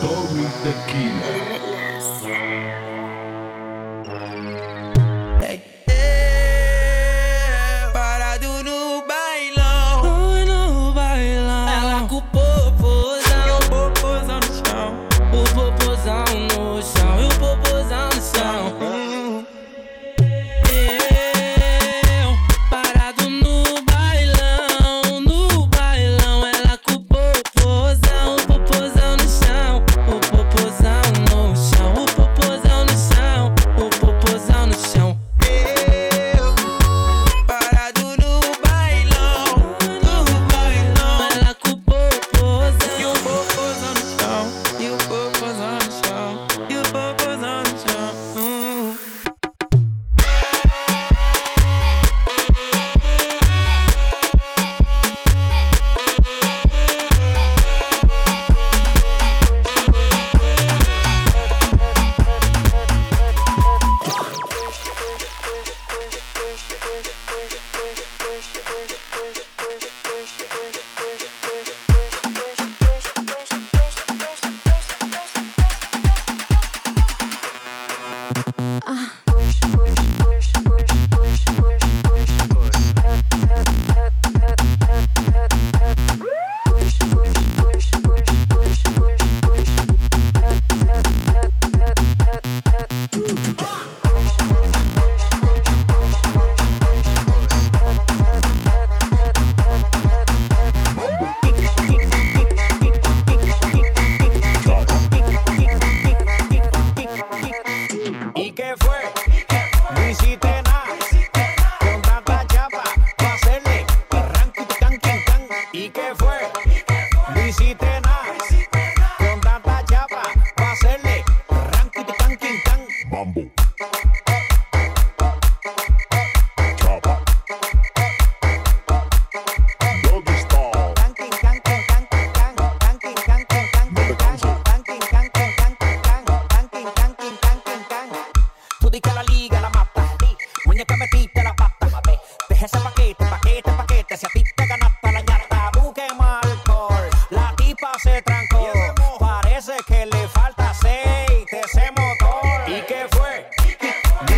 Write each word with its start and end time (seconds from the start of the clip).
Story 0.00 0.46
Tequila. 0.64 1.28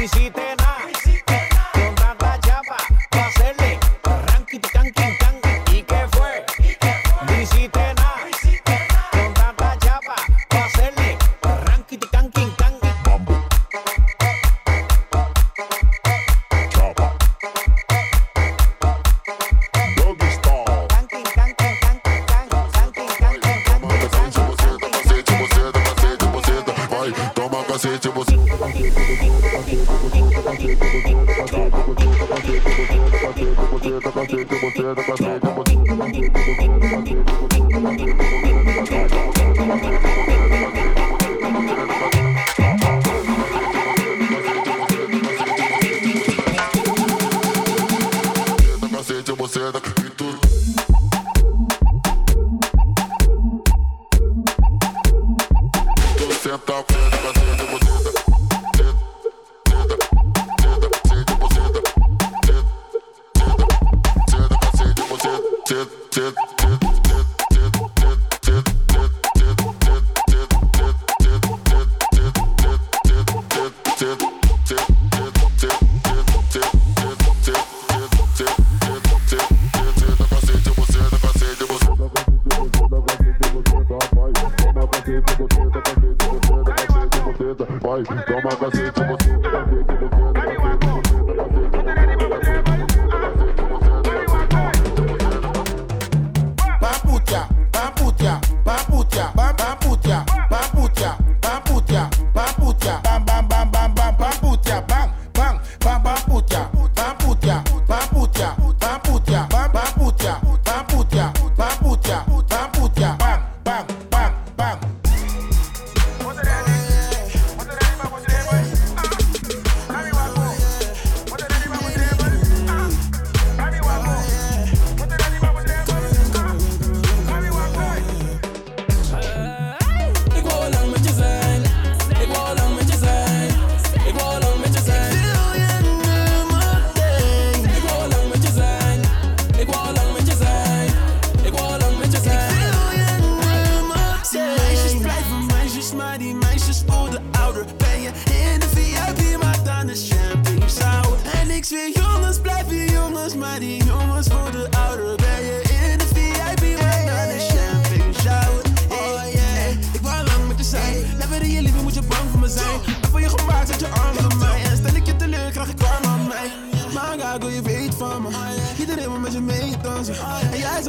visite 0.03 0.42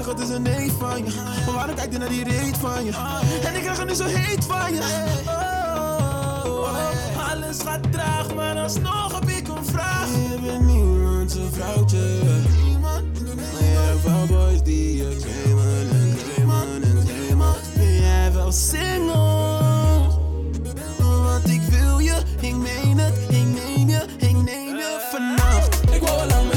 zeg 0.04 0.14
het 0.14 0.30
is 0.30 0.36
een 0.36 0.42
nee 0.42 0.72
van 0.72 0.98
je. 0.98 1.12
Maar 1.46 1.56
waarom 1.56 1.76
kijk 1.76 1.92
je 1.92 1.98
naar 1.98 2.10
die 2.10 2.24
reet 2.24 2.58
van 2.58 2.86
je? 2.86 2.92
En 3.44 3.56
ik 3.56 3.62
krijg 3.62 3.80
er 3.80 3.86
nu 3.86 3.94
zo 3.94 4.06
heet 4.06 4.46
van 4.46 4.74
je. 4.74 4.80
Oh, 5.28 6.44
oh, 6.46 6.62
oh. 6.62 7.32
Alles 7.32 7.60
gaat 7.66 7.92
traag, 7.92 8.36
maar 8.36 8.58
alsnog 8.58 9.20
heb 9.20 9.30
ik 9.30 9.48
een 9.48 9.66
vraag. 9.66 10.08
Je 10.08 10.38
bent 10.42 10.66
niemand 10.66 11.32
zijn 11.32 11.52
vrouwtje. 11.52 12.22
Maar 12.82 13.02
je 13.60 14.00
wel 14.04 14.26
boys 14.26 14.64
die 14.64 14.98
je 14.98 15.18
claimen 15.22 15.90
en 15.92 16.18
claimen 16.24 16.84
en 16.84 17.06
claimen. 17.06 17.54
Ben 17.76 17.94
jij 17.94 18.34
wel 18.34 18.52
single? 18.52 20.12
Want 20.98 21.50
ik 21.50 21.62
wil 21.62 22.00
je, 22.00 22.16
ik 22.40 22.56
meen 22.56 22.98
het, 22.98 23.18
ik 23.30 23.46
neem 23.46 23.90
je, 23.90 24.06
ik 24.18 24.36
neem 24.36 24.76
je 24.76 25.08
vannacht. 25.12 25.84
Ik 25.92 26.02
lang 26.02 26.53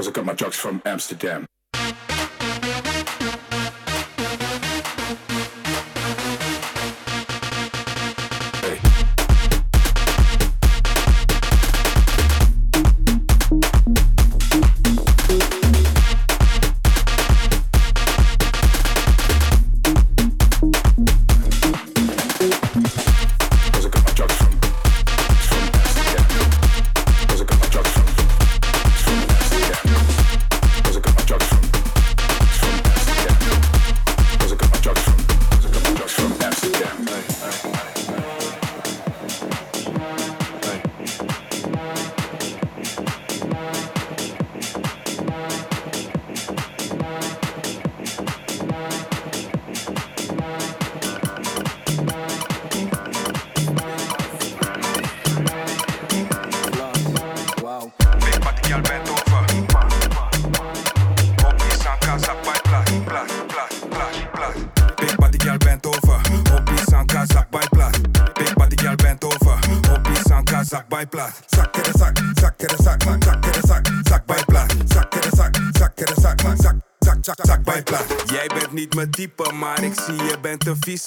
Cause 0.00 0.08
I 0.08 0.12
got 0.12 0.24
my 0.24 0.32
drugs 0.32 0.56
from 0.56 0.80
Amsterdam. 0.86 1.44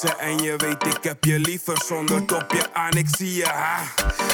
En 0.01 0.37
je 0.37 0.55
weet 0.57 0.85
ik 0.85 1.03
heb 1.03 1.23
je 1.23 1.39
liever 1.39 1.81
zonder 1.85 2.25
topje 2.25 2.73
aan. 2.73 2.91
Ik 2.91 3.07
zie 3.17 3.35
je 3.35 3.47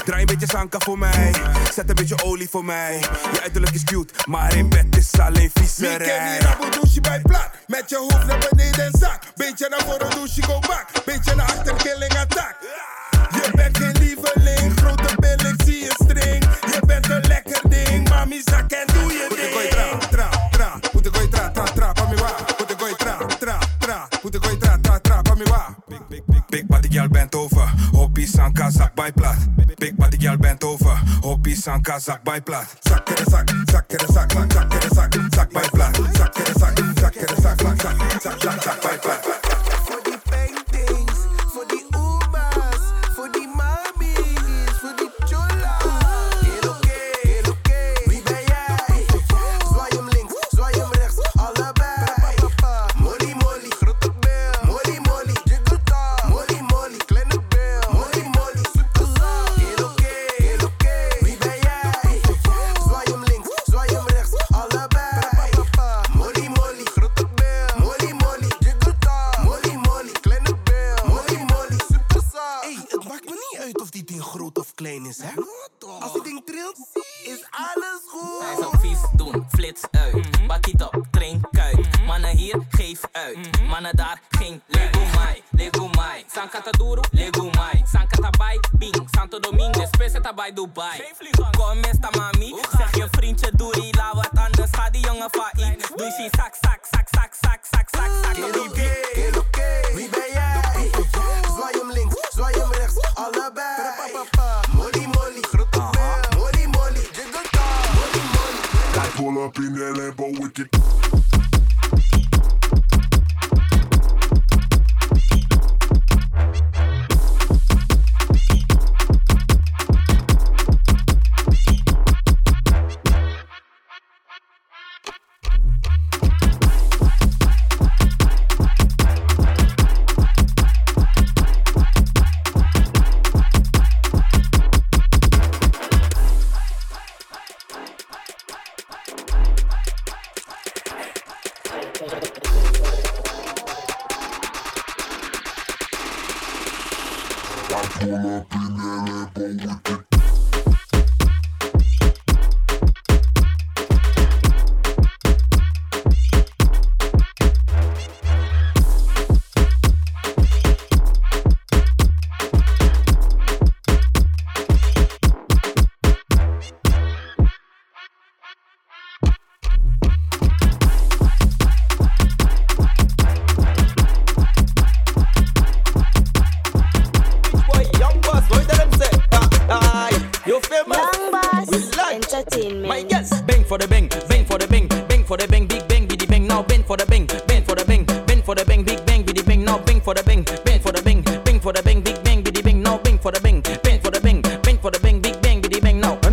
Draai 0.04 0.20
een 0.20 0.26
beetje 0.26 0.46
zanka 0.46 0.78
voor 0.78 0.98
mij. 0.98 1.34
Zet 1.74 1.88
een 1.88 1.94
beetje 1.94 2.24
olie 2.24 2.48
voor 2.48 2.64
mij. 2.64 2.98
Je 3.32 3.40
uiterlijk 3.40 3.74
is 3.74 3.84
cute 3.84 4.14
Maar 4.26 4.56
in 4.56 4.68
bed 4.68 4.96
is 4.96 5.18
alleen 5.18 5.50
visie. 5.54 5.88
Ik 5.88 5.98
ken 5.98 6.30
hier 6.30 6.40
rabo 6.40 6.68
douche 6.68 7.00
bij 7.00 7.20
plat, 7.20 7.50
Met 7.66 7.90
je 7.90 7.96
hoofd 7.96 8.26
naar 8.26 8.46
beneden 8.50 8.84
en 8.84 8.98
zak. 8.98 9.22
Beetje 9.36 9.68
naar 9.68 9.82
voren 9.84 10.10
douche 10.10 10.42
go 10.42 10.58
back. 10.58 10.86
Beetje 11.04 11.34
naar 11.34 11.46
achter 11.46 11.74
killing 11.76 12.16
attack. 12.16 12.59
am 31.80 31.84
kazak 31.84 32.24
by 32.24 32.40
plat. 32.40 32.79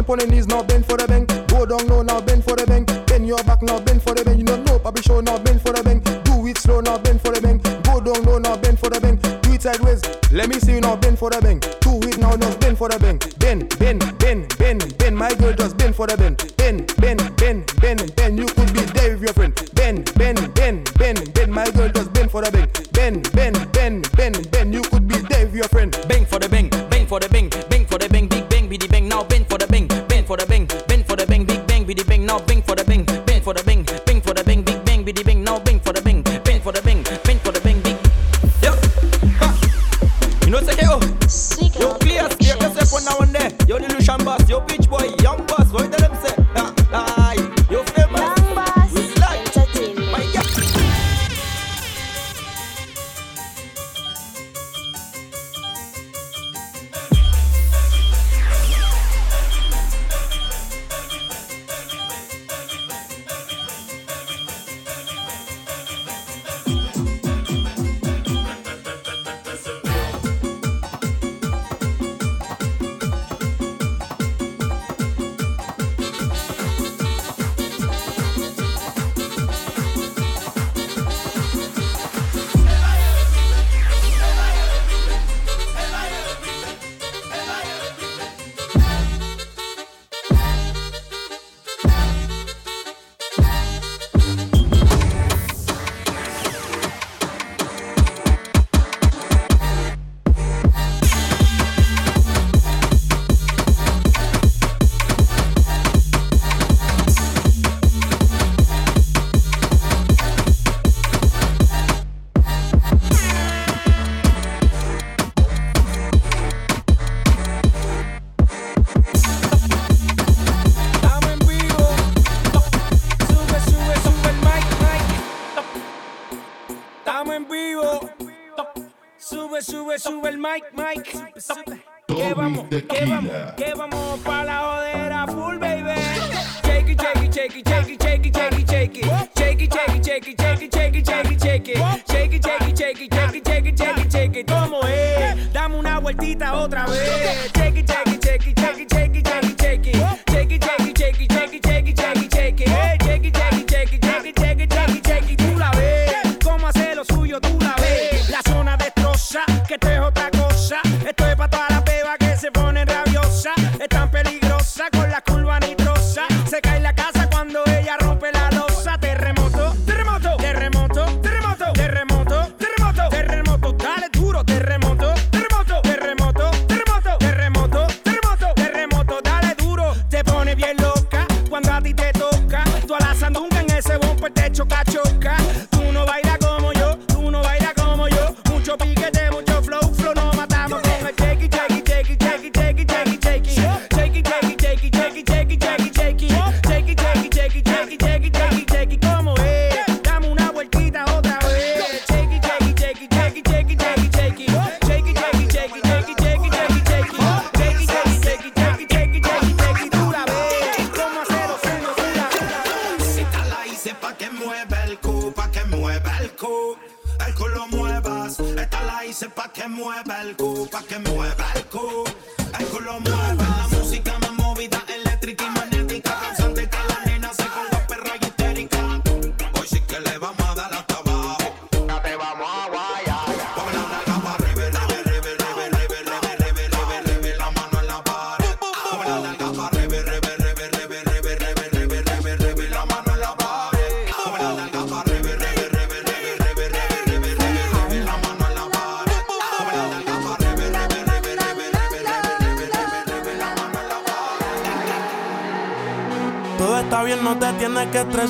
up 0.08 0.12
on 0.12 0.20
your 0.20 0.30
knees 0.30 0.48
now, 0.48 0.64
bend 0.64 0.86
for 0.86 0.96
the 0.96 1.08
bang. 1.08 1.26
Go 1.48 1.66
down 1.66 1.86
low 1.88 2.02
now, 2.02 2.22
bend 2.22 2.44
for 2.44 2.56
the 2.56 2.66
bang. 2.66 2.86
Bend 3.06 3.28
your 3.28 3.44
back 3.44 3.62
now, 3.62 3.80
bend 3.80 4.02
for 4.02 4.14
the 4.14 4.24
bang. 4.24 4.38
You 4.38 4.46
know, 4.46 4.56
no, 4.64 4.80
probably 4.80 5.02
show 5.02 5.20
now, 5.20 5.38
bend 5.38 5.62
for 5.62 5.74
the 5.74 5.84
bang. 5.84 6.00
Do 6.24 6.48
it 6.48 6.58
slow 6.58 6.80
now, 6.80 6.98
bend 6.98 7.22
for 7.22 7.32
the 7.32 7.42
bang. 7.42 7.58
Go 7.84 8.00
down 8.00 8.24
low 8.24 8.38
now, 8.38 8.56
bend 8.56 8.80
for 8.80 8.90
the 8.90 9.02
bang. 9.02 9.18
Do 9.42 9.54
it 9.54 9.62
sideways. 9.62 10.02
Let 10.32 10.50
me 10.50 10.60
see 10.60 10.74
you 10.74 10.82
now, 10.82 10.96
bend 10.96 11.20
for 11.20 11.30
the 11.30 11.42
bang. 11.42 11.60
Do 11.60 12.00
it 12.08 12.18
now, 12.18 12.36
now, 12.36 12.56
bend 12.58 12.78
for 12.78 12.90
the 12.90 13.00
bang. 13.00 13.20
Bend, 13.40 13.78
bend, 13.80 14.00
bend, 14.20 14.58
bend, 14.58 14.98
bend. 14.98 15.18
My 15.18 15.34
girl 15.36 15.54
just 15.54 15.78
bend 15.78 15.96
for 15.96 16.08
the 16.08 16.16
bang. 16.16 16.37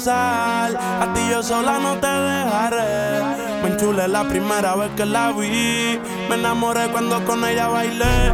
A 0.05 1.11
ti 1.15 1.21
yo 1.31 1.41
sola 1.41 1.79
no 1.79 1.97
te 1.97 2.07
dejaré. 2.07 3.23
Me 3.63 3.69
enchulé 3.69 4.07
la 4.07 4.25
primera 4.25 4.75
vez 4.75 4.91
que 4.95 5.05
la 5.07 5.31
vi. 5.31 5.99
Me 6.29 6.35
enamoré 6.35 6.87
cuando 6.89 7.25
con 7.25 7.43
ella 7.43 7.67
bailé. 7.67 8.31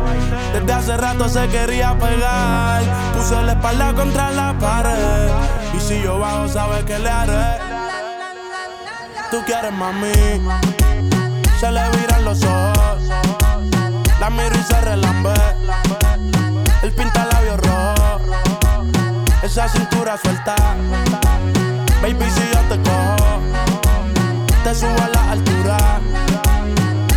Desde 0.52 0.74
hace 0.74 0.98
rato 0.98 1.30
se 1.30 1.48
quería 1.48 1.98
pegar. 1.98 2.84
Puse 3.16 3.42
la 3.44 3.54
espalda 3.54 3.94
contra 3.94 4.32
la 4.32 4.54
pared. 4.60 5.30
Y 5.74 5.80
si 5.80 6.02
yo 6.02 6.20
bajo, 6.20 6.50
sabes 6.50 6.84
que 6.84 7.00
le 7.00 7.10
haré. 7.10 7.60
Tú 9.32 9.38
quieres 9.46 9.72
mami. 9.72 10.12
Se 11.62 11.72
le 11.72 11.90
viran 11.92 12.26
los 12.26 12.44
ojos. 12.44 13.04
La 14.20 14.30
miro 14.30 14.54
y 14.54 14.64
se 14.64 14.82
relambe. 14.82 15.34
El 16.82 16.92
pinta 16.92 17.26
labios 17.26 17.58
rojo. 17.62 18.20
Esa 19.42 19.70
cintura 19.70 20.18
suelta. 20.18 20.56
Baby, 22.04 22.26
si 22.32 22.42
yo 22.52 22.60
te 22.68 22.78
cojo, 22.84 23.40
te 24.62 24.76
subo 24.76 25.02
a 25.02 25.08
la 25.08 25.32
altura. 25.32 26.02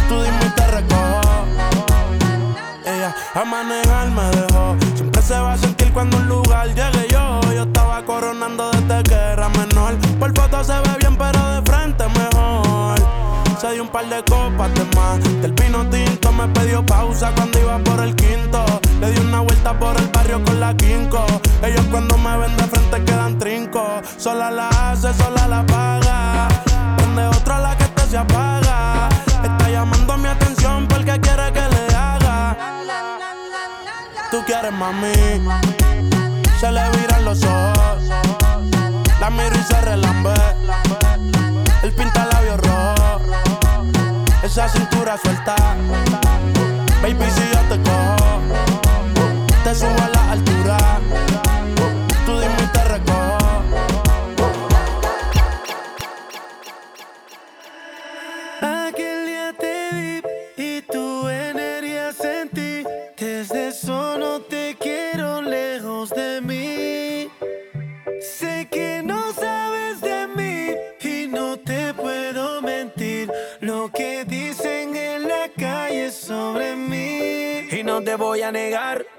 Tú 0.09 0.23
dime 0.23 0.47
y 0.47 0.51
te 0.51 0.67
recojo. 0.69 1.45
Ella 2.85 3.13
a 3.35 3.45
manejar 3.45 4.11
me 4.13 4.23
dejó. 4.31 4.77
Siempre 4.95 5.23
se 5.23 5.35
va 5.41 5.55
a 5.55 5.59
sentir 5.59 5.93
cuando 5.93 6.19
un 6.19 6.29
lugar 6.29 6.69
llegue 6.69 7.09
yo. 7.11 7.41
Yo 7.53 7.63
estaba 7.65 8.05
coronando 8.05 8.71
desde 8.71 9.03
que 9.03 9.15
era 9.17 9.49
menor. 9.49 9.97
Por 10.21 10.33
foto 10.37 10.63
se 10.63 10.75
ve 10.75 10.97
bien, 11.01 11.17
pero 11.17 11.45
de 11.47 11.63
frente 11.63 12.05
mejor. 12.07 12.97
Se 13.61 13.73
dio 13.73 13.83
un 13.83 13.89
par 13.89 14.09
de 14.09 14.23
copas 14.23 14.73
de 14.73 14.85
más. 14.95 15.19
Del 15.43 15.53
vino 15.55 15.85
tinto 15.91 16.31
me 16.31 16.47
pidió 16.47 16.87
pausa 16.87 17.33
cuando 17.35 17.59
iba 17.59 17.77
por 17.81 18.05
el 18.05 18.15
quinto. 18.15 18.65
Le 19.01 19.11
di 19.13 19.21
una 19.21 19.41
vuelta 19.41 19.79
por 19.79 19.97
el 19.97 20.09
barrio 20.09 20.43
con 20.45 20.59
la 20.59 20.75
quinco. 20.75 21.25
Ellos 21.63 21.85
cuando 21.91 22.17
me 22.17 22.37
ven 22.39 22.57
de 22.57 22.63
frente 22.65 23.05
quedan 23.05 23.39
trinco. 23.39 24.01
Sola 24.17 24.51
la 24.51 24.69
hace, 24.69 25.13
sola 25.15 25.47
la 25.49 25.65
paga. 25.67 26.49
Prende 26.97 27.27
otra 27.27 27.59
la 27.61 27.77
que 27.77 27.85
este 27.85 28.03
se 28.11 28.19
apaga. 28.19 29.09
Está 29.43 29.71
llamando 29.71 30.17
mi 30.17 30.29
atención 30.29 30.87
porque 30.89 31.21
quiere 31.21 31.53
que 31.53 31.61
le 31.61 31.95
haga. 31.95 32.57
Tú 34.31 34.43
quieres 34.47 34.73
mami. 34.73 35.13
Se 36.59 36.73
le 36.73 36.91
viran 36.97 37.25
los 37.25 37.43
ojos. 37.45 38.03
La 39.21 39.31
miro 39.31 39.57
y 39.59 39.63
se 39.63 39.81
relambe. 39.83 40.35
El 41.83 41.93
pinta 41.93 42.27
labios 42.33 42.61
rojo. 42.61 43.21
Esa 44.43 44.69
cintura 44.69 45.19
suelta. 45.23 45.55
Baby, 47.03 47.27
si 47.31 47.43
yo 47.53 47.61
te 47.69 47.83
cojo, 47.83 48.16
te 49.67 49.75
subo 49.75 50.01
a 50.01 50.09
la 50.11 50.31
altura. 50.31 50.79
Tú 52.25 52.33
dime 52.39 52.57
y 52.63 52.69
te. 52.73 53.11
Aquel 58.61 59.27
día 59.27 59.53
te 59.59 59.89
vi 59.97 60.23
y 60.57 60.83
tu 60.83 61.29
energía 61.29 62.13
sentí. 62.13 62.85
Desde 63.17 63.69
eso 63.69 64.17
no 64.19 64.41
te 64.41 64.77
quiero 64.79 65.43
lejos 65.43 66.11
de 66.11 66.41
mí. 66.43 67.29
Sé 68.21 68.69
que 68.71 69.03
no 69.05 69.33
sabes 69.33 70.01
de 70.01 70.29
mí 70.29 70.77
y 71.01 71.27
no 71.27 71.59
te 71.59 71.93
puedo 71.93 72.63
mentir. 72.63 73.33
Lo 73.59 73.91
que 73.91 74.25
dicen 74.25 74.95
en 74.95 75.27
la 75.27 75.49
calle 75.59 76.13
sobre 76.13 76.77
mí. 76.77 77.67
Y 77.73 77.83
no 77.83 78.01
te 78.01 78.15
voy 78.15 78.43
a 78.43 78.53
negar. 78.53 79.16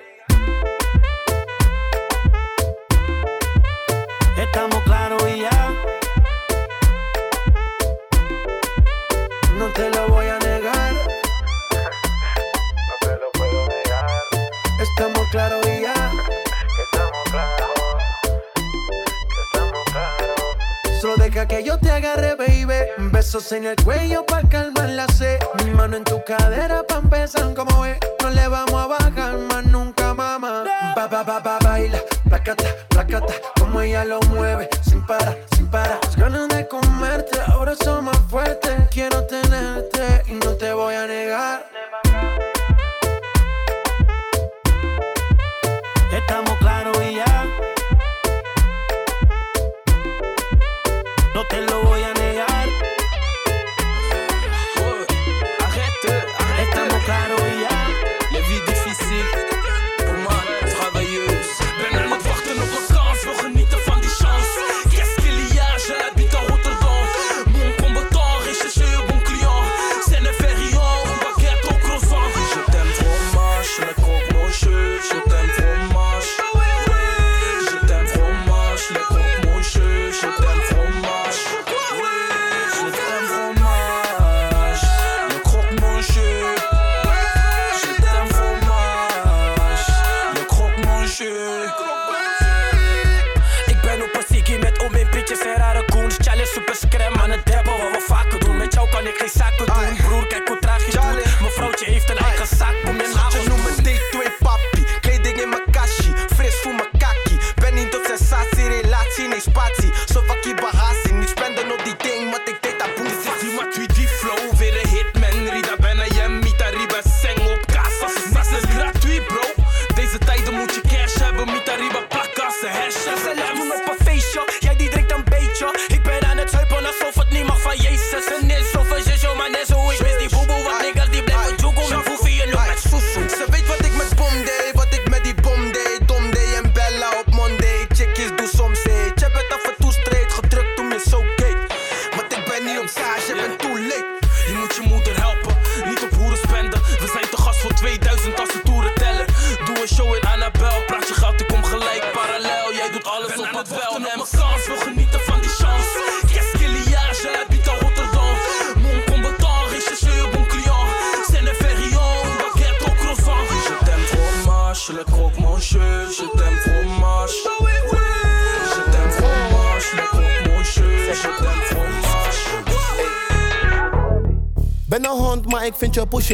Besos 23.18 23.52
en 23.52 23.66
el 23.66 23.76
cuello 23.78 24.24
pa' 24.28 24.44
calmar 24.48 24.90
la 24.90 25.08
sed. 25.08 25.40
Mi 25.66 25.72
mano 25.72 25.98
en 25.98 26.04
tu 26.04 26.24
cadera 26.24 26.84
pa' 26.84 26.98
empezar 26.98 27.52
como 27.56 27.84
es. 27.84 27.98
No 28.22 28.30
le 28.30 28.48
vamos 28.48 28.76
a 28.76 28.86
bajar 28.86 29.40
más 29.40 29.66
nunca, 29.66 30.14
mamá. 30.14 30.66
Ba, 30.96 31.08
ba, 31.08 31.24
ba, 31.24 31.40
ba, 31.40 31.58
baila. 31.64 31.98
Placata, 32.30 32.66
placata. 32.90 33.34
Como 33.60 33.82
ella 33.82 34.06
lo 34.06 34.20
mueve. 34.30 34.70
Sin 34.84 35.04
parar, 35.04 35.36
sin 35.56 35.66
parar. 35.66 36.00
Las 36.04 36.16
ganas 36.16 36.48
de 36.50 36.68
comerte 36.68 37.40
ahora 37.48 37.74
son 37.84 38.06
más 38.06 38.20
fuertes. 38.30 38.88
Quiero 38.92 39.24
tenerte 39.26 40.22
y 40.28 40.34
no 40.34 40.52
te 40.52 40.72
voy 40.74 40.94
a 40.94 41.08
negar. 41.08 41.66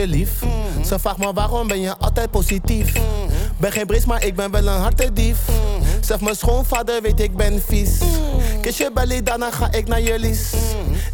je 0.03 0.09
lief. 0.09 0.43
Ze 0.85 0.99
vraagt 0.99 1.17
me 1.17 1.33
waarom 1.33 1.67
ben 1.67 1.79
je 1.79 1.97
altijd 1.97 2.31
positief. 2.31 2.93
Ben 3.57 3.71
geen 3.71 3.85
bris, 3.85 4.05
maar 4.05 4.25
ik 4.25 4.35
ben 4.35 4.51
wel 4.51 4.67
een 4.67 4.81
harde 4.81 5.11
Mm 5.13 5.33
-hmm. 6.09 6.23
Mijn 6.23 6.35
schoonvader 6.35 7.01
weet 7.01 7.19
ik 7.19 7.35
ben 7.35 7.61
vies. 7.61 7.97
Kies 8.61 8.77
je 8.77 8.91
belly, 8.93 9.23
daarna 9.23 9.51
ga 9.51 9.71
ik 9.71 9.87
naar 9.87 10.01
jullie. 10.01 10.39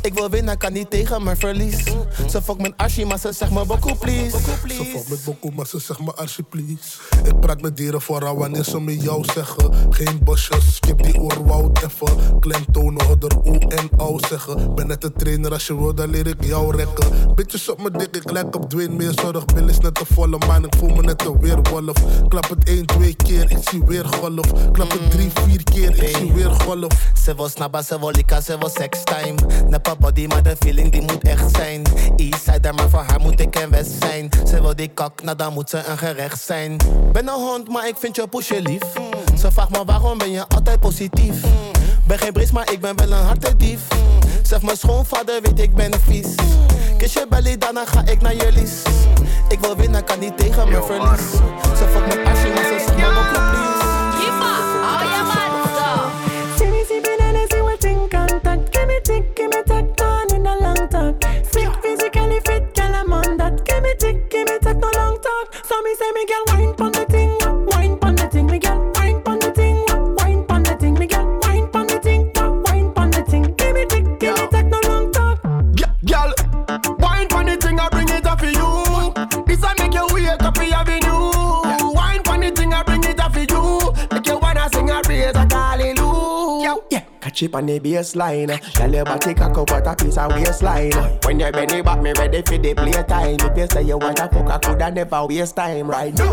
Ik 0.02 0.14
wil 0.14 0.30
winnen, 0.30 0.58
kan 0.58 0.74
niet 0.74 0.90
tegen 0.90 1.24
mijn 1.24 1.38
verlies. 1.38 1.84
Ze 2.30 2.42
fuck 2.42 2.58
mijn 2.58 2.74
archie, 2.78 3.06
maar 3.06 3.20
ze 3.20 3.32
zegt 3.32 3.52
me 3.52 3.66
beaucoup 3.66 4.00
please. 4.00 4.38
Ze 4.38 4.86
fuck 4.98 5.10
met 5.10 5.24
beaucoup, 5.24 5.56
maar 5.56 5.68
ze 5.68 5.80
zegt 5.80 6.00
me 6.00 6.14
archie 6.14 6.44
please. 6.44 7.09
Ik 7.30 7.40
praat 7.40 7.62
met 7.62 7.78
dieren 7.78 8.02
vooral 8.02 8.38
wanneer 8.38 8.64
ze 8.64 8.80
me 8.80 8.98
jou 8.98 9.24
zeggen. 9.34 9.74
Geen 9.90 10.20
bosjes, 10.24 10.76
skip 10.76 11.04
die 11.04 11.20
oerwoud 11.20 11.84
even. 11.84 12.40
Klemtonen, 12.40 13.06
hodder, 13.06 13.38
o 13.44 13.54
en 13.54 13.90
o 13.98 14.20
zeggen. 14.28 14.76
Ben 14.76 14.88
net 14.88 15.04
een 15.04 15.14
trainer, 15.14 15.52
als 15.52 15.68
je 15.68 15.78
wil 15.78 15.96
dan 15.96 16.10
leer 16.10 16.28
ik 16.28 16.44
jou 16.44 16.76
rekken. 16.76 17.36
Bitches 17.36 17.70
op 17.70 17.82
mijn 17.82 17.94
dik, 17.94 18.16
ik 18.16 18.32
lijk 18.32 18.56
op 18.56 18.70
Dwayne 18.70 18.96
meer 18.96 19.12
zorg. 19.16 19.46
Bill 19.46 19.68
is 19.68 19.78
net 19.80 19.96
te 19.96 20.06
volle 20.14 20.38
man, 20.48 20.66
ik 20.66 20.74
voel 20.78 20.90
me 20.90 21.02
net 21.02 21.26
een 21.26 21.40
weerwolf. 21.40 21.96
Klap 22.28 22.50
het 22.50 22.64
1, 22.64 22.86
2 22.86 23.16
keer, 23.16 23.52
ik 23.52 23.70
zie 23.70 23.84
weer 23.86 24.06
golf. 24.06 24.72
Klap 24.72 24.92
het 24.92 25.12
3, 25.12 25.30
4 25.34 25.64
keer, 25.64 26.04
ik 26.04 26.18
zie 26.18 26.34
weer 26.34 26.52
golf. 26.52 27.12
Ze 27.24 27.36
was 27.36 27.52
snabba, 27.52 27.82
ze 27.82 28.00
was 28.00 28.16
lika, 28.16 28.42
ze 28.42 28.58
wil 28.58 28.70
sextime. 28.70 29.36
Neppa 29.68 29.96
body, 29.96 30.26
maar 30.28 30.44
de 30.44 30.56
feeling 30.60 30.92
die 30.92 31.02
moet 31.02 31.24
echt 31.24 31.56
zijn. 31.56 31.82
Eastsider, 32.16 32.74
maar 32.74 32.90
voor 32.90 33.04
haar 33.08 33.20
moet 33.20 33.40
ik 33.40 33.56
en 33.56 33.70
west 33.70 33.92
zijn. 34.00 34.30
Ze 34.48 34.62
wil 34.62 34.76
die 34.76 34.88
kak, 34.88 35.24
nou 35.24 35.38
dan 35.38 35.54
moet 35.54 35.70
ze 35.70 35.84
een 35.86 35.98
gerecht 35.98 36.42
zijn 36.42 36.78
ben 37.26 37.34
een 37.34 37.40
hond, 37.40 37.70
maar 37.70 37.88
ik 37.88 37.96
vind 37.98 38.16
je 38.16 38.28
poesje 38.28 38.62
lief. 38.62 38.82
Ze 39.38 39.52
vraagt 39.52 39.70
me 39.70 39.86
waarom 39.86 40.18
ben 40.18 40.32
je 40.32 40.48
altijd 40.48 40.80
positief. 40.80 41.44
Ben 42.08 42.20
geen 42.20 42.34
bris, 42.34 42.52
maar 42.52 42.72
ik 42.72 42.80
ben 42.82 42.96
wel 42.96 43.12
een 43.12 43.26
hartendief. 43.26 43.82
Zeg 44.44 44.62
mijn 44.62 44.78
schoonvader, 44.78 45.42
weet 45.42 45.60
ik 45.60 45.74
ben 45.76 45.92
vies. 46.02 46.28
Kies 46.98 47.14
je 47.14 47.26
belly, 47.30 47.58
daarna 47.58 47.86
ga 47.86 48.06
ik 48.06 48.22
naar 48.22 48.36
je. 48.36 48.48
Ik 49.48 49.60
wil 49.60 49.76
winnen, 49.76 50.04
kan 50.04 50.20
niet 50.20 50.38
tegen 50.38 50.70
mijn 50.70 50.84
verlies. 50.84 51.32
Ze 51.78 51.88
fuck 51.92 52.08
mijn 52.08 52.24
passie, 52.24 52.54
maar 52.54 52.64
ze 52.64 52.84
zegt 52.86 52.98
mama, 52.98 53.52
please. 53.52 54.79
deep 87.50 87.56
on 87.56 87.66
the 87.66 87.80
baseline. 87.80 88.48
Girl, 88.78 88.94
your 88.94 89.06
body 89.06 89.34
cock 89.34 89.58
up 89.58 89.70
what 89.70 89.88
a 89.88 89.96
piece 89.96 90.18
of 90.18 90.32
waistline. 90.32 90.92
When 91.24 91.40
you 91.40 91.52
bend 91.52 91.72
it 91.72 91.86
back, 91.86 92.02
me 92.02 92.14
ready 92.14 92.42
for 92.42 92.58
the 92.58 92.74
playtime. 92.74 93.38
If 93.40 93.58
you 93.58 93.68
say 93.68 93.84
you 93.84 93.98
want 93.98 94.18
to 94.18 94.30
fuck, 94.30 94.50
I 94.50 94.58
coulda 94.60 94.92
never 94.92 95.26
waste 95.26 95.56
time 95.56 95.90
right 95.90 96.14
now. 96.14 96.32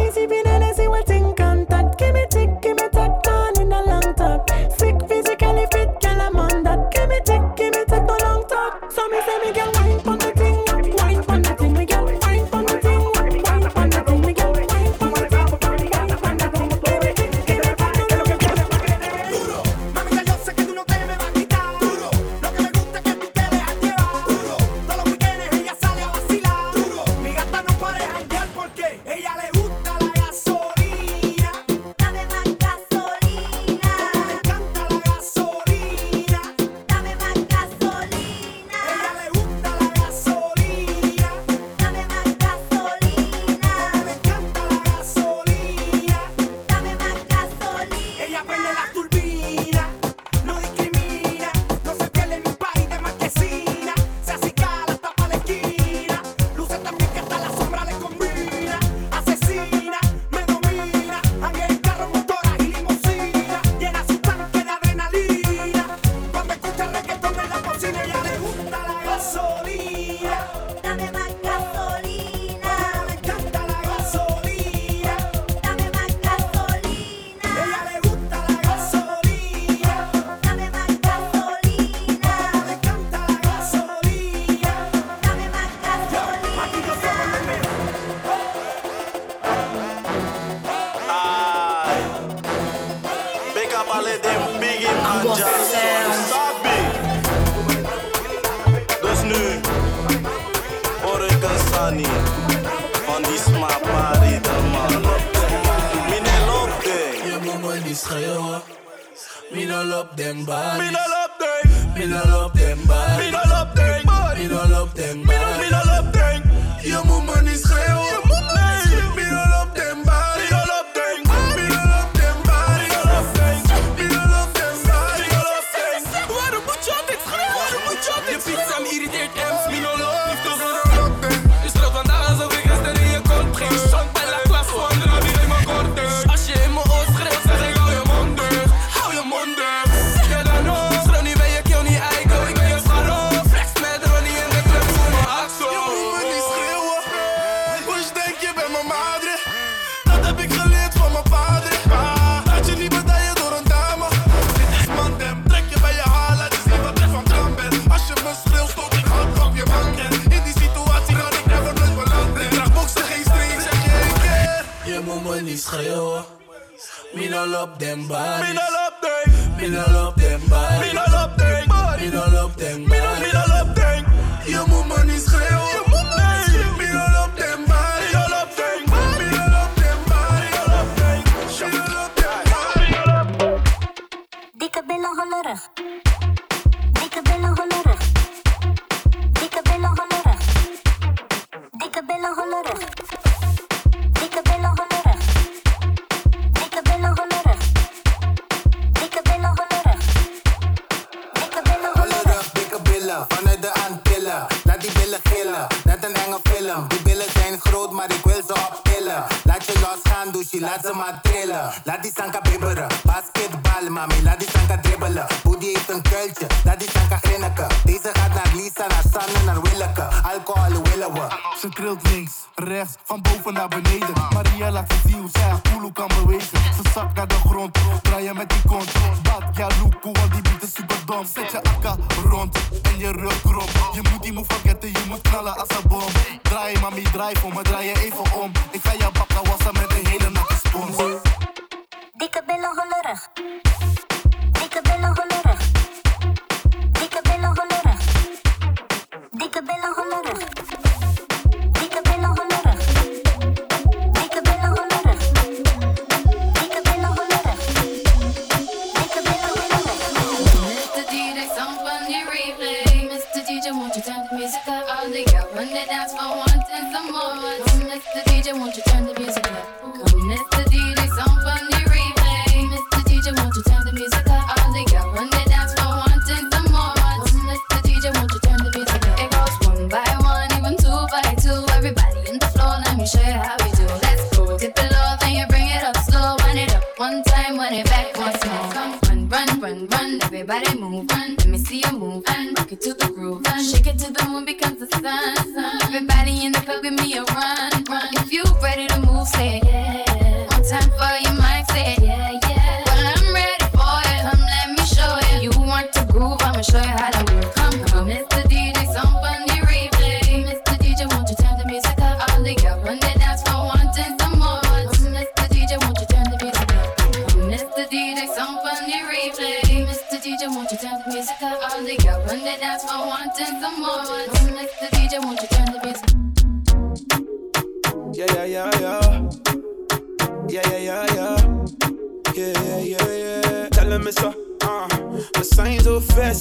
Sun. 295.07 295.81
Everybody 295.83 296.45
in 296.45 296.53
the 296.53 296.61
club, 296.61 296.83
give 296.83 296.95
me 296.95 297.15
a 297.15 297.25
run, 297.25 297.71
run. 297.89 298.09
If 298.13 298.33
you 298.33 298.43
ready 298.63 298.87
to 298.89 299.01
move, 299.01 299.27
say 299.29 299.61
yeah. 299.65 299.76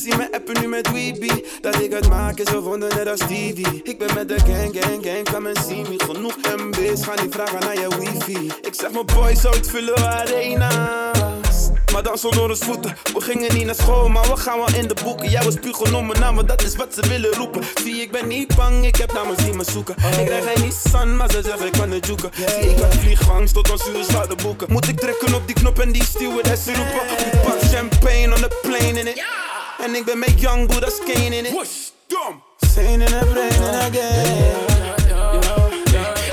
Zie 0.06 0.16
me 0.16 0.28
appen 0.32 0.62
nu 0.62 0.68
met 0.68 0.92
Weeby. 0.92 1.44
Dat 1.62 1.82
ik 1.82 1.92
het 1.92 2.10
maak 2.10 2.40
is 2.40 2.50
gevonden 2.50 2.90
net 2.96 3.08
als 3.08 3.20
Stevie. 3.20 3.82
Ik 3.84 3.98
ben 3.98 4.14
met 4.14 4.28
de 4.28 4.40
gang, 4.40 4.78
gang, 4.80 5.06
gang, 5.06 5.30
come 5.32 5.48
and 5.48 5.58
see 5.68 5.82
me. 5.82 5.96
Genoeg 5.98 6.36
MB's, 6.58 7.04
ga 7.04 7.22
niet 7.22 7.34
vragen 7.34 7.60
naar 7.60 7.80
je 7.80 7.88
wifi. 8.00 8.52
Ik 8.62 8.74
zeg 8.74 8.92
mijn 8.92 9.06
boys 9.06 9.46
uitvullen 9.46 9.98
arena's. 9.98 11.70
Maar 11.94 12.04
dan 12.04 12.18
zonder 12.18 12.50
ons 12.50 12.60
voeten. 12.60 12.98
We 13.14 13.22
gingen 13.22 13.54
niet 13.54 13.66
naar 13.66 13.76
school, 13.76 14.10
maar 14.10 14.28
we 14.28 14.38
gaan 14.38 14.58
wel 14.58 14.74
in 14.76 14.88
de 14.88 14.96
boeken. 15.04 15.30
Jij 15.30 15.44
was 15.44 15.56
puur 15.56 15.74
gewoon 15.74 16.06
mijn 16.06 16.20
naam, 16.20 16.36
want 16.36 16.48
dat 16.48 16.62
is 16.62 16.76
wat 16.76 16.94
ze 16.94 17.08
willen 17.08 17.34
roepen. 17.34 17.62
Zie, 17.84 18.02
ik 18.02 18.12
ben 18.12 18.28
niet 18.28 18.56
bang, 18.56 18.86
ik 18.86 18.96
heb 18.96 19.14
namens 19.14 19.44
die 19.44 19.54
me 19.54 19.64
zoeken 19.64 19.96
Ik 20.20 20.26
krijg 20.26 20.46
geen 20.46 20.66
Nissan, 20.66 21.16
maar 21.16 21.32
ze 21.32 21.42
zeggen 21.42 21.66
ik 21.66 21.72
kan 21.72 21.92
het 21.92 22.06
joeken 22.08 22.30
Zie, 22.34 22.70
ik 22.70 22.80
had 22.80 22.96
vliegangst 22.96 23.54
tot 23.54 23.72
ons 23.72 23.88
uur 23.88 24.04
zouden 24.04 24.38
boeken. 24.38 24.68
Moet 24.72 24.88
ik 24.88 25.00
drukken 25.00 25.34
op 25.34 25.46
die 25.46 25.56
knop 25.56 25.80
en 25.80 25.92
die 25.92 26.04
stewardess 26.04 26.66
roepen. 26.66 27.26
Ik 27.32 27.42
pak 27.44 27.60
champagne 27.62 28.34
on 28.36 28.42
the 28.42 28.60
plane 28.62 29.00
in 29.00 29.08
it 29.08 29.45
En 29.86 29.96
ik 29.96 30.06
ben 30.06 30.20
met 30.20 30.42
young 30.42 30.68
Buddha's 30.68 31.00
cane 31.06 31.36
in 31.36 31.46
it. 31.46 31.94
Dom 32.08 32.44
Zijn 32.74 33.02
in 33.02 33.06
the 33.06 33.28
brain 33.34 33.64
again 33.64 34.56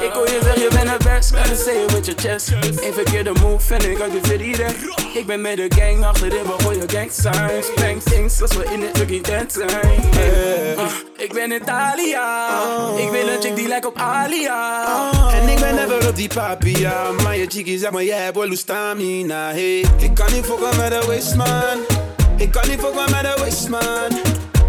Ik 0.00 0.12
hoor 0.12 0.26
je 0.26 0.38
zeggen, 0.42 0.62
je 0.62 0.68
bent 0.68 0.90
het 0.90 1.04
best, 1.04 1.36
gotta 1.36 1.54
say 1.54 1.82
it 1.82 1.92
with 1.92 2.06
your 2.06 2.20
chest. 2.20 2.48
Een 2.48 2.92
verkeerde 2.92 3.32
move 3.40 3.74
en 3.74 3.90
ik 3.90 3.98
had 3.98 4.12
je 4.12 4.18
verdienen 4.22 4.74
Ik 5.14 5.26
ben 5.26 5.40
met 5.40 5.56
de 5.56 5.70
gang, 5.76 6.04
achterin 6.04 6.42
we 6.42 6.62
gooien 6.62 6.90
gang 6.90 7.10
signs 7.12 7.74
Bang 7.74 8.02
things, 8.02 8.42
als 8.42 8.56
we 8.56 8.64
in 8.72 8.82
het 8.82 8.98
lucky 8.98 9.20
dance 9.20 9.64
zijn. 9.68 10.02
Uh, 10.14 10.84
Ik 11.16 11.32
ben 11.32 11.52
Italia, 11.52 12.48
ik 12.96 13.10
ben 13.10 13.32
een 13.32 13.40
chick 13.40 13.56
die 13.56 13.68
lijkt 13.68 13.86
op 13.86 13.96
Alia. 13.98 15.10
En 15.32 15.48
ik 15.48 15.60
ben 15.60 15.74
never 15.74 16.08
op 16.08 16.16
die 16.16 16.28
papia. 16.34 17.10
Maar 17.22 17.36
je 17.36 17.46
chickie 17.48 17.78
zeg 17.78 17.90
maar, 17.90 18.04
jij 18.04 18.18
hebt 18.18 18.36
wel 18.36 18.56
stamina 18.56 19.50
hey. 19.50 19.78
Ik 19.78 20.14
kan 20.14 20.32
niet 20.32 20.44
fokken 20.44 20.76
met 20.76 20.90
de 20.90 21.06
waste 21.06 21.36
man 21.36 22.02
Ik 22.42 22.50
kan 22.50 22.68
niet 22.68 22.80
fokken 22.80 23.10
met 23.10 23.22
de 23.22 23.34
waste 23.42 23.70
man 23.70 24.10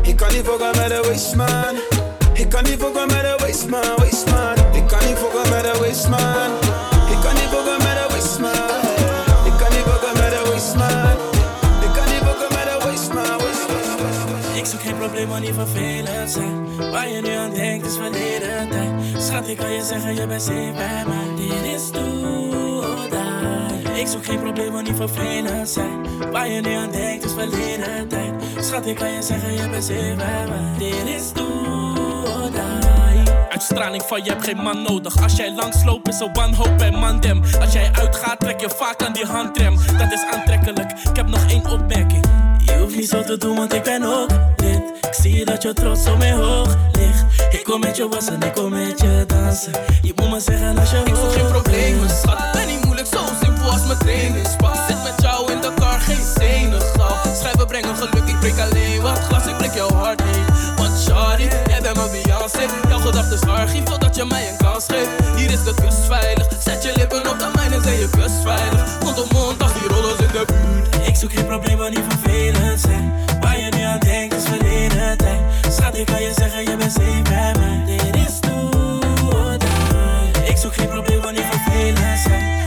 Ik 0.01 0.15
kan 0.15 0.33
niet 0.33 0.45
fokken 0.45 0.71
met 0.77 0.89
de 0.89 1.01
waste 1.07 1.35
man 1.35 1.75
Ik 2.33 2.49
kan 2.49 2.63
niet 2.63 2.79
fokken 2.79 3.07
met 3.07 3.21
de 3.21 3.35
waste 3.39 3.69
man, 3.69 3.81
waste 3.97 4.29
man 4.31 4.57
Ik 4.71 4.87
kan 4.87 5.05
niet 5.07 5.17
fokken 5.17 5.49
met 5.49 5.63
de 5.63 5.73
waste 5.79 6.09
man 6.09 6.51
Ik 7.13 7.19
kan 7.23 7.33
niet 7.33 7.49
fokken 7.53 7.77
met 7.83 7.95
de 7.95 8.05
man 8.39 8.77
Ik 9.47 9.55
kan 9.59 9.71
niet 9.73 9.85
fokken 9.87 10.13
met 10.13 10.29
de 10.29 10.37
man 10.43 10.59
Ik 12.93 13.13
man, 13.13 14.57
Ik 14.57 14.65
zoek 14.65 14.81
geen 14.81 14.97
probleem, 14.97 15.27
maar 15.27 15.39
niet 15.39 15.53
vervelend 15.53 16.31
zijn. 16.31 16.91
Waar 16.91 17.09
je 17.09 17.21
nu 17.21 17.29
aan 17.29 17.53
denkt 17.53 17.85
is 17.85 17.95
verleden 17.95 18.69
tijd. 18.69 19.23
Schat, 19.23 19.47
ik 19.47 19.57
kan 19.57 19.73
je 19.73 19.83
zeggen, 19.83 20.15
je 20.15 20.27
bent 20.27 20.41
safe 20.41 20.71
bij 20.75 21.03
mij. 21.07 21.35
Dit 21.35 21.73
is 21.75 21.91
die. 21.91 22.62
Ik 23.93 24.07
zoek 24.07 24.25
geen 24.25 24.39
probleem, 24.39 24.71
maar 24.71 24.83
niet 24.83 24.95
vervelend 24.95 25.69
zijn. 25.69 26.05
Waar 26.31 26.49
je 26.49 26.61
nu 26.61 26.73
aan 26.73 26.91
denkt 26.91 27.25
is 27.25 27.31
verleden 27.31 28.07
tijd. 28.07 28.33
Schat, 28.59 28.85
ik 28.85 28.95
kan 28.95 29.11
je 29.11 29.21
zeggen, 29.21 29.53
je 29.53 29.69
bent 29.69 29.83
safe 29.83 30.13
bij 30.17 30.47
mij. 30.47 30.77
Dit 30.77 31.15
is. 31.15 31.31
Uitstraling 33.49 34.03
van 34.03 34.23
je 34.23 34.29
hebt 34.29 34.43
geen 34.43 34.57
man 34.57 34.81
nodig. 34.81 35.21
Als 35.21 35.35
jij 35.35 35.53
langsloopt 35.53 36.07
is 36.07 36.19
een 36.19 36.33
wanhoop 36.33 36.81
en 36.81 36.93
mandem. 36.93 37.41
Als 37.61 37.73
jij 37.73 37.89
uitgaat 37.93 38.39
trek 38.39 38.59
je 38.59 38.69
vaak 38.69 39.03
aan 39.03 39.13
die 39.13 39.25
handrem. 39.25 39.75
Dat 39.97 40.11
is 40.11 40.25
aantrekkelijk. 40.33 40.91
Ik 40.91 41.15
heb 41.15 41.27
nog 41.27 41.49
één 41.49 41.65
opmerking. 41.65 42.25
Je 42.65 42.77
hoeft 42.77 42.95
niet 42.95 43.09
zo 43.09 43.23
te 43.23 43.37
doen, 43.37 43.55
want 43.55 43.73
ik 43.73 43.83
ben 43.83 44.03
ook 44.03 44.29
lid. 44.55 44.81
Ik 45.01 45.13
zie 45.13 45.45
dat 45.45 45.61
je 45.61 45.73
trots 45.73 46.07
op 46.07 46.17
mij 46.17 46.31
hoog 46.31 46.75
ligt. 46.91 47.53
Ik 47.53 47.63
kom 47.63 47.79
met 47.79 47.97
je 47.97 48.07
wassen, 48.07 48.41
ik 48.41 48.53
kom 48.53 48.69
met 48.69 49.01
je 49.01 49.23
dansen. 49.27 49.71
Je 50.01 50.13
moet 50.15 50.29
me 50.29 50.39
zeggen 50.39 50.77
als 50.77 50.91
je 50.91 50.97
Ik 50.97 51.15
zoek 51.15 51.31
geen 51.31 51.47
problemen, 51.47 52.09
schat 52.09 52.53
is 53.89 54.55
mijn. 54.61 54.75
Zit 54.87 55.03
met 55.03 55.21
jou 55.21 55.51
in 55.51 55.61
de 55.61 55.71
car, 55.75 55.99
geen 55.99 56.25
zenuwschap. 56.35 57.17
Schrijven 57.35 57.67
brengen 57.67 57.95
geluk, 57.95 58.23
ik 58.25 58.39
breek 58.39 58.59
alleen 58.59 59.01
wat 59.01 59.19
glas, 59.19 59.45
ik 59.45 59.57
breek 59.57 59.73
jouw 59.73 59.89
hart 59.89 60.23
niet. 60.25 60.75
Want 60.75 61.03
charlie, 61.05 61.47
jij 61.67 61.81
bent 61.81 61.95
mijn 61.95 62.11
Beyoncé. 62.11 62.65
Jouw 62.89 62.99
gedachten 62.99 63.33
is 63.33 63.41
archief, 63.41 63.83
dat 63.83 64.15
je 64.15 64.25
mij 64.25 64.49
een 64.49 64.57
kans 64.57 64.85
geeft. 64.87 65.09
Hier 65.35 65.51
is 65.51 65.63
de 65.63 65.73
kust 65.81 66.05
veilig, 66.07 66.47
zet 66.59 66.83
je 66.83 66.91
lippen 66.95 67.29
op 67.29 67.39
de 67.39 67.49
mijne, 67.55 67.81
zijn 67.81 67.99
je 67.99 68.09
kus 68.09 68.31
veilig. 68.43 68.99
Mond 69.03 69.21
op 69.21 69.31
mond, 69.31 69.59
die 69.59 69.87
rollers 69.87 70.19
in 70.19 70.27
de 70.27 70.45
buurt. 70.45 71.07
Ik 71.07 71.15
zoek 71.15 71.31
geen 71.31 71.45
probleem 71.45 71.77
problemen 71.77 71.91
niet 71.91 72.13
vervelend 72.13 72.79
zijn. 72.79 73.13
Waar 73.39 73.59
je 73.59 73.69
nu 73.75 73.81
aan 73.81 73.99
denkt 73.99 74.35
is 74.35 74.43
verleden 74.43 75.17
tijd. 75.17 75.39
Schat, 75.69 75.97
ik 75.97 76.05
kan 76.05 76.21
je 76.21 76.31
zeggen, 76.35 76.63
je 76.63 76.75
bent 76.77 76.91
safe 76.91 77.21
bij 77.23 77.53
mij. 77.59 77.97
Dit 77.97 78.15
is 78.15 78.39
toe, 78.39 79.49
Ik 80.45 80.57
zoek 80.57 80.73
geen 80.73 80.89
probleem 80.89 81.19
problemen 81.19 81.33
niet 81.33 81.61
vervelend 81.61 82.19
zijn. 82.19 82.62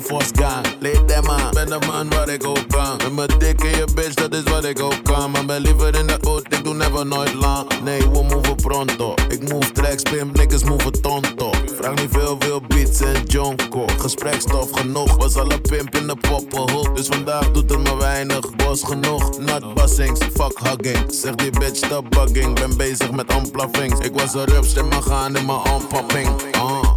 Air 0.00 0.08
Force 0.08 0.32
gang. 0.34 0.64
Them 1.06 1.26
ben 1.52 1.66
de 1.66 1.86
man 1.86 2.10
waar 2.10 2.28
ik 2.28 2.46
ook 2.46 2.68
kan. 2.68 2.96
Met 2.96 3.12
mijn 3.12 3.38
dik 3.38 3.62
in 3.62 3.70
je 3.70 3.84
bitch, 3.94 4.14
dat 4.14 4.34
is 4.34 4.42
wat 4.42 4.64
ik 4.64 4.80
ook 4.80 5.02
kan. 5.02 5.30
Maar 5.30 5.44
ben 5.44 5.60
liever 5.60 5.94
in 5.98 6.06
de 6.06 6.12
auto, 6.12 6.56
ik 6.56 6.64
doe 6.64 6.74
never 6.74 7.06
nooit 7.06 7.34
lang. 7.34 7.66
Nee, 7.82 7.98
we 7.98 8.22
move 8.22 8.54
pronto. 8.54 9.14
Ik 9.28 9.52
move 9.52 9.72
tracks, 9.72 10.02
pimp, 10.02 10.36
niggas 10.36 10.64
move 10.64 10.90
tonto. 10.90 11.50
Vraag 11.80 11.94
niet 11.94 12.08
veel, 12.10 12.36
veel 12.38 12.60
beats 12.68 13.00
en 13.00 13.24
jonko. 13.26 13.84
Gesprekstof 13.98 14.70
genoeg, 14.70 15.16
was 15.16 15.36
al 15.36 15.52
een 15.52 15.60
pimp 15.60 15.96
in 15.96 16.06
de 16.06 16.16
poppenhoek. 16.16 16.96
Dus 16.96 17.06
vandaag 17.06 17.50
doet 17.50 17.70
het 17.70 17.78
me 17.78 17.96
weinig, 17.96 18.56
bos 18.56 18.82
genoeg. 18.82 19.38
Not 19.38 19.74
bussings, 19.74 20.20
fuck 20.34 20.58
hugging. 20.58 21.04
Zeg 21.08 21.34
die 21.34 21.50
bitch, 21.50 21.76
stop 21.76 22.10
bugging. 22.10 22.54
Ben 22.54 22.76
bezig 22.76 23.10
met 23.10 23.34
onplaffings. 23.34 24.00
Ik 24.00 24.12
was 24.12 24.34
een 24.34 24.44
rups 24.44 24.74
mijn 24.74 25.02
gaan 25.02 25.36
in 25.36 25.46
mijn 25.46 25.58
onpopping. 25.58 26.28
Uh. 26.54 26.89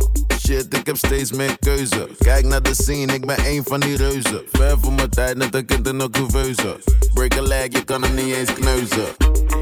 Shit, 0.47 0.77
ik 0.77 0.86
heb 0.86 0.97
steeds 0.97 1.32
meer 1.32 1.58
keuze. 1.60 2.10
Kijk 2.17 2.45
naar 2.45 2.62
de 2.62 2.73
scene, 2.73 3.13
ik 3.13 3.25
ben 3.25 3.45
een 3.45 3.63
van 3.65 3.79
die 3.79 3.97
reuzen. 3.97 4.41
Ver 4.51 4.77
voor 4.82 4.93
mijn 4.93 5.10
tijd, 5.10 5.38
net 5.38 5.56
een 5.56 5.65
kind 5.65 5.88
in 5.88 5.99
een 5.99 6.12
couveuse. 6.12 6.79
Break 7.13 7.38
a 7.38 7.41
leg, 7.41 7.67
je 7.69 7.84
kan 7.84 8.03
hem 8.03 8.15
niet 8.15 8.36
eens 8.36 8.53
kneuzen. 8.53 9.06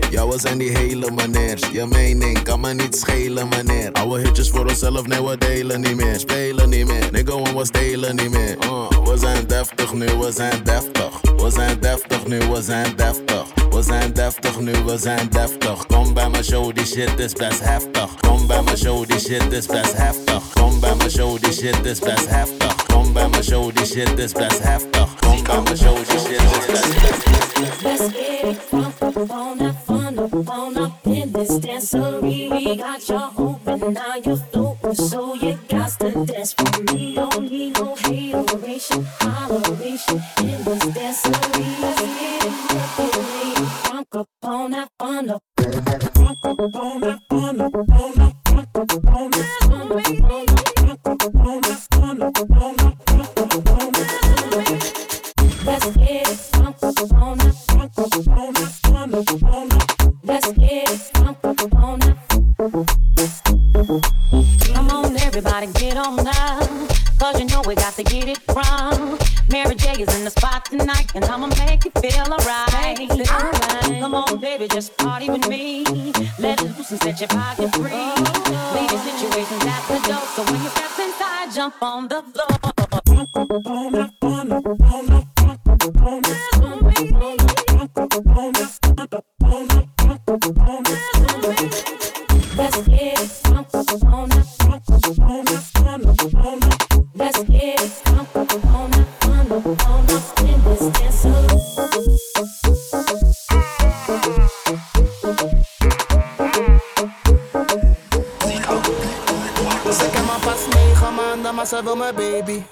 Jouwe 0.10 0.39
zijn 0.39 0.58
die 0.58 0.78
hele 0.78 1.12
meneers. 1.12 1.62
Je 1.72 1.86
mening 1.86 2.44
kan 2.44 2.60
me 2.60 2.74
niet 2.74 2.96
schelen, 2.96 3.50
meneer. 3.50 3.91
Oude 3.91 4.22
hitjes 4.22 4.50
voor 4.50 4.65
onszelf, 4.65 5.08
nee, 5.08 5.24
we 5.24 5.38
delen 5.38 5.82
niet 5.82 5.96
meer. 5.96 6.20
Spelen 6.20 6.70
niet 6.70 6.88
meer, 6.88 7.12
nigga, 7.12 7.32
want 7.32 7.58
we 7.58 7.65
stelen 7.65 8.15
niet 8.15 8.32
meer. 8.32 8.58
Uh, 8.63 8.88
we 9.04 9.17
zijn 9.17 9.48
deftig 9.48 9.94
nu, 9.94 10.06
we 10.06 10.32
zijn 10.32 10.63
deftig. 10.63 11.22
We 11.22 11.50
zijn 11.50 11.80
deftig 11.80 12.28
nu, 12.28 12.38
we 12.38 12.62
zijn 12.62 12.96
deftig. 12.96 13.61
We 13.72 13.82
zijn 13.82 14.14
deftig 14.14 14.60
nu, 14.60 14.72
we 14.72 14.98
zijn 14.98 15.30
deftig. 15.30 15.86
Kom 15.86 16.14
bij 16.14 16.30
mijn 16.30 16.44
show, 16.44 16.76
die 16.76 16.86
shit 16.86 17.20
is 17.20 17.34
best 17.34 17.60
heftig. 17.60 18.16
Kom 18.20 18.48
bij 18.48 18.62
mijn 18.64 18.78
show, 18.78 19.08
die 19.08 19.20
shit 19.20 19.52
is 19.52 19.66
best 19.66 19.98
heftig. 19.98 20.54
Kom 20.54 20.80
bij 20.80 20.96
mijn 20.96 21.12
show, 21.12 21.42
die 21.42 21.54
shit 21.54 21.86
is 21.86 22.00
best 22.00 22.30
heftig. 22.30 22.86
Kom 22.86 23.14
bij 23.14 23.30
mijn 23.30 23.44
show, 23.44 23.76
die 23.76 23.86
shit 23.86 24.20
is 24.20 24.32
best 24.32 24.64
heftig. 24.64 25.16
Kom 25.20 25.44
bij 25.44 25.62
mijn 25.62 25.78
show, 25.78 25.96
die 25.96 26.20
shit 26.20 26.42
is 26.42 26.66
best 26.66 26.94
heftig. 27.02 27.42
Let's 27.84 28.02
get 28.02 28.44
it 28.44 28.58
crunk 28.70 29.30
on 29.30 29.58
that 29.58 29.76
fun 29.86 30.20
up 30.20 30.50
on 30.50 30.78
up 30.78 30.92
in 31.04 31.32
this 31.32 31.60
dancery. 31.60 32.50
We 32.50 32.78
got 32.78 33.08
you 33.08 33.20
open, 33.38 33.94
now 33.94 34.16
you're 34.24 34.96
so 34.96 35.36
you 35.36 35.58
got 35.68 36.00
to 36.00 36.26
dance 36.26 36.54
for 36.54 36.84
me. 36.94 37.16
Don't 37.16 37.50
need 37.50 37.80
no 37.80 37.96
hateration, 37.96 39.06
holleration 39.20 40.22
in 40.40 40.64
this 40.64 40.86
dancery. 40.96 41.82
Let's 41.82 42.02
get 42.02 43.26
it 43.26 43.31
Let's 55.64 55.96
get 55.98 56.28
it 59.14 59.91
Come 63.22 64.90
on, 64.90 65.16
everybody, 65.18 65.68
get 65.74 65.96
on 65.96 66.16
now. 66.16 66.60
Cause 67.20 67.40
you 67.40 67.46
know 67.46 67.62
we 67.68 67.76
got 67.76 67.94
to 67.94 68.04
get 68.04 68.28
it 68.28 68.40
wrong. 68.50 69.20
Mary 69.52 69.76
J 69.76 69.92
is 70.02 70.16
in 70.18 70.24
the 70.24 70.32
spot 70.32 70.66
tonight, 70.66 71.12
and 71.14 71.24
I'ma 71.26 71.46
make 71.68 71.86
you 71.86 71.92
feel 72.02 72.34
alright. 72.34 72.98
Come 74.00 74.16
on, 74.16 74.40
baby, 74.40 74.68
just 74.68 74.98
party 74.98 75.30
with 75.30 75.48
me. 75.48 75.86
Let 76.40 76.64
it 76.64 76.76
loose 76.76 76.90
and 76.90 77.02
set 77.02 77.20
your 77.20 77.28
body 77.28 77.68
free. 77.68 77.92
Lady 78.74 78.98
situations 78.98 79.66
at 79.68 79.86
the 79.88 80.00
door, 80.08 80.26
so 80.36 80.44
when 80.44 80.64
you 80.64 80.70
step 80.70 81.00
inside, 81.00 81.54
jump 81.54 81.76
on 81.84 82.08
the 82.08 82.24
floor. 82.24 82.72
Negen 111.62 111.62
maanden, 111.62 111.62
maar 111.62 111.66
ze 111.68 111.84
wil 111.84 111.95
mijn 111.95 112.16
baby. 112.16 112.64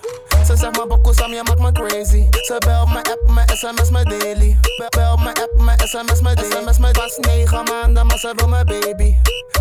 Ze 0.46 0.56
zegt 0.56 0.78
maar 0.78 0.88
Boko 0.88 1.14
Sam, 1.14 1.32
je 1.32 1.44
maakt 1.44 1.60
me 1.60 1.72
crazy. 1.72 2.28
Ze 2.32 2.56
belt 2.66 2.90
me, 2.90 2.98
app 2.98 3.30
me, 3.30 3.44
sms 3.56 3.90
me 3.90 4.04
daily. 4.04 4.58
Bel, 4.78 4.90
bel 4.90 5.18
me, 5.18 5.30
app 5.30 5.54
me, 5.58 5.74
sms 5.88 6.22
me 6.22 6.36
daily. 6.36 6.52
SMS 6.52 6.80
me 6.80 6.92
pas 6.92 7.18
negen 7.18 7.64
maanden, 7.64 8.06
maar 8.08 8.18
ze 8.18 8.34
wil 8.36 8.48
mijn 8.48 8.66
baby. 8.66 9.16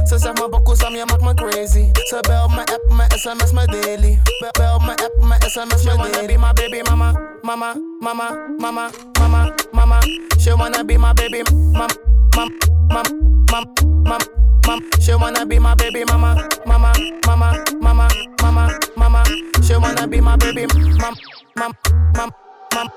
Ze 0.04 0.18
zegt 0.18 0.38
maar 0.38 0.48
Boko 0.48 0.74
Sam, 0.74 0.94
je 0.94 1.04
maakt 1.06 1.22
me 1.22 1.34
crazy. 1.34 1.90
Ze 1.92 2.18
belt 2.28 2.50
me, 2.50 2.60
app 2.60 2.84
me, 2.88 3.04
sms 3.18 3.52
me 3.52 3.66
daily. 3.66 4.18
Bel, 4.40 4.50
bel 4.52 4.78
me, 4.78 4.92
app 4.92 5.22
me, 5.22 5.36
sms 5.48 5.84
me 5.84 5.96
daily. 5.96 6.08
She 6.08 6.12
wanna 6.12 6.26
be 6.26 6.36
my 6.38 6.52
baby 6.52 6.82
mama, 6.82 7.12
mama, 7.42 7.74
mama, 8.00 8.30
mama, 8.58 8.90
mama, 9.18 9.54
mama. 9.72 10.00
She 10.38 10.52
wanna 10.52 10.84
be 10.84 10.96
my 10.96 11.12
baby 11.12 11.42
mama, 11.72 11.94
mama, 12.36 12.50
mama, 12.88 13.10
mama, 13.50 13.66
mama. 14.04 14.47
Mama, 14.68 14.82
she 15.00 15.14
wanna 15.14 15.46
be 15.46 15.58
my 15.58 15.74
baby 15.76 16.04
mama, 16.04 16.46
mama, 16.66 16.92
mama, 17.26 17.64
mama, 17.80 18.06
mama, 18.42 18.78
mama. 18.98 19.24
She 19.62 19.74
wanna 19.74 20.06
be 20.06 20.20
my 20.20 20.36
baby 20.36 20.66
mama, 20.98 21.16
mama, 21.56 21.74
mama, 22.14 22.32
mama, 22.74 22.92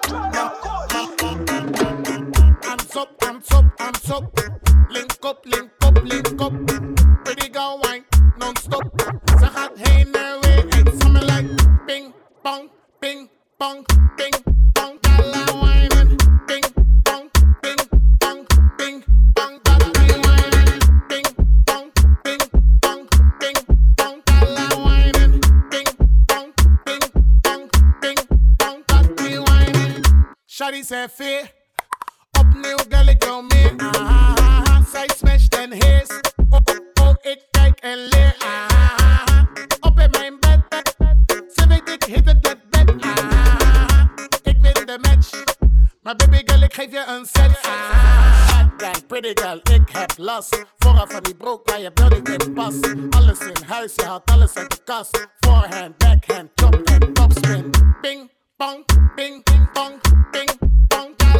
Hands 2.61 2.95
up, 2.97 3.24
hands 3.24 3.51
up, 3.53 3.80
hands 3.80 4.11
up. 4.11 4.38
Link 4.89 5.15
up, 5.24 5.45
link 5.45 5.72
up, 5.82 6.03
link 6.03 6.41
up. 6.41 6.53
Pretty 7.24 7.47
girl 7.47 7.80
wine, 7.82 8.03
non-stop. 8.38 8.84
Ze 9.39 9.45
gaat 9.45 9.72
heen 9.76 10.13
en 10.13 10.39
weer 10.41 10.65
en 10.99 11.11
me 11.13 11.22
like 11.22 11.55
ping, 11.86 12.13
pong, 12.43 12.69
ping, 12.99 13.30
pong, 13.57 13.86
ping, 14.17 14.61
Opnieuw 32.39 32.78
gal 32.89 33.05
ik 33.07 33.24
jou 33.24 33.45
meer. 33.47 33.74
Ah. 33.93 34.78
Zij 34.91 35.09
smasht 35.17 35.55
en. 35.55 35.74
Oh, 36.49 36.59
oh, 37.01 37.15
ik 37.22 37.47
kijk 37.51 37.80
en 37.80 37.97
leer. 37.97 38.36
Op 39.80 39.99
in 39.99 40.09
mijn 40.11 40.39
bed. 40.39 40.95
Ze 41.55 41.67
weet 41.67 41.89
ik 41.89 42.03
hit 42.03 42.26
het 42.26 42.43
dat 42.43 42.57
bed. 42.69 42.89
Ik 44.43 44.57
win 44.61 44.86
de 44.86 44.97
match. 45.01 45.43
Maar 46.01 46.15
baby 46.15 46.41
girl, 46.45 46.61
ik 46.61 46.74
geef 46.74 46.91
je 46.91 47.03
een 47.07 47.26
set. 47.26 47.59
Pretty 49.07 49.41
girl, 49.41 49.59
ik 49.63 49.89
heb 49.91 50.13
last. 50.17 50.65
Vooraf 50.78 51.11
van 51.11 51.24
die 51.24 51.36
broek, 51.36 51.69
maar 51.69 51.80
je 51.80 51.91
wil 51.93 52.09
niet 52.09 52.43
in 52.43 52.53
pas. 52.53 52.74
Alles 53.09 53.39
in 53.39 53.63
huis, 53.67 53.95
je 53.95 54.05
haalt 54.05 54.32
alles 54.32 54.53
uit 54.53 54.72
de 54.72 54.84
kast. 54.84 55.28
Forehand, 55.39 55.97
backhand, 55.97 56.49
chop 56.55 56.76
en 56.76 57.13
topspin. 57.13 57.69
Ping, 58.01 58.32
pong, 58.57 58.86
ping, 59.15 59.43
pong, 59.74 60.01
ping, 60.32 60.61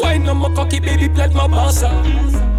Wine 0.00 0.30
op 0.30 0.38
mijn 0.38 0.52
kokkie, 0.52 0.80
baby, 0.80 1.10
plet 1.10 1.32
mijn 1.32 1.50
balsa. 1.50 1.90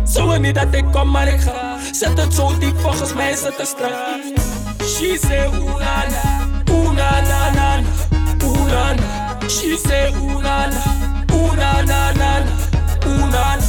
Zo 0.08 0.28
wil 0.28 0.40
niet 0.40 0.56
dat 0.56 0.68
ik 0.72 0.86
kom, 0.92 1.12
maar 1.12 1.28
ik 1.28 1.42
ga. 1.42 1.78
Zet 1.92 2.22
het 2.22 2.34
zo 2.34 2.58
diep, 2.58 2.80
volgens 2.80 3.14
mij 3.14 3.32
is 3.32 3.42
het 3.42 3.58
te 3.58 3.66
strak. 3.66 3.92
She 4.88 5.18
say 5.22 5.46
ooh 5.46 5.80
na 5.80 6.06
na, 6.10 6.74
ooh 6.74 6.92
na 6.92 7.22
na 7.22 7.52
na 7.52 7.80
na, 7.80 7.88
ooh 8.46 8.66
na 8.68 8.94
na. 8.94 9.48
She 9.48 9.78
say 9.88 10.14
ooh 10.16 10.42
na 10.42 10.68
na, 10.68 10.82
ooh 11.34 11.56
na 11.56 11.82
na 11.82 12.12
na 12.12 12.40
na, 12.40 12.46
ooh 13.08 13.30
na 13.30 13.56
na. 13.56 13.62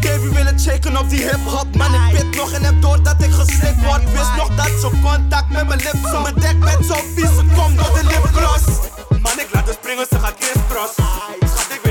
Baby 0.00 0.28
willen 0.34 0.58
checken 0.58 1.08
die 1.08 1.22
hip-hop. 1.22 1.76
Man, 1.76 1.94
ik 1.94 2.18
pit 2.18 2.36
nog 2.36 2.52
en 2.52 2.64
heb 2.64 2.82
door 2.82 3.02
dat 3.02 3.22
ik 3.22 3.30
geslikt 3.30 3.84
word. 3.84 4.12
Wist 4.12 4.36
nog 4.36 4.54
dat 4.54 4.70
ze 4.80 4.90
contact 5.02 5.50
met 5.50 5.66
mijn 5.68 5.80
lips 5.80 6.14
op. 6.14 6.22
Mijn 6.22 6.34
dek 6.34 6.60
bent 6.60 6.84
zo 6.86 6.94
vies, 7.14 7.34
ze 7.36 7.44
komt 7.56 7.76
door 7.76 7.92
de 7.94 8.04
lipgloss. 8.04 8.64
Man, 9.08 9.38
ik 9.38 9.48
laat 9.52 9.64
haar 9.64 9.74
springen, 9.74 10.06
ze 10.10 10.18
gaat 10.18 10.34
crisscross 10.38 10.94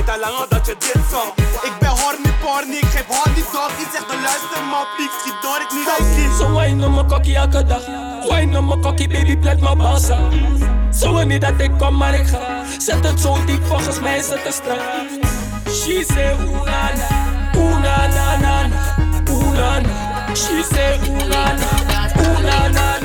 talent 0.07 0.49
dat 0.49 0.65
je 0.65 0.75
dit 0.79 1.01
zong. 1.11 1.31
Ik 1.69 1.75
ben 1.79 1.89
horny 1.89 2.31
porny, 2.41 2.75
ik 2.75 2.89
geef 2.93 3.07
horny 3.07 3.43
dog. 3.53 3.71
Ik 3.83 3.89
zeg 3.93 4.03
de 4.11 4.17
luister 4.27 4.63
man, 4.71 4.85
piek 4.97 5.11
schiet 5.19 5.37
door, 5.41 5.59
ik 5.65 5.71
niet 5.77 5.89
oké. 5.99 6.37
Zo 6.37 6.53
wijn 6.53 6.83
om 6.83 6.93
mijn 6.93 7.07
kokkie 7.07 7.35
elke 7.35 7.65
dag. 7.65 7.83
Wijn 8.27 8.57
om 8.57 8.65
mijn 8.67 8.81
kokkie, 8.81 9.07
baby, 9.07 9.37
blijf 9.37 9.59
maar 9.59 9.75
balsa. 9.75 10.17
Zo 10.99 11.13
wil 11.13 11.25
niet 11.25 11.41
dat 11.41 11.53
ik 11.57 11.71
kom, 11.77 11.97
maar 11.97 12.13
ik 12.13 12.27
ga. 12.27 12.63
Zet 12.77 13.07
het 13.07 13.19
zo 13.19 13.45
diep, 13.45 13.65
volgens 13.65 13.99
mij 13.99 14.17
is 14.17 14.29
het 14.29 14.43
te 14.43 14.51
strak. 14.51 14.81
She 15.77 16.03
say 16.07 16.35
oenana, 16.45 17.07
oenana, 17.55 18.69
oenana. 19.29 19.89
She 20.33 20.63
say 20.71 20.99
oenana, 21.09 21.69
oenana. 22.17 22.96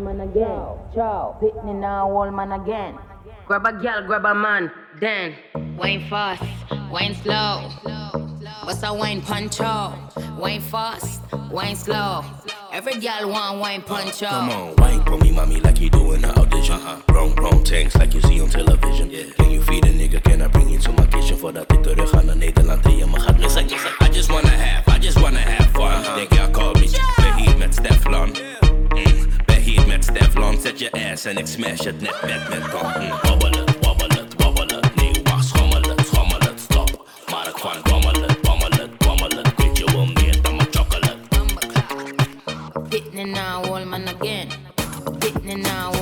Man 0.00 0.20
again. 0.20 0.62
Ciao. 0.94 1.36
Hit 1.40 1.64
me 1.64 1.72
now, 1.72 2.10
old 2.10 2.34
man 2.34 2.52
again. 2.52 2.98
Grab 3.46 3.66
a 3.66 3.72
girl, 3.72 4.06
grab 4.06 4.24
a 4.24 4.34
man, 4.34 4.70
then. 5.00 5.34
Wine 5.76 6.06
fast, 6.08 6.42
wine 6.90 7.14
slow. 7.14 7.68
What's 8.64 8.82
a 8.82 8.92
wine 8.94 9.20
puncho? 9.22 10.38
Wine 10.38 10.60
fast, 10.60 11.22
wine 11.50 11.76
slow. 11.76 12.24
Every 12.72 12.94
girl 13.00 13.30
want 13.30 13.58
wine 13.58 13.82
puncho. 13.82 14.28
Come 14.28 14.50
on, 14.50 14.76
wine 14.76 15.04
for 15.04 15.18
me, 15.18 15.32
mommy, 15.32 15.60
like 15.60 15.80
you 15.80 15.90
do 15.90 16.12
in 16.12 16.22
the 16.22 16.30
audition. 16.38 16.76
Uh-huh. 16.76 17.00
Wrong, 17.12 17.34
wrong 17.36 17.64
tanks 17.64 17.96
like 17.96 18.14
you 18.14 18.20
see 18.22 18.40
on 18.40 18.48
television. 18.48 19.10
Yeah. 19.10 19.24
Can 19.36 19.50
you 19.50 19.62
feed 19.62 19.84
a 19.84 19.88
nigga? 19.88 20.22
Can 20.22 20.42
I 20.42 20.46
bring 20.46 20.68
you 20.68 20.78
to 20.78 20.92
my 20.92 21.06
kitchen? 21.06 21.36
Voordat 21.36 21.72
ik 21.72 21.82
terug 21.82 22.10
ga 22.10 22.22
naar 22.22 22.36
Nederland 22.36 22.84
en 22.84 22.96
je 22.96 23.06
me 23.06 23.20
gaat 23.20 23.38
missen. 23.38 23.66
I 23.66 24.08
just 24.12 24.30
wanna 24.30 24.48
have, 24.48 24.96
I 24.96 24.98
just 25.00 25.18
wanna 25.20 25.40
have 25.40 25.70
fun. 25.72 25.82
Uh-huh. 25.82 26.14
Denk 26.14 26.32
ja, 26.32 26.50
call 26.50 26.72
me. 26.72 26.90
Ben 27.16 27.34
hier 27.34 27.58
met 27.58 27.74
Steflon. 27.74 28.28
Mm. 28.28 28.59
Met 30.00 30.16
Steflon. 30.16 30.60
Zet 30.60 30.78
je 30.78 30.90
ass 30.92 31.24
en 31.24 31.36
ik 31.36 31.46
smash 31.46 31.84
het 31.84 32.00
net 32.00 32.48
met 32.48 32.68
kom. 32.70 33.02
Mm. 33.02 33.08
Wabbelen, 33.22 33.64
wabbelen, 33.80 34.26
wabbelen. 34.36 34.80
Nee, 34.94 35.12
wacht, 35.22 35.48
schommelen, 35.48 36.04
schommelen, 36.04 36.58
stop. 36.58 37.08
Maar 37.30 37.52
van 37.54 37.76
wammelen, 37.82 38.36
wammelen, 38.42 38.90
wammelen. 38.98 39.44
Ik 39.44 39.52
weet 39.56 39.78
je 39.78 39.84
wil 39.84 40.06
meer 40.06 40.42
dan 40.42 40.56
mijn 40.56 40.68
chocolate. 40.70 41.16
Hit 42.88 43.12
me 43.12 43.24
now, 43.24 43.70
old 43.70 43.84
man 43.84 44.08
again. 44.08 44.48
Hit 45.18 45.44
me 45.44 45.54
now, 45.54 45.99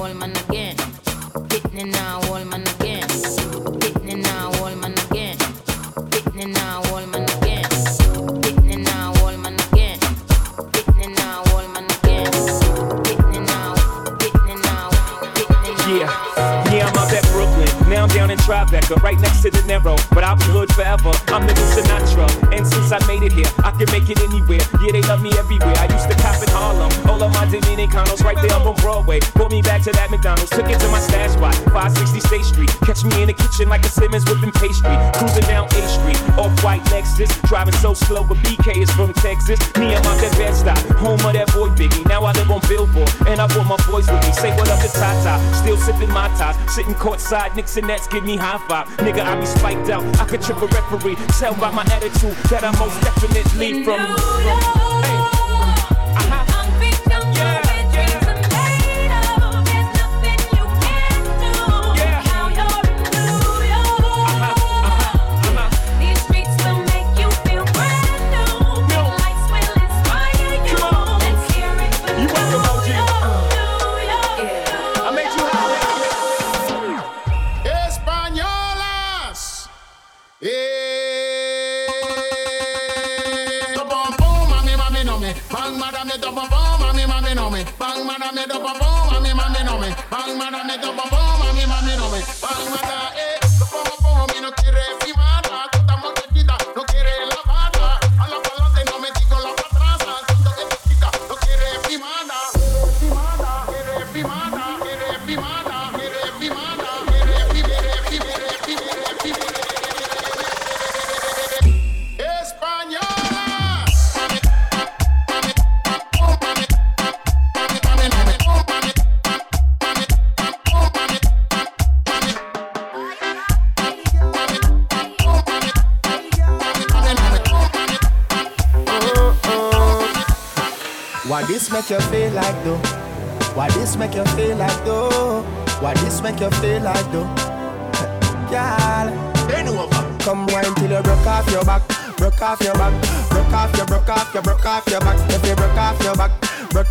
Tribeca, 18.49 18.97
right 19.03 19.21
next 19.21 19.43
to 19.43 19.51
the 19.51 19.61
Narrow. 19.69 20.01
But 20.17 20.25
I'll 20.25 20.41
be 20.41 20.49
hood 20.49 20.73
forever. 20.73 21.13
I'm 21.29 21.45
the 21.45 21.53
new 21.53 21.69
Sinatra. 21.69 22.25
And 22.57 22.65
since 22.65 22.89
I 22.97 22.99
made 23.05 23.21
it 23.21 23.37
here, 23.37 23.45
I 23.61 23.77
can 23.77 23.85
make 23.93 24.09
it 24.09 24.17
anywhere. 24.25 24.65
Yeah, 24.81 24.97
they 24.97 25.05
love 25.05 25.21
me 25.21 25.37
everywhere. 25.37 25.77
I 25.77 25.85
used 25.93 26.09
to 26.09 26.17
cop 26.17 26.41
in 26.41 26.49
Harlem. 26.57 26.89
All 27.05 27.21
of 27.21 27.29
my 27.37 27.45
Dominicanos 27.45 28.25
right 28.25 28.41
there 28.41 28.57
up 28.57 28.65
on 28.65 28.73
Broadway. 28.81 29.21
Pulled 29.37 29.53
me 29.53 29.61
back 29.61 29.85
to 29.85 29.93
that 29.93 30.09
McDonald's. 30.09 30.49
Took 30.49 30.65
it 30.65 30.81
to 30.81 30.89
my 30.89 30.97
stash 30.97 31.37
spot, 31.37 31.53
560 31.77 32.25
State 32.25 32.47
Street. 32.49 32.73
Catch 32.89 33.05
me 33.05 33.21
in 33.21 33.29
the 33.29 33.37
kitchen 33.37 33.69
like 33.69 33.85
a 33.85 33.93
Simmons 33.93 34.25
whipping 34.25 34.57
pastry. 34.57 34.97
Cruising 35.21 35.45
down 35.45 35.69
A 35.69 35.81
Street, 35.85 36.17
off 36.41 36.57
white 36.65 36.81
Lexus. 36.89 37.29
Driving 37.53 37.77
so 37.85 37.93
slow, 37.93 38.25
but 38.25 38.41
BK 38.49 38.81
is 38.81 38.91
from 38.97 39.13
Texas. 39.21 39.61
Me, 39.77 39.93
I'm 39.93 40.01
out 40.09 40.17
that 40.25 40.33
bed 40.41 40.57
stop, 40.57 40.81
home 40.97 41.21
of 41.21 41.37
that 41.37 41.53
boy 41.53 41.69
Biggie. 41.77 42.01
Now 42.09 42.25
I 42.25 42.33
live 42.33 42.51
on 42.51 42.65
Billboard, 42.65 43.13
and 43.29 43.45
I 43.45 43.47
brought 43.53 43.69
my 43.69 43.81
boys 43.85 44.09
with 44.09 44.25
me. 44.25 44.33
Say 44.33 44.57
what 44.57 44.73
up 44.73 44.81
to 44.81 44.89
Tata. 44.89 45.37
Still 45.53 45.77
sipping 45.77 46.09
my 46.17 46.33
ties, 46.41 46.57
sitting 46.73 46.97
courtside. 46.97 47.55
Knicks 47.55 47.77
and 47.77 47.87
Nets 47.87 48.09
give 48.09 48.25
me 48.25 48.38
high 48.39 48.59
five. 48.68 48.86
Nigga, 48.99 49.20
I 49.20 49.39
be 49.39 49.47
spiked 49.47 49.91
out. 49.91 50.05
I 50.20 50.24
could 50.24 50.43
trip 50.43 50.59
a 50.62 50.66
referee. 50.66 51.16
Tell 51.39 51.55
by 51.55 51.70
my 51.70 51.82
attitude 51.93 52.36
that 52.51 52.64
I'm 52.64 52.78
most 52.78 53.01
definitely 53.03 53.84
from. 53.84 54.01
Hey. 54.01 55.18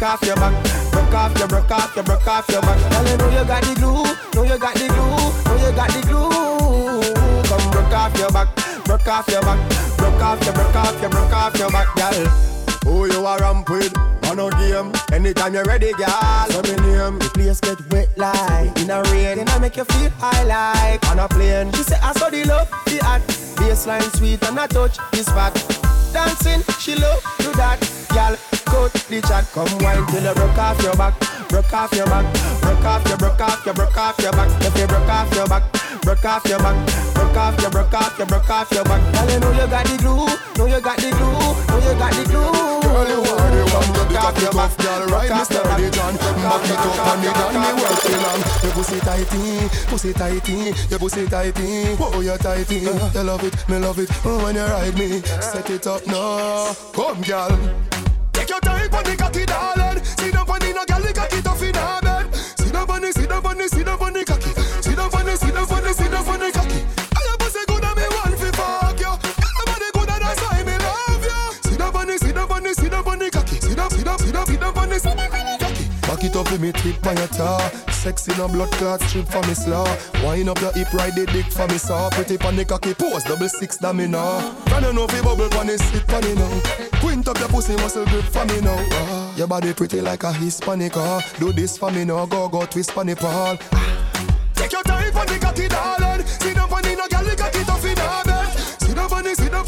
Off 0.08 0.24
your 0.24 0.36
back, 0.38 0.56
broke 0.92 1.14
off 1.14 1.38
your, 1.38 1.48
broke 1.48 1.72
off 1.72 1.96
your, 1.96 2.04
broke 2.06 2.28
off 2.28 2.48
your 2.50 2.62
back. 2.62 2.80
Girl, 2.92 3.08
you 3.12 3.18
know 3.18 3.30
you 3.30 3.46
got 3.46 3.62
the 3.64 3.74
glue, 3.76 4.04
know 4.36 4.44
you 4.48 4.58
got 4.58 4.74
the 4.76 4.88
glue, 4.88 5.20
know 5.44 5.58
you 5.60 5.76
got 5.76 5.90
the 5.92 6.02
glue. 6.08 7.04
Come 7.44 7.72
broke 7.72 7.94
off 7.94 8.18
your 8.18 8.32
back, 8.32 8.48
broke 8.86 9.08
off 9.08 9.28
your 9.28 9.42
back, 9.42 9.60
broke 9.98 10.22
off 10.22 10.44
your, 10.46 10.54
broke 10.54 10.76
off 10.76 11.02
your, 11.02 11.10
broke 11.10 11.34
off 11.34 11.58
your 11.58 11.70
back, 11.72 11.94
girl. 11.96 12.26
Who 12.86 13.06
you 13.12 13.26
a 13.26 13.38
ramp 13.38 13.70
with? 13.70 13.94
On 14.28 14.40
a 14.40 14.50
game. 14.52 14.94
Anytime 15.12 15.54
you're 15.54 15.66
ready, 15.66 15.92
girl. 15.94 16.46
So 16.50 16.62
me 16.62 16.76
name. 16.88 17.20
The 17.20 17.30
place 17.34 17.60
get 17.60 17.80
wet 17.92 18.10
like 18.18 18.80
in 18.80 18.90
a 18.90 19.04
rain. 19.12 19.38
Then 19.38 19.50
I 19.50 19.60
make 19.60 19.76
you 19.76 19.84
feel 19.84 20.10
high 20.20 20.44
like 20.44 21.06
on 21.10 21.20
a 21.20 21.28
plane. 21.28 21.72
She 21.74 21.84
say 21.84 21.98
I 22.02 22.14
saw 22.14 22.30
the 22.30 22.46
love, 22.46 22.70
the 22.86 23.06
art. 23.06 23.22
Baseline 23.58 24.16
sweet 24.16 24.42
and 24.48 24.60
I 24.60 24.68
touch 24.68 24.98
this 25.12 25.28
fat. 25.28 25.54
Dancing, 26.14 26.62
she 26.80 26.96
love 26.96 27.22
do 27.40 27.52
that. 27.54 27.97
Cut 28.78 28.94
the 29.10 29.22
chat. 29.22 29.46
Come 29.54 29.74
wine 29.82 30.06
till 30.08 30.24
you 30.24 30.34
broke 30.38 30.58
off 30.58 30.82
your 30.84 30.96
back. 30.96 31.18
Broke 31.50 31.74
off 31.74 31.92
your 31.94 32.06
back. 32.06 32.26
Broke 32.62 32.86
off 32.86 33.08
your, 33.10 33.18
broke 33.18 33.42
off 33.42 33.66
your, 33.66 33.74
broke 33.74 33.98
off 33.98 34.20
your 34.22 34.32
back. 34.32 34.50
If 34.62 34.78
you 34.78 34.88
broke 34.88 35.10
off 35.10 35.34
your 35.34 35.48
back, 35.48 35.64
broke 36.02 36.26
off 36.26 36.46
your 36.46 36.60
back. 36.60 36.78
Broke 37.14 37.38
off 37.38 37.62
your, 37.62 37.72
broke 37.72 37.94
off 37.94 38.18
your, 38.18 38.28
broke 38.28 38.50
off 38.50 38.72
your 38.72 38.84
back. 38.84 39.02
Girl, 39.14 39.30
you 39.34 39.40
know 39.40 39.52
you 39.52 39.68
got 39.68 39.86
the 39.86 39.98
glue. 39.98 40.30
Know 40.58 40.66
you 40.70 40.82
got 40.82 40.98
the 40.98 41.10
glue. 41.10 41.42
Know 41.68 41.80
you 41.82 41.94
got 41.98 42.14
the 42.14 42.24
glue. 42.30 42.78
Girl, 42.86 43.08
you 43.10 43.20
are 43.26 43.50
the 43.50 43.64
one 43.74 43.90
that 43.98 44.10
got 44.14 44.36
the 44.36 44.48
tough 44.54 44.78
girl, 44.78 45.06
right, 45.10 45.32
Mr. 45.32 45.64
John. 45.92 46.14
Back 46.16 46.70
it 46.70 46.78
up 46.78 47.02
and 47.02 47.22
me 47.22 47.30
done 47.34 47.58
me 47.58 47.70
work 47.82 47.98
too 48.06 48.18
long. 48.22 48.42
Your 48.62 48.74
pussy 48.78 49.00
tighty, 49.02 49.44
pussy 49.90 50.14
tighty, 50.14 50.58
your 50.90 51.00
pussy 51.00 51.26
tighty. 51.26 51.98
Oh, 52.00 52.22
you 52.22 52.38
tighty. 52.38 52.80
You 52.86 53.24
love 53.24 53.44
it, 53.44 53.58
me 53.68 53.80
love 53.80 54.00
it. 54.00 54.10
Oh, 54.24 54.44
when 54.44 54.56
you 54.56 54.62
ride 54.62 54.98
me, 54.98 55.22
set 55.22 55.70
it 55.70 55.88
up 55.88 56.06
now. 56.08 56.74
Come, 56.94 57.22
girl. 57.24 57.97
Take 58.48 58.64
your 58.64 58.72
time 58.72 58.94
on 58.96 59.04
the 59.04 59.16
cocky, 59.18 59.46
darling. 59.46 60.04
Sit 60.06 60.32
down 60.32 60.46
the 60.48 60.72
no 60.72 60.86
girl, 60.88 61.02
the 61.04 61.12
cocky 61.12 61.42
tough 61.42 61.62
in 61.64 61.76
her 61.76 62.00
bed. 62.00 62.34
Sit 62.56 62.72
down 62.72 62.90
on 62.90 63.02
the, 63.02 63.12
sit 63.12 63.28
down 63.28 63.46
on 63.46 63.58
the, 63.58 63.68
sit 63.68 63.86
down 63.86 64.00
on 64.00 64.14
the 64.14 64.24
cocky. 64.24 64.52
Sit 64.80 64.96
down 64.96 65.12
on 65.12 65.26
the, 65.26 65.36
sit 65.36 65.54
down 65.54 65.68
on 65.68 65.84
the, 65.84 65.92
sit 65.92 66.12
down 66.12 66.28
on 66.32 66.40
the 66.40 66.52
cocky. 66.56 66.80
I 67.12 67.20
your 67.28 67.38
pussy 67.44 67.60
good 67.68 67.84
and 67.84 67.96
me 68.00 68.08
want 68.08 68.40
fi 68.40 68.50
fuck 68.56 69.00
you. 69.04 69.12
Your 69.12 69.66
body 69.68 69.90
good 69.92 70.10
and 70.16 70.22
that's 70.24 70.40
why 70.40 70.64
me 70.64 70.76
love 70.80 71.24
you. 71.28 71.44
Sit 71.60 71.78
down 71.78 71.92
on 71.92 72.08
the, 72.08 72.16
sit 72.18 72.36
down 72.36 72.52
on 72.52 72.64
the, 72.64 72.74
sit 72.74 72.92
down 72.92 73.04
on 73.04 73.20
the 73.20 73.28
cocky. 73.30 73.60
Sit 73.60 73.76
down, 73.76 73.90
sit 73.92 74.06
down, 74.06 74.18
sit 74.18 74.32
down, 74.32 74.46
sit 74.48 74.60
down 74.62 74.90
the, 74.96 75.37
Back 76.18 76.26
it 76.32 76.36
up, 76.36 76.50
let 76.50 76.60
me 76.60 76.72
tip 76.72 77.06
your 77.06 77.28
toe. 77.28 77.60
checks 78.02 78.28
in 78.28 78.42
a 78.42 78.48
blood 78.48 78.72
clot 78.72 79.00
strip 79.02 79.28
for 79.28 79.44
me 79.44 79.54
slaw. 79.54 79.86
Wind 80.24 80.50
up 80.50 80.60
your 80.62 80.72
hip, 80.72 80.92
ride 80.92 81.14
the 81.14 81.28
dick 81.28 81.46
for 81.46 81.68
me 81.68 81.78
saw. 81.78 82.10
Pretty 82.10 82.40
pan 82.40 82.58
cocky 82.66 82.96
pose, 82.96 83.24
double 83.24 83.48
six 83.48 83.78
da 83.78 83.94
me 83.94 84.08
now. 84.08 84.56
Can 84.66 84.84
you 84.84 84.94
know 84.94 85.06
fi 85.06 85.22
bubble 85.22 85.48
pan 85.50 85.70
it, 85.70 85.80
sit 85.80 86.08
pan 86.08 86.24
it 86.24 86.36
now. 86.36 87.00
Quint 87.02 87.28
up 87.28 87.38
your 87.38 87.50
pussy 87.50 87.76
muscle 87.76 88.04
grip 88.06 88.26
for 88.26 88.46
me 88.46 88.62
now. 88.62 88.84
Ah, 88.94 89.36
your 89.36 89.46
body 89.46 89.74
pretty 89.76 90.02
like 90.02 90.24
a 90.24 90.34
Hispanic. 90.34 90.98
Ah, 90.98 91.22
do 91.38 91.54
this 91.54 91.78
for 91.78 91.92
me 91.92 92.04
now, 92.04 92.26
go 92.26 92.50
go 92.50 92.66
twist 92.66 92.96
pan 92.96 93.10
it 93.10 93.20
pal. 93.20 93.56
Take 94.56 94.72
your 94.72 94.82
time 94.82 95.14
for 95.14 95.24
the 95.24 95.38
cocky, 95.40 95.68
darling. 95.68 96.26
Sit 96.26 96.56
down 96.56 96.74
on 96.74 96.82
the 96.82 96.96
no 96.96 97.08
girl, 97.08 97.30
the 97.30 97.36
cocky 97.36 97.64
tough 97.64 97.86
in 97.86 97.96
her 97.96 98.24
bed. 98.26 98.58
Sit 98.82 98.96
down 98.96 99.36
sit 99.36 99.52
down 99.52 99.67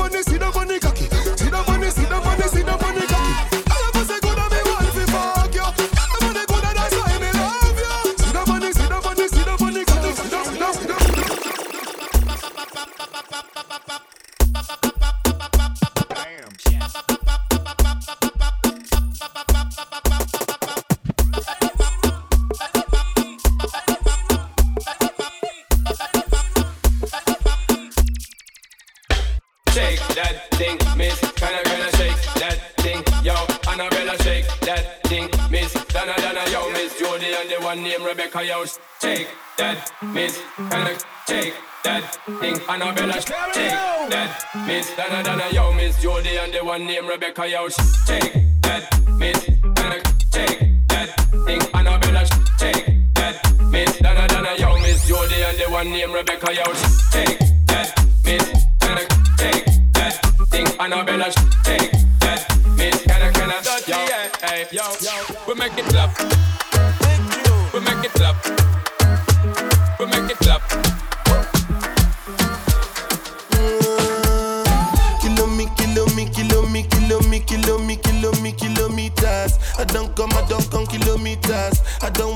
thing? 42.79 42.87
Annabella 42.87 43.13
shake 43.13 44.09
that, 44.09 44.65
miss. 44.65 44.95
Donna 44.95 45.23
Donna, 45.23 45.43
yo, 45.51 45.73
miss. 45.73 46.01
Jody 46.01 46.37
and 46.37 46.53
the 46.53 46.63
one 46.63 46.85
named 46.85 47.07
Rebecca, 47.07 47.47
yo. 47.47 47.69
Shake 47.69 48.33
that, 48.61 48.99
miss. 49.17 49.49
I 49.77 50.01
shake 50.33 50.87
that 50.87 51.09
thing? 51.45 51.61
Annabella 51.73 52.25
shake 52.59 52.85
that, 53.15 53.35
miss. 53.71 53.97
Donna 53.99 54.27
Donna, 54.27 54.55
yo, 54.57 54.77
miss. 54.79 55.07
Jody 55.07 55.41
and 55.43 55.57
the 55.57 55.71
one 55.71 55.91
named 55.91 56.13
Rebecca, 56.13 56.53
yo. 56.53 56.63
Shake 57.11 57.39
that, 57.67 57.93
miss. 58.23 58.49
I 58.81 59.07
shake 59.37 59.65
that 59.93 60.13
thing? 60.49 60.67
Annabella 60.79 61.31
shake 61.65 61.91
that, 62.19 62.39
miss. 62.77 63.03
Can 63.03 63.21
I, 63.21 63.61
yo, 63.87 63.97
hey, 64.47 64.67
yo. 64.71 64.83
We 65.47 65.53
make 65.55 65.77
it 65.77 65.85
clap. 65.85 66.17
We 67.73 67.79
make 67.81 68.05
it 68.05 68.11
clap. 68.11 68.98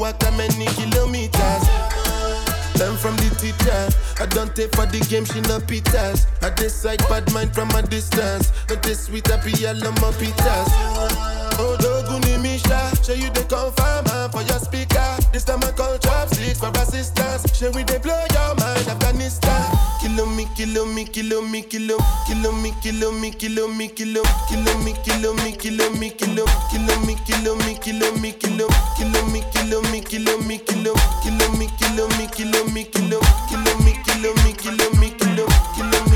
I 0.04 0.12
that 0.12 0.34
many 0.36 0.66
kilometers. 0.76 1.64
Learn 2.78 2.97
from 2.97 3.16
the 3.16 3.30
teacher. 3.39 3.88
I 4.20 4.26
don't 4.26 4.54
take 4.54 4.76
for 4.76 4.86
the 4.86 4.99
game, 5.08 5.24
she 5.24 5.39
no 5.47 5.60
pitas. 5.60 6.28
I 6.41 6.49
decide 6.49 6.99
bad 7.08 7.32
mind 7.34 7.54
from 7.56 7.70
a 7.72 7.82
distance. 7.82 8.51
But 8.68 8.84
this 8.84 9.06
sweet 9.06 9.28
happy 9.28 9.51
yellow 9.51 9.91
my 10.04 10.12
pitas. 10.20 10.68
Oh, 11.56 11.78
Doguni 11.80 12.41
Misha, 12.41 12.91
show 13.01 13.14
you 13.14 13.30
the 13.30 13.45
confirm 13.47 14.04
man 14.12 14.30
for 14.32 14.41
your 14.41 14.60
speaker. 14.60 15.18
This 15.32 15.45
time 15.45 15.64
I 15.64 15.72
call 15.72 15.97
chopsticks 15.97 16.60
for 16.60 16.72
assistance. 16.76 17.56
Show 17.56 17.72
we 17.72 17.84
they 17.84 17.99
blow 17.99 18.26
your 18.34 18.56
mind, 18.56 18.88
Afghanistan. 18.88 19.82
Kilo 20.04 20.26
me, 20.26 20.45
kilo 20.54 20.86
me, 20.86 21.06
kilo 21.06 21.41
me, 21.41 21.62
kilo 21.64 21.97
me, 21.97 22.04
kilo 22.28 22.51
me, 22.51 22.74
kilo 22.82 23.12
me, 23.14 23.32
kilo 23.32 23.70
me, 23.70 23.88
kilo 23.88 25.34
me, 25.34 25.54
kilo 25.56 25.89
me, 25.93 26.10
kilo, 26.12 26.45
kilo 26.70 26.99
me, 27.06 27.16
kilo 27.24 27.56
me, 27.56 27.74
kilo 27.80 28.12
me, 28.12 28.32
kilo, 28.34 28.68
kilo 28.97 29.26
me, 29.32 29.41
kilo 29.54 29.86
me, 29.91 30.01
kilo 30.01 30.36
me, 30.43 30.58
kilo, 30.60 30.93
kilo 31.24 31.47
me, 31.56 31.70
kilo 31.80 32.08
me, 32.08 32.28
kilo 32.28 32.68
me, 32.68 32.88
kilo, 32.91 33.24
kilo 33.49 33.78
me, 33.80 33.95
kilo 34.04 34.34
me, 34.36 34.54
kilo 34.58 34.84
me, 34.93 35.14
kilo, 35.16 35.16
kilo 35.16 35.47
me, 35.47 35.47
kilo 35.74 35.99
me, 36.12 36.12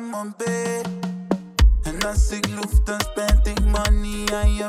mijn 0.00 0.34
bed. 0.36 0.88
En 1.82 2.06
als 2.06 2.30
ik 2.30 2.48
loef, 2.48 2.80
dan 2.84 3.00
spend 3.00 3.46
ik 3.46 3.60
money 3.60 4.34
aan 4.34 4.54
je. 4.54 4.66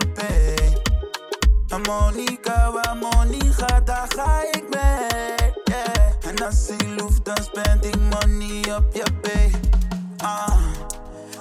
En 1.67 1.82
Monica, 1.82 2.71
waar 2.71 2.97
money 2.97 3.51
gaat, 3.51 3.88
daar 3.88 4.07
ga 4.15 4.41
ik 4.51 4.63
mee. 4.69 5.51
Yeah. 5.63 6.30
En 6.30 6.45
als 6.45 6.67
ik 6.69 6.88
loef, 6.99 7.19
dan 7.21 7.38
spend 7.43 7.86
ik 7.86 7.95
money 7.95 8.75
op 8.75 8.93
je 8.93 9.03
bed. 9.21 9.59
Ah. 10.17 10.57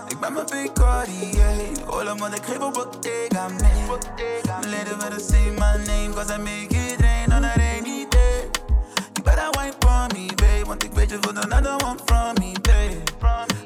Ik 0.09 0.21
ben 0.21 0.33
mijn 0.33 0.47
big 0.47 0.73
Cartier 0.73 1.85
All 1.87 2.09
of 2.09 2.35
ik 2.35 2.45
geef 2.45 2.59
op 2.59 2.73
Bottega 2.73 3.49
Mijn 4.45 4.69
leden 4.69 4.99
willen 4.99 5.21
say 5.21 5.51
my 5.51 5.85
name 5.87 6.15
Cause 6.15 6.35
I 6.35 6.39
make 6.39 6.75
it 6.75 7.01
rain 7.01 7.33
on 7.33 7.45
a 7.45 7.53
rainy 7.57 8.07
day 8.09 8.49
You 9.15 9.23
better 9.23 9.51
wine 9.51 9.73
for 9.79 10.07
me, 10.15 10.35
babe 10.35 10.65
Want 10.67 10.85
ik 10.85 10.93
weet 10.93 11.11
je 11.11 11.19
voelt 11.21 11.45
another 11.45 11.87
one 11.87 11.99
from 12.05 12.35
me, 12.35 12.53
babe 12.63 13.03
And 13.21 13.66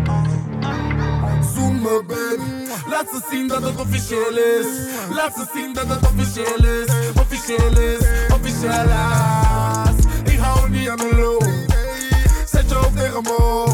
Zoom 1.43 1.81
me 1.81 2.03
baby, 2.07 2.69
laat 2.89 3.09
ze 3.09 3.21
zien 3.31 3.47
dat 3.47 3.63
het 3.63 3.79
officieel 3.79 4.37
is. 4.37 4.65
Laat 5.09 5.33
ze 5.35 5.45
zien 5.53 5.73
dat 5.73 5.87
het 5.87 6.07
officieel 6.11 6.65
is, 6.65 6.87
officieel 7.19 7.77
is, 7.79 7.99
officieel 8.33 8.83
is. 8.83 10.05
Ik 10.33 10.39
hou 10.39 10.69
niet 10.69 10.89
aan 10.89 10.97
de 10.97 11.15
low, 11.15 11.41
zet 12.45 12.69
je 12.69 12.75
hoofd 12.75 12.95
tegen 12.97 13.21
me. 13.21 13.65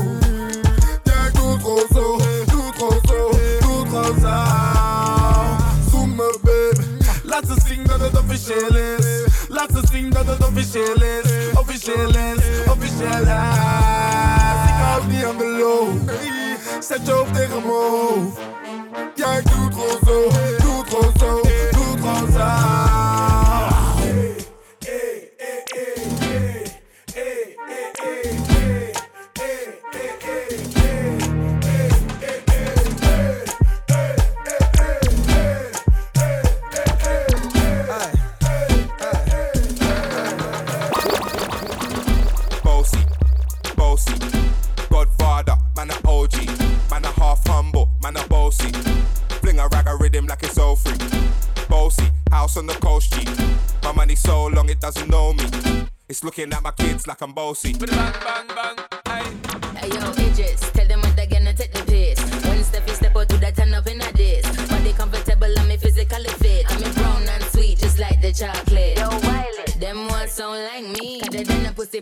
Jij 1.04 1.32
doet 1.32 1.62
gewoon 1.62 1.88
zo, 1.94 2.18
doet 2.46 2.76
gewoon 2.76 3.02
zo, 3.08 3.30
doet 3.60 3.88
gewoon 3.90 4.20
zo. 4.20 4.44
Zoom 5.92 6.16
me 6.16 6.40
baby, 6.42 6.86
laat 7.24 7.44
ze 7.48 7.56
zien 7.68 7.84
dat 7.84 8.00
het 8.00 8.20
officieel 8.20 8.76
is. 8.76 9.06
Laat 9.50 9.70
ze 9.74 9.82
zien 9.92 10.10
dat 10.10 10.26
het 10.26 10.48
officieel 10.48 11.02
is, 11.02 11.54
officieel 11.54 12.10
is, 12.10 12.72
officieel 12.72 13.22
is. 13.22 14.67
Ik 14.88 14.94
hou 14.94 15.08
niet 15.12 15.24
aan 15.26 15.38
de 15.38 15.46
low. 15.46 16.10
Zet 16.80 17.06
je 17.06 17.12
hoofd 17.12 17.34
tegen 17.34 17.62
mijn 17.62 17.74
hoofd. 17.74 18.38
Jij 19.16 19.42
doet 19.42 19.74
gewoon 19.74 20.00
zo, 20.06 20.57
a 50.18 50.22
rag 50.22 50.24
a 50.24 50.24
rhythm 50.24 50.28
like 50.28 50.44
it's 50.44 50.58
all 50.58 50.76
free. 50.76 50.98
Bossy, 51.70 52.10
house 52.32 52.58
on 52.58 52.66
the 52.66 52.74
coast 52.74 53.14
G. 53.14 53.24
My 53.84 53.92
money 53.92 54.16
so 54.16 54.48
long 54.48 54.68
it 54.70 54.80
doesn't 54.80 55.08
know 55.10 55.34
me. 55.34 55.44
It's 56.10 56.24
looking 56.24 56.52
at 56.54 56.64
my 56.64 56.72
kids 56.72 57.06
like 57.08 57.22
I'm 57.22 57.34
bossy. 57.34 57.74
Hey 57.74 57.80
yo, 59.90 60.12
Idris, 60.12 60.60
tell 60.60 60.60
them 60.60 60.60
what 60.60 60.74
they're 60.74 60.77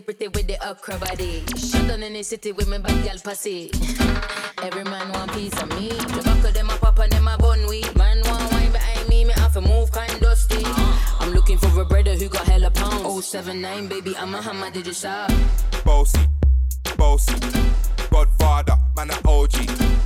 pretty 0.00 0.28
with 0.28 0.46
the 0.46 0.68
okra 0.68 0.98
body. 0.98 1.44
Shut 1.56 1.88
down 1.88 2.02
in 2.02 2.12
the 2.12 2.22
city 2.22 2.52
with 2.52 2.68
me 2.68 2.78
bad 2.78 3.04
gal 3.04 3.18
pussy. 3.22 3.70
Every 4.62 4.84
man 4.84 5.12
want 5.12 5.32
piece 5.32 5.56
of 5.62 5.68
me. 5.70 5.88
The 5.88 6.22
back 6.24 6.44
of 6.44 6.54
them 6.54 6.70
a 6.70 6.76
pop 6.76 6.98
and 6.98 7.12
them 7.12 7.28
a 7.28 7.36
bun 7.38 7.66
weed. 7.68 7.94
Man 7.96 8.20
want 8.24 8.52
wine 8.52 8.72
behind 8.72 9.08
me, 9.08 9.24
me 9.24 9.32
have 9.34 9.52
to 9.54 9.60
move 9.60 9.90
kind 9.92 10.20
dusty. 10.20 10.62
I'm 11.20 11.32
looking 11.32 11.58
for 11.58 11.80
a 11.80 11.84
brother 11.84 12.14
who 12.14 12.28
got 12.28 12.46
hella 12.46 12.70
pounds. 12.70 13.26
079, 13.26 13.88
baby, 13.88 14.16
I'm 14.16 14.34
a 14.34 14.42
hammer, 14.42 14.70
did 14.70 14.86
you 14.86 14.92
shop? 14.92 15.30
Bossy, 15.84 16.20
bossy, 16.96 17.34
Godfather, 18.10 18.76
man 18.96 19.10
a 19.10 19.28
OG, 19.28 19.54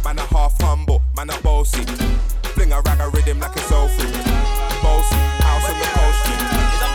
man 0.05 0.18
a 0.18 0.22
half 0.22 0.61
humble, 0.61 1.03
man 1.16 1.30
a 1.30 1.41
bossy. 1.41 1.84
Fling 2.55 2.72
a 2.72 2.80
rag 2.82 3.01
a 3.01 3.09
rhythm 3.11 3.41
like 3.41 3.57
it's 3.57 3.72
all 3.72 3.88
free. 3.88 4.12
Bossy, 4.82 5.16
house 5.43 5.70
on 5.70 5.78
the 5.78 5.86
coast 5.95 6.89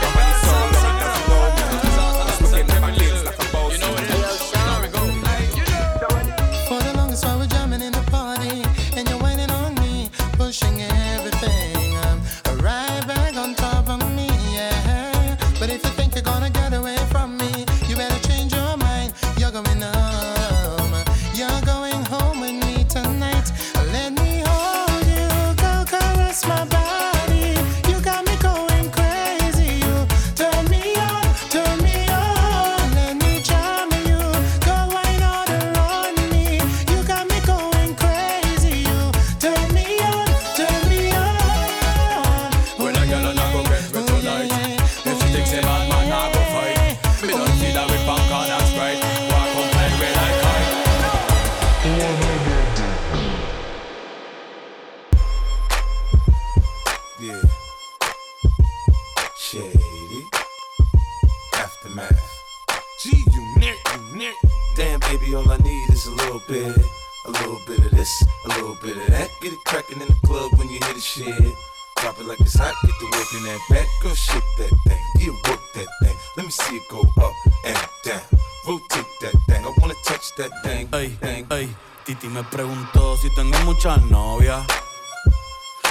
shit. 71.00 71.54
Drop 72.00 72.18
it 72.20 72.26
like 72.26 72.40
it's 72.40 72.54
hot, 72.58 72.74
get 72.84 72.94
the 73.00 73.06
work 73.06 73.32
in 73.34 73.42
that 73.44 73.60
back. 73.70 73.86
Girl, 74.02 74.14
shake 74.14 74.42
that 74.58 74.70
thing, 74.86 75.02
yeah, 75.18 75.32
work 75.48 75.60
that 75.74 75.88
thing. 76.02 76.16
Let 76.36 76.46
me 76.46 76.50
see 76.52 76.76
it 76.76 76.82
go 76.90 77.00
up 77.00 77.32
and 77.64 77.78
down. 78.04 78.20
Rotate 78.66 79.06
that 79.22 79.34
thing, 79.48 79.64
I 79.64 79.72
wanna 79.80 79.94
touch 80.04 80.34
that 80.36 80.50
thing. 80.62 80.88
Ey, 80.92 81.16
ey, 81.50 81.68
Titi 82.04 82.28
me 82.28 82.42
preguntó 82.44 83.16
si 83.16 83.30
tengo 83.34 83.58
muchas 83.64 84.02
novias. 84.10 84.64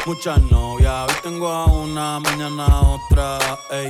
Muchas 0.05 0.39
novias, 0.51 1.09
hoy 1.09 1.15
tengo 1.23 1.47
a 1.49 1.65
una, 1.65 2.19
mañana 2.19 2.65
a 2.67 2.81
otra, 2.81 3.39
ey. 3.71 3.89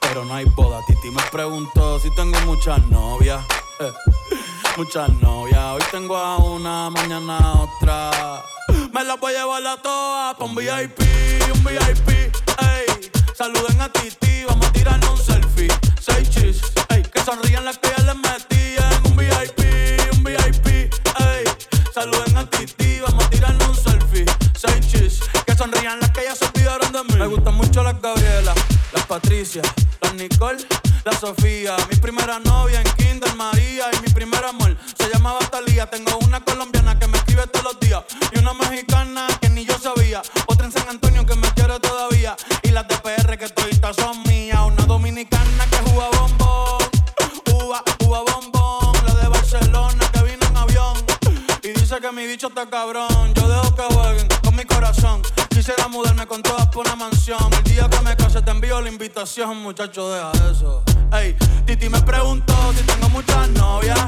Pero 0.00 0.24
no 0.24 0.34
hay 0.34 0.46
boda, 0.46 0.80
Titi 0.86 1.10
me 1.10 1.22
preguntó 1.30 1.98
si 2.00 2.08
tengo 2.14 2.40
muchas 2.46 2.80
novias. 2.86 3.44
eh. 3.80 3.92
Muchas 4.76 5.10
novias, 5.20 5.58
hoy 5.74 5.82
tengo 5.90 6.16
a 6.16 6.38
una, 6.38 6.88
mañana 6.88 7.38
otra. 7.60 8.42
Me 8.92 9.04
las 9.04 9.20
voy 9.20 9.34
a 9.34 9.40
llevar 9.40 9.66
a 9.66 9.76
todas 9.76 10.34
pa' 10.34 10.44
un 10.44 10.54
VIP, 10.54 10.98
un 11.54 11.62
VIP, 11.62 12.08
ey. 12.08 13.10
Saluden 13.36 13.80
a 13.82 13.90
Titi, 13.90 14.44
vamos 14.48 14.66
a 14.66 14.72
tirarnos 14.72 15.10
un 15.10 15.18
selfie. 15.18 15.68
Seis 16.00 16.30
chis, 16.30 16.62
ey. 16.88 17.02
Que 17.02 17.20
sonrían 17.20 17.66
las 17.66 17.76
que 17.78 17.88
ya 17.96 18.02
les 18.02 18.16
metí 18.16 18.76
en 18.78 19.10
un 19.10 19.16
VIP, 19.16 20.16
un 20.16 20.24
VIP, 20.24 20.66
ey. 20.66 21.44
Saluden 21.92 22.36
a 22.38 22.48
Titi, 22.48 23.00
vamos 23.00 23.24
a 23.24 23.30
tirarnos 23.30 23.68
un 23.68 23.76
selfie. 23.76 24.24
Seis 24.56 24.88
chis, 24.90 25.20
que 25.46 25.54
sonrían 25.54 26.00
las 26.00 26.10
que 26.12 26.24
ya 26.24 26.34
se 26.34 26.46
olvidaron 26.46 26.92
de 26.92 27.04
mí. 27.04 27.14
Me 27.18 27.26
gustan 27.26 27.54
mucho 27.56 27.82
las 27.82 28.00
Gabriela, 28.00 28.54
las 28.92 29.06
Patricia, 29.06 29.62
las 30.00 30.14
Nicole 30.14 30.66
la 31.04 31.12
Sofía. 31.12 31.76
Mi 31.90 31.96
primera 31.96 32.38
novia 32.38 32.80
en 32.80 32.88
Kinder 32.94 33.34
María 33.34 33.86
y 33.92 34.00
mi 34.02 34.08
primer 34.12 34.44
amor 34.44 34.76
se 34.96 35.08
llamaba 35.08 35.38
Talía. 35.50 35.86
Tengo 35.86 36.16
una 36.18 36.40
colombiana 36.40 36.98
que 36.98 37.06
me 37.06 37.18
escribe 37.18 37.46
todos 37.46 37.64
los 37.64 37.80
días 37.80 38.02
y 38.32 38.38
una 38.38 38.52
mexicana 38.54 39.26
que 39.40 39.48
ni 39.48 39.64
yo 39.64 39.78
sabía. 39.78 40.22
Otra 40.46 40.66
en 40.66 40.72
San 40.72 40.88
Antonio 40.88 41.24
que 41.26 41.34
me 41.34 41.48
quiere 41.52 41.78
todavía 41.80 42.36
y 42.62 42.70
las 42.70 42.86
de 42.88 42.96
PR 42.98 43.38
que 43.38 43.48
toditas 43.48 43.96
son 43.96 44.22
mías. 44.24 44.60
Una 44.64 44.84
dominicana 44.84 45.64
que 45.70 45.90
juega 45.90 46.08
bombón, 46.18 46.82
uva, 47.54 47.82
uva 48.06 48.20
bombón. 48.20 49.06
La 49.06 49.14
de 49.14 49.28
Barcelona 49.28 50.10
que 50.12 50.22
vino 50.22 50.46
en 50.46 50.56
avión 50.56 50.96
y 51.62 51.68
dice 51.68 52.00
que 52.00 52.12
mi 52.12 52.26
bicho 52.26 52.48
está 52.48 52.68
cabrón. 52.68 53.34
Yo 53.34 53.48
dejo 53.48 53.74
que 53.74 53.94
jueguen 53.94 54.28
con 54.42 54.54
mi 54.54 54.64
corazón. 54.64 55.22
Quisiera 55.48 55.88
mudarme 55.88 56.26
con 56.26 56.42
todas 56.42 56.68
por 56.68 56.86
una 56.86 56.96
mansión. 56.96 57.61
Invitación, 59.12 59.58
muchacho, 59.58 60.10
deja 60.10 60.32
eso. 60.50 60.82
Ey, 61.12 61.36
Titi 61.66 61.86
me 61.90 62.00
preguntó 62.00 62.54
si 62.72 62.82
tengo 62.84 63.10
muchas 63.10 63.46
novias. 63.50 64.00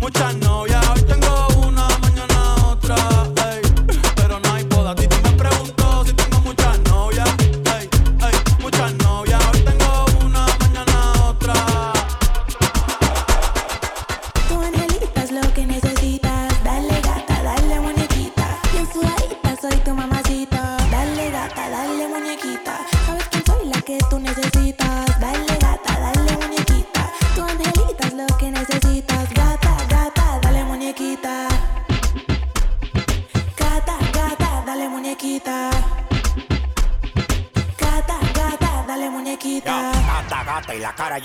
Muchas 0.00 0.34
novias, 0.36 0.82
hoy 0.88 1.02
tengo 1.02 1.48
una, 1.66 1.86
mañana 1.98 2.54
otra. 2.66 2.96
Ey, 3.52 3.60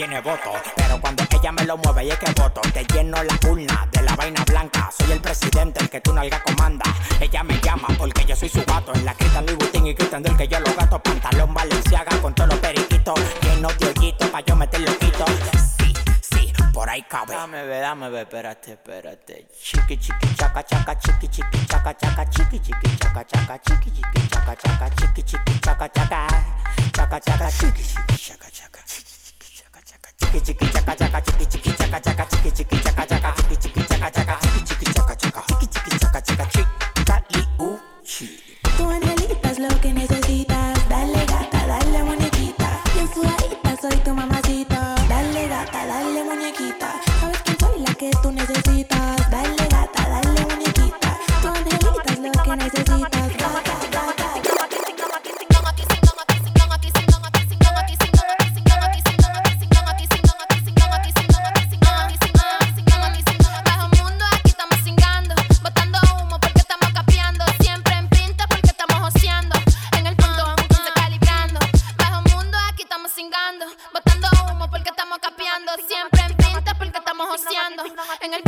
de 0.08 0.22
voto. 0.22 0.54
Pero 0.78 1.02
cuando 1.02 1.24
ella 1.30 1.52
me 1.52 1.66
lo 1.66 1.78
mueve 1.78 2.06
y 2.06 2.12
es 2.12 2.18
que 2.20 2.32
voto, 2.32 2.62
te 2.74 2.86
lleno 2.86 3.22
la 3.22 3.38
urna 3.50 3.88
de 3.92 4.02
la 4.02 4.16
vaina 4.16 4.44
blanca. 4.46 4.90
Soy 4.98 5.12
el 5.12 5.20
presidente, 5.20 5.82
el 5.82 5.90
que 5.90 6.00
tu 6.00 6.14
nalga 6.14 6.42
comanda. 6.42 6.86
Ella 7.20 7.44
me 7.44 7.60
llama 7.60 7.90
porque 7.98 8.24
yo 8.24 8.36
soy 8.36 8.48
su 8.48 8.64
gato. 8.64 8.94
En 8.96 9.04
la 9.04 9.14
Cristian 9.14 9.46
Louis 9.46 9.58
Vuitton 9.58 9.88
y 9.88 9.96
Cristian 9.96 10.24
del 10.24 10.38
que 10.38 10.48
yo 10.48 10.60
lo 10.62 10.74
gato. 10.74 11.00
Pantalón 11.04 11.54
Valenciaga 11.54 12.18
con 12.22 12.34
todos 12.34 12.50
los 12.50 12.60
periquitos. 12.60 13.20
Lleno 13.42 13.68
de 13.74 13.88
hoyitos 13.88 14.30
pa' 14.30 14.40
yo 14.40 14.56
meter 14.56 14.80
loquito. 14.80 15.26
Sí, 15.80 15.94
sí, 16.22 16.54
por 16.74 16.90
ahí 16.90 17.04
cabe. 17.04 17.36
Dame 17.36 17.64
ve, 17.66 17.80
dame 17.80 18.10
ve, 18.10 18.22
espérate, 18.22 18.72
espérate. 18.72 19.50
Chiqui, 19.62 19.98
chiqui, 19.98 20.36
chaca, 20.36 20.64
chaca, 20.64 20.98
chiqui, 20.98 21.28
chiqui, 21.28 21.66
chaca, 21.68 21.94
chaca, 21.98 22.30
chiqui, 22.30 22.60
chiqui, 22.60 22.98
chaca, 22.98 23.26
chaca, 23.26 23.60
chiqui, 23.60 23.92
chiqui, 23.92 24.28
chaca, 24.30 24.56
chaca, 24.56 24.90
chiqui, 24.96 25.24
chiqui, 25.24 25.60
chaca, 25.60 25.90
chaca. 25.90 26.28
Chaca, 26.94 27.20
chaca, 27.20 27.52
chiqui, 27.52 27.84
chiqui, 27.84 28.18
chaca, 28.18 28.50
chaca. 28.50 28.80
chiki 30.32 30.42
chiki 30.46 30.66
chaka 30.74 30.96
chaka 30.96 31.22
chiki 31.22 31.46
chiki 31.46 31.72
chaka 31.78 32.00
chaka 32.00 32.26
chiki 32.30 32.52
chiki 32.52 32.78
chaka 32.84 33.06
chaka 33.06 33.34
chiki 33.36 33.56
chiki 33.62 33.82
chaka 33.90 34.10
chaka 34.12 34.38
chiki 34.42 34.62
chiki 34.66 34.94
chaka 34.94 35.16
chaka 35.16 35.42
chiki 35.48 35.68
chiki 35.74 35.98
chaka 36.00 36.22
chaka 36.22 36.46
chiki 36.54 36.89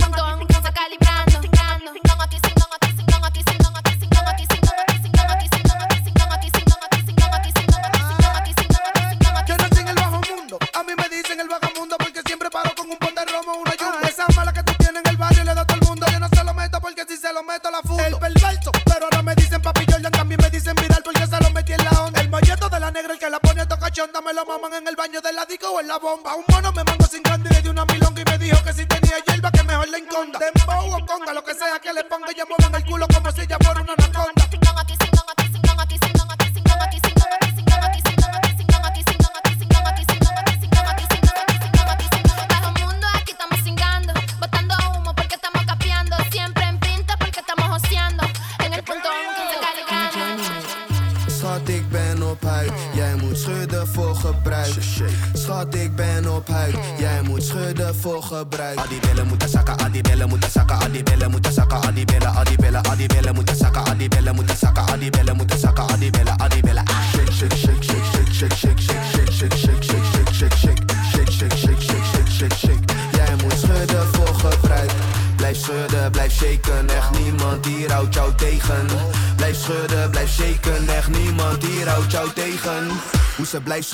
Quando 0.01 0.19
a 0.19 0.47
casa 0.47 0.71
calibra 0.71 1.11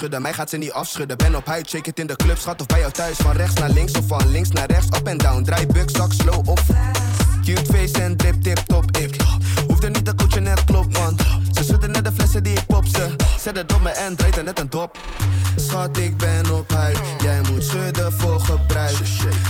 mij 0.09 0.33
gaat 0.33 0.49
ze 0.49 0.57
niet 0.57 0.71
afschudden. 0.71 1.17
Ben 1.17 1.35
op 1.35 1.45
huid, 1.45 1.69
shake 1.69 1.89
it 1.89 1.99
in 1.99 2.07
de 2.07 2.15
club, 2.15 2.37
schat 2.37 2.61
of 2.61 2.67
bij 2.67 2.79
jou 2.79 2.91
thuis. 2.91 3.17
Van 3.17 3.35
rechts 3.35 3.59
naar 3.59 3.69
links 3.69 3.91
of 3.91 4.07
van 4.07 4.31
links 4.31 4.49
naar 4.49 4.71
rechts, 4.71 4.97
up 4.97 5.07
en 5.07 5.17
down. 5.17 5.43
Draai 5.43 5.67
buk, 5.67 5.89
zak, 5.89 6.13
slow 6.13 6.49
of 6.49 6.61
Cute 7.43 7.65
face 7.65 8.01
en 8.01 8.17
drip, 8.17 8.41
tip, 8.41 8.57
top, 8.57 8.97
ik 8.97 9.21
Hoefde 9.67 9.89
niet 9.89 10.05
te 10.05 10.15
coachen, 10.15 10.43
net 10.43 10.63
klopt, 10.63 10.86
zet 13.47 13.57
het 13.57 13.73
op 13.73 13.81
mijn 13.81 13.95
end, 13.95 14.17
draait 14.17 14.37
er 14.37 14.43
net 14.43 14.59
een 14.59 14.69
dop. 14.69 14.97
Schat, 15.55 15.97
ik 15.97 16.17
ben 16.17 16.51
op 16.51 16.71
huid, 16.71 16.99
jij 17.21 17.41
moet 17.51 17.63
schudden 17.63 18.11
voor 18.11 18.39
gebruik. 18.39 18.95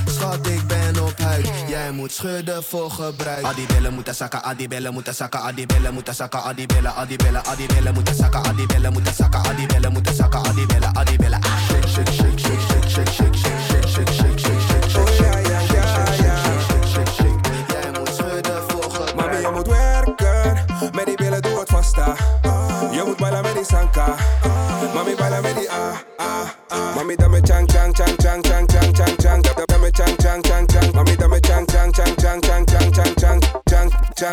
Schat, 0.05 0.47
ik 0.47 0.67
ben 0.67 1.03
op 1.03 1.17
huid, 1.17 1.49
jij 1.67 1.91
moet 1.91 2.11
schudden 2.11 2.63
voor 2.63 2.91
gebruik. 2.91 3.43
Adibellen 3.45 3.93
moeten 3.93 4.15
zakken, 4.15 4.43
adibellen 4.43 4.93
moeten 4.93 5.13
zakken, 5.15 5.41
adibellen 5.41 5.93
moeten 5.93 6.15
zakken, 6.15 6.43
adibellen, 6.43 6.95
adibellen, 6.95 7.45
adibellen 7.45 7.93
moeten 7.93 8.15
zakken, 8.15 8.43
adibellen 8.43 8.93
moeten 8.93 9.13
zakken, 9.13 9.39
adibellen 9.39 9.91
moeten 9.91 10.15
zakken, 10.15 10.39
adibellen, 10.39 10.95
adibellen. 10.95 11.39
Shake, 11.43 11.87
shake, 11.87 12.11
shake, 12.11 12.39
shake, 12.39 12.61
shake, 12.67 12.89
shake, 12.89 13.11
shake, 13.11 13.37
shake. 13.37 13.66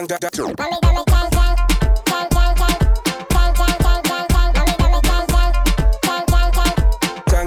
gang, 0.06 0.18
gang, 0.20 0.30
gang. 0.32 0.54
Mami, 0.58 0.76
dame 0.82 1.04
chang, 1.06 1.30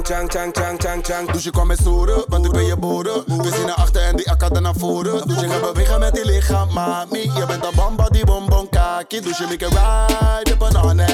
chang 0.04 0.30
chang 0.30 0.52
chang 0.54 0.54
chang, 0.54 0.54
chang 0.54 0.78
chang 0.78 1.04
chang. 1.04 1.26
Mami, 1.26 1.34
Dus 1.34 1.44
je 1.44 1.52
kwam 1.52 1.68
met 1.68 1.80
zoeren, 1.84 2.24
want 2.28 2.46
ik 2.46 2.52
ben 2.52 2.66
je 2.66 2.78
boeren. 2.78 3.24
We 3.26 3.52
zien 3.56 3.66
naar 3.66 3.76
achter 3.76 4.02
en 4.02 4.16
die 4.16 4.32
akka 4.32 4.60
naar 4.60 4.74
voren. 4.78 5.28
Dus 5.28 5.40
je 5.40 5.50
gaat 5.50 5.62
bewegen 5.62 6.00
met 6.00 6.14
die 6.14 6.26
lichaam, 6.26 6.74
mami. 6.74 7.22
Je 7.22 7.46
bent 7.48 7.66
een 7.66 7.76
bamba 7.76 8.08
die 8.10 8.26
bonbon 8.26 8.70
kaki. 8.70 9.22
Dus 9.22 9.38
je 9.38 9.46
make 9.50 9.66
a 9.66 10.06
ride, 10.06 10.50
je 10.50 10.58
bananen. 10.58 11.08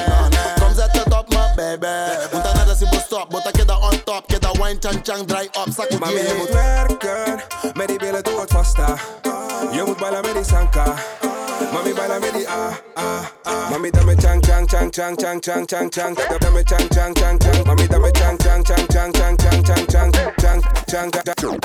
Kom 0.60 0.74
zet 0.74 0.92
het 0.92 1.12
op, 1.18 1.28
my 1.28 1.52
baby. 1.56 1.86
Want 2.32 2.44
dan 2.44 2.70
is 2.70 2.78
je 2.78 3.02
stop, 3.06 3.32
want 3.32 3.48
ik 3.48 3.56
heb 3.56 3.66
dat 3.66 3.80
on 3.92 4.04
top. 4.04 4.33
Get 4.64 4.82
dat 4.82 4.92
wine, 4.92 5.02
chang, 5.02 5.02
chang, 5.04 5.26
draai 5.26 5.48
op, 5.52 5.68
zak 5.76 5.88
het 5.88 6.00
Mami, 6.00 6.14
je 6.14 6.34
moet 6.38 6.50
werken, 6.50 7.40
met 7.74 7.88
die 7.88 7.98
billen 7.98 8.24
doe 8.24 8.40
het 8.40 8.50
vasta. 8.50 8.96
Je 9.72 9.82
moet 9.86 9.96
bailen 9.96 10.20
met 10.20 10.34
die 10.34 10.44
sanka. 10.44 10.94
Mami, 11.72 11.94
bailen 11.94 12.20
met 12.20 12.32
die 12.32 12.48
ah, 12.48 12.72
ah, 12.94 13.24
ah. 13.42 13.70
Mami, 13.70 13.90
dame 13.90 14.14
chang, 14.16 14.42
chang, 14.44 14.68
chang, 14.68 14.90
chang, 14.90 15.16
chang, 15.16 15.40
chang, 15.42 15.66
chang, 15.66 15.90
chang. 15.90 16.14
Dame 16.38 16.62
chang, 16.64 16.88
chang, 16.88 17.14
chang, 17.14 17.38
chang. 17.38 17.66
Mami, 17.66 17.86
dame 17.88 18.10
chang, 18.10 18.38
chang, 18.38 18.64
chang, 18.64 18.88
chang, 18.88 19.12
chang, 19.12 19.36
chang, 19.36 19.64
chang, 19.64 19.86
chang, 19.88 20.12
chang, 20.86 21.10
chang, 21.10 21.10
chang. 21.10 21.58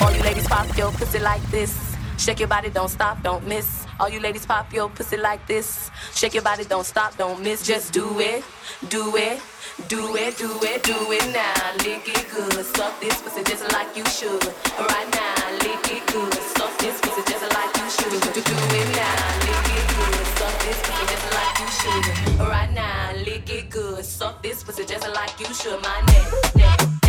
All 0.00 0.12
you 0.12 0.22
ladies 0.22 0.48
pop 0.48 0.76
your 0.76 0.90
pussy 0.92 1.18
like 1.18 1.50
this. 1.50 1.93
Shake 2.24 2.40
your 2.40 2.48
body, 2.48 2.70
don't 2.70 2.88
stop, 2.88 3.22
don't 3.22 3.46
miss. 3.46 3.84
All 4.00 4.08
you 4.08 4.18
ladies 4.18 4.46
pop 4.46 4.72
your 4.72 4.88
pussy 4.88 5.18
like 5.18 5.46
this. 5.46 5.90
Shake 6.14 6.32
your 6.32 6.42
body, 6.42 6.64
don't 6.64 6.86
stop, 6.86 7.14
don't 7.18 7.42
miss. 7.42 7.66
Just 7.66 7.92
do 7.92 8.18
it, 8.18 8.42
do 8.88 9.14
it, 9.14 9.42
do 9.88 10.16
it, 10.16 10.38
do 10.38 10.48
it, 10.62 10.82
do 10.82 10.96
it 11.12 11.26
now. 11.34 11.84
Lick 11.84 12.08
it 12.08 12.26
good, 12.32 12.64
suck 12.64 12.98
this 12.98 13.20
pussy 13.20 13.44
just 13.44 13.70
like 13.74 13.94
you 13.94 14.06
should. 14.06 14.42
Right 14.42 15.08
now, 15.12 15.50
lick 15.68 15.84
it 15.92 16.06
good, 16.06 16.32
suck 16.56 16.72
this 16.78 16.98
pussy 17.02 17.30
just 17.30 17.44
like 17.52 17.76
you 17.76 17.90
should. 17.90 18.22
Do, 18.32 18.40
do 18.40 18.56
it 18.72 18.88
now, 18.96 19.20
lick 19.44 19.68
it 19.76 19.84
good, 19.92 20.26
suck 20.40 20.58
this 20.64 20.80
pussy 20.80 21.04
just 21.12 21.28
like 21.36 21.58
you 21.60 21.68
should. 21.76 22.40
Right 22.40 22.72
now, 22.72 23.12
lick 23.26 23.50
it 23.50 23.68
good, 23.68 24.02
suck 24.02 24.42
this 24.42 24.64
pussy 24.64 24.86
just 24.86 25.06
like 25.12 25.38
you 25.38 25.52
should. 25.52 25.78
My 25.82 26.00
neck, 26.06 26.56
neck, 26.56 27.03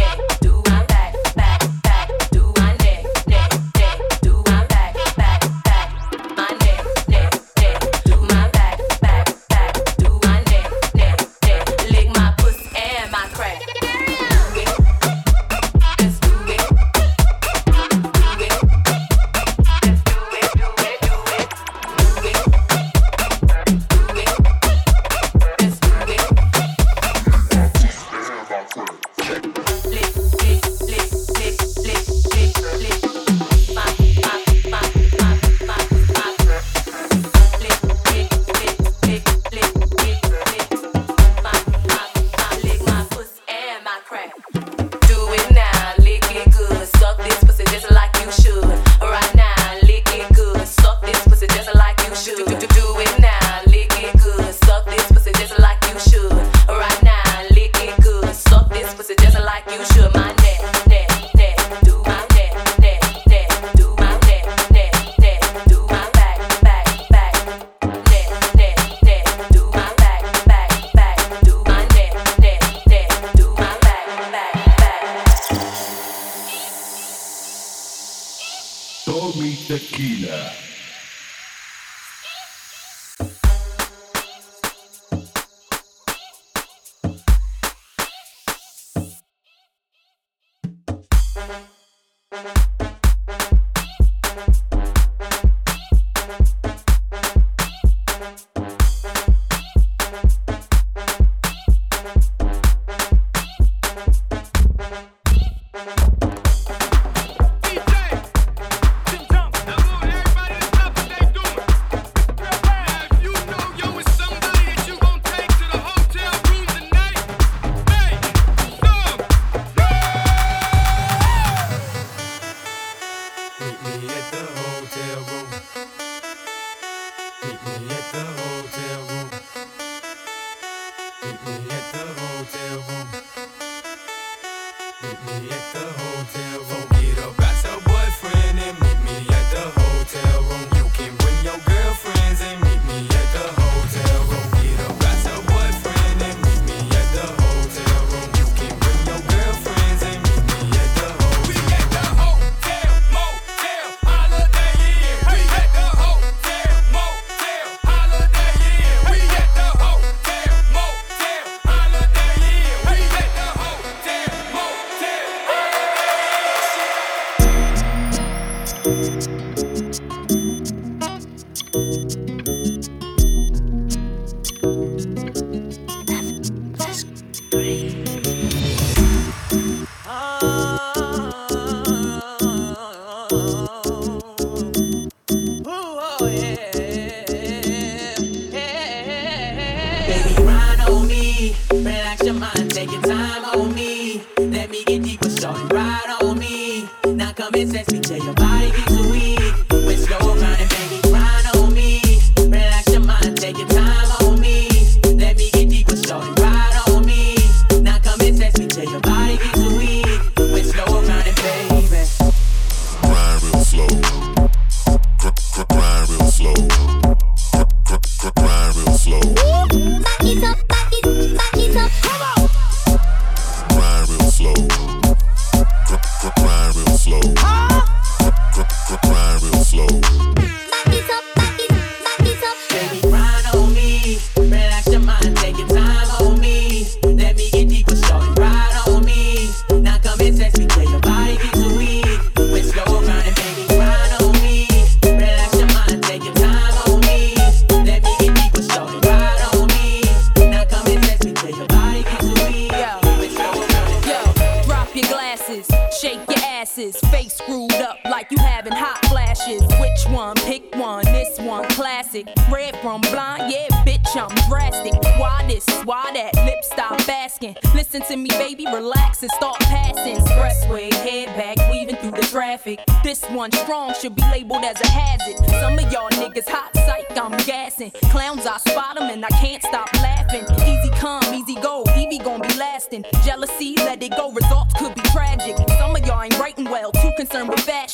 glasses, 256.75 256.99
face 257.09 257.33
screwed 257.33 257.71
up 257.73 257.97
like 258.05 258.29
you 258.31 258.37
having 258.37 258.73
hot 258.73 259.03
flashes. 259.05 259.61
Which 259.79 260.13
one? 260.13 260.35
Pick 260.35 260.75
one. 260.75 261.05
This 261.05 261.39
one 261.39 261.67
classic. 261.69 262.27
Red 262.51 262.75
from 262.81 263.01
blind, 263.01 263.51
yeah, 263.51 263.67
bitch, 263.85 264.15
I'm 264.15 264.33
drastic. 264.49 264.93
Why 265.19 265.45
this? 265.47 265.65
Why 265.83 266.11
that? 266.13 266.35
Lip 266.45 266.63
stop 266.63 267.07
asking. 267.07 267.55
Listen 267.73 268.01
to 268.03 268.17
me, 268.17 268.29
baby, 268.29 268.65
relax 268.65 269.21
and 269.23 269.31
start 269.31 269.59
passing. 269.59 270.17
Expressway, 270.17 270.91
head 270.93 271.27
back, 271.37 271.57
weaving 271.71 271.95
through 271.97 272.11
the 272.11 272.27
traffic. 272.27 272.79
This 273.03 273.23
one 273.25 273.51
strong 273.51 273.93
should 273.93 274.15
be 274.15 274.23
labeled 274.23 274.63
as 274.63 274.79
a 274.81 274.87
hazard. 274.87 275.37
Some 275.59 275.79
of 275.79 275.91
y'all 275.91 276.09
niggas 276.09 276.47
hot 276.47 276.71
psych, 276.75 277.17
I'm 277.17 277.37
gassing. 277.45 277.91
Clowns, 278.11 278.45
I 278.45 278.57
spot 278.57 278.95
them 278.95 279.09
and 279.09 279.23
I 279.23 279.29
can't 279.29 279.63
stop 279.63 279.91
laughing. 279.95 280.43
Easy 280.67 280.89
come, 280.99 281.33
easy 281.33 281.55
go, 281.55 281.83
Evie 281.97 282.19
gon' 282.19 282.41
be 282.41 282.53
lasting. 282.55 283.05
Jealousy, 283.23 283.75
let 283.77 284.01
it 284.03 284.11
go. 284.11 284.31
Results 284.31 284.73
could 284.73 284.94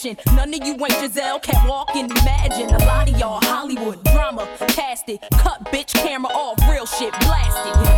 None 0.03 0.51
of 0.51 0.65
you 0.65 0.73
ain't 0.73 0.93
Giselle, 0.93 1.39
can't 1.39 1.69
walk 1.69 1.95
and 1.95 2.09
imagine. 2.09 2.73
A 2.73 2.85
lot 2.85 3.07
of 3.07 3.19
y'all 3.19 3.39
Hollywood 3.43 4.03
drama, 4.05 4.47
cast 4.69 5.07
it. 5.09 5.21
Cut 5.33 5.63
bitch 5.65 5.93
camera 5.93 6.31
off, 6.31 6.57
real 6.67 6.87
shit 6.87 7.11
blasted. 7.19 7.73
I 7.75 7.90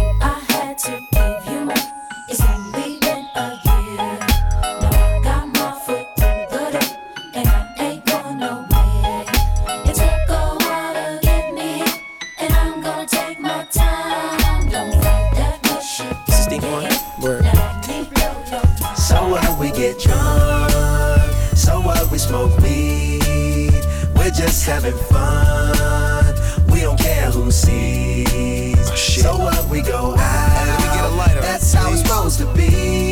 just 24.45 24.65
having 24.65 24.93
fun. 24.93 26.35
We 26.69 26.81
don't 26.81 26.99
care 26.99 27.31
who 27.31 27.49
sees. 27.49 28.75
so 29.21 29.37
what 29.37 29.69
we 29.69 29.81
go 29.81 30.15
out. 30.17 31.41
That's 31.41 31.73
how 31.73 31.91
it's 31.91 32.01
supposed 32.01 32.39
to 32.39 32.45
be. 32.53 33.02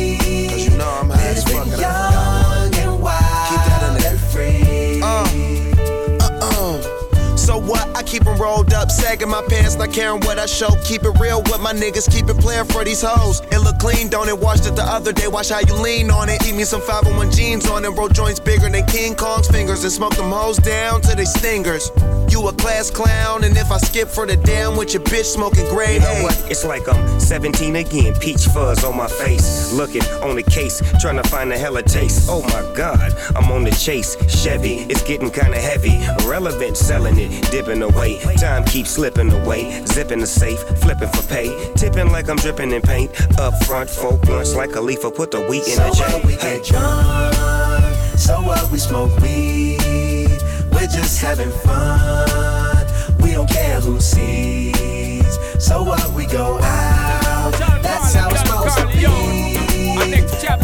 Rolled 8.42 8.74
up, 8.74 8.90
sagging 8.90 9.28
my 9.28 9.42
pants, 9.48 9.76
not 9.76 9.92
caring 9.92 10.20
what 10.22 10.38
I 10.38 10.46
show. 10.46 10.74
Keep 10.84 11.04
it 11.04 11.20
real 11.20 11.40
with 11.42 11.60
my 11.60 11.72
niggas, 11.72 12.10
keep 12.10 12.28
it 12.28 12.38
playing 12.38 12.66
for 12.66 12.84
these 12.84 13.00
hoes. 13.00 13.40
It 13.52 13.60
look 13.60 13.78
clean, 13.78 14.08
don't 14.08 14.28
it? 14.28 14.38
Washed 14.38 14.66
it 14.66 14.74
the 14.74 14.82
other 14.82 15.12
day, 15.12 15.28
watch 15.28 15.50
how 15.50 15.60
you 15.60 15.74
lean 15.74 16.10
on 16.10 16.28
it. 16.28 16.44
Eat 16.44 16.56
me 16.56 16.64
some 16.64 16.80
501 16.80 17.30
jeans 17.30 17.70
on 17.70 17.84
it, 17.84 17.90
roll 17.90 18.08
joints 18.08 18.40
bigger 18.40 18.68
than 18.68 18.84
King 18.86 19.14
Kong's 19.14 19.48
fingers, 19.48 19.84
and 19.84 19.92
smoke 19.92 20.16
them 20.16 20.30
hoes 20.30 20.56
down 20.56 21.00
to 21.02 21.14
they 21.14 21.24
stingers. 21.24 21.90
You 22.28 22.48
a 22.48 22.52
class 22.52 22.90
clown, 22.90 23.44
and 23.44 23.56
if 23.56 23.70
I 23.70 23.78
skip 23.78 24.08
for 24.08 24.26
the 24.26 24.36
damn 24.36 24.76
with 24.76 24.94
your 24.94 25.02
bitch 25.02 25.26
smoking 25.26 25.68
grade 25.68 26.00
You 26.00 26.00
know 26.00 26.22
what? 26.24 26.50
It's 26.50 26.64
like 26.64 26.88
I'm 26.88 27.20
17 27.20 27.76
again, 27.76 28.14
peach 28.14 28.46
fuzz 28.46 28.82
on 28.84 28.96
my 28.96 29.06
face. 29.06 29.72
Looking 29.72 30.02
on 30.22 30.34
the 30.34 30.42
case, 30.42 30.82
trying 31.00 31.22
to 31.22 31.28
find 31.28 31.52
a 31.52 31.58
hella 31.58 31.82
taste. 31.82 32.28
Oh 32.28 32.42
my 32.42 32.74
god, 32.74 33.14
I'm 33.36 33.52
on 33.52 33.64
the 33.64 33.70
chase. 33.70 34.16
Chevy, 34.42 34.86
it's 34.90 35.02
getting 35.02 35.30
kinda 35.30 35.58
heavy. 35.60 36.02
Irrelevant, 36.24 36.76
selling 36.76 37.18
it, 37.18 37.30
dipping 37.50 37.82
away. 37.82 38.31
Time 38.36 38.64
keeps 38.64 38.90
slipping 38.90 39.30
away. 39.32 39.84
Zipping 39.86 40.20
the 40.20 40.26
safe, 40.26 40.60
flipping 40.80 41.08
for 41.08 41.22
pay. 41.28 41.72
Tipping 41.74 42.10
like 42.10 42.28
I'm 42.28 42.36
dripping 42.36 42.72
in 42.72 42.82
paint. 42.82 43.10
Up 43.38 43.54
front, 43.64 43.88
folk 43.88 44.20
blunts 44.22 44.54
like 44.54 44.74
a 44.74 44.80
leaf, 44.80 45.02
put 45.02 45.30
the 45.30 45.40
wheat 45.42 45.66
in 45.68 45.76
So 45.76 45.88
the 45.88 45.94
J. 45.94 46.04
what 46.04 46.24
we 46.24 46.36
get 46.36 46.64
drunk, 46.64 47.84
so 48.16 48.40
what 48.42 48.70
we 48.70 48.78
smoke 48.78 49.16
weed. 49.20 50.38
We're 50.72 50.88
just 50.88 51.20
having 51.20 51.50
fun. 51.50 52.86
We 53.20 53.32
don't 53.32 53.48
care 53.48 53.80
who 53.80 54.00
sees. 54.00 55.38
So 55.58 55.82
what 55.82 56.12
we 56.12 56.26
go 56.26 56.58
out. 56.60 57.52
That's 57.82 58.14
how 58.14 58.30
it's 58.30 58.40
supposed 58.40 58.78
to 58.78 58.86
be. 58.86 59.02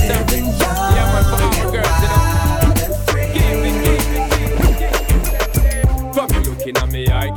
Living 0.09 0.47
young 0.59 0.99
and 0.99 1.31
wild 1.31 2.07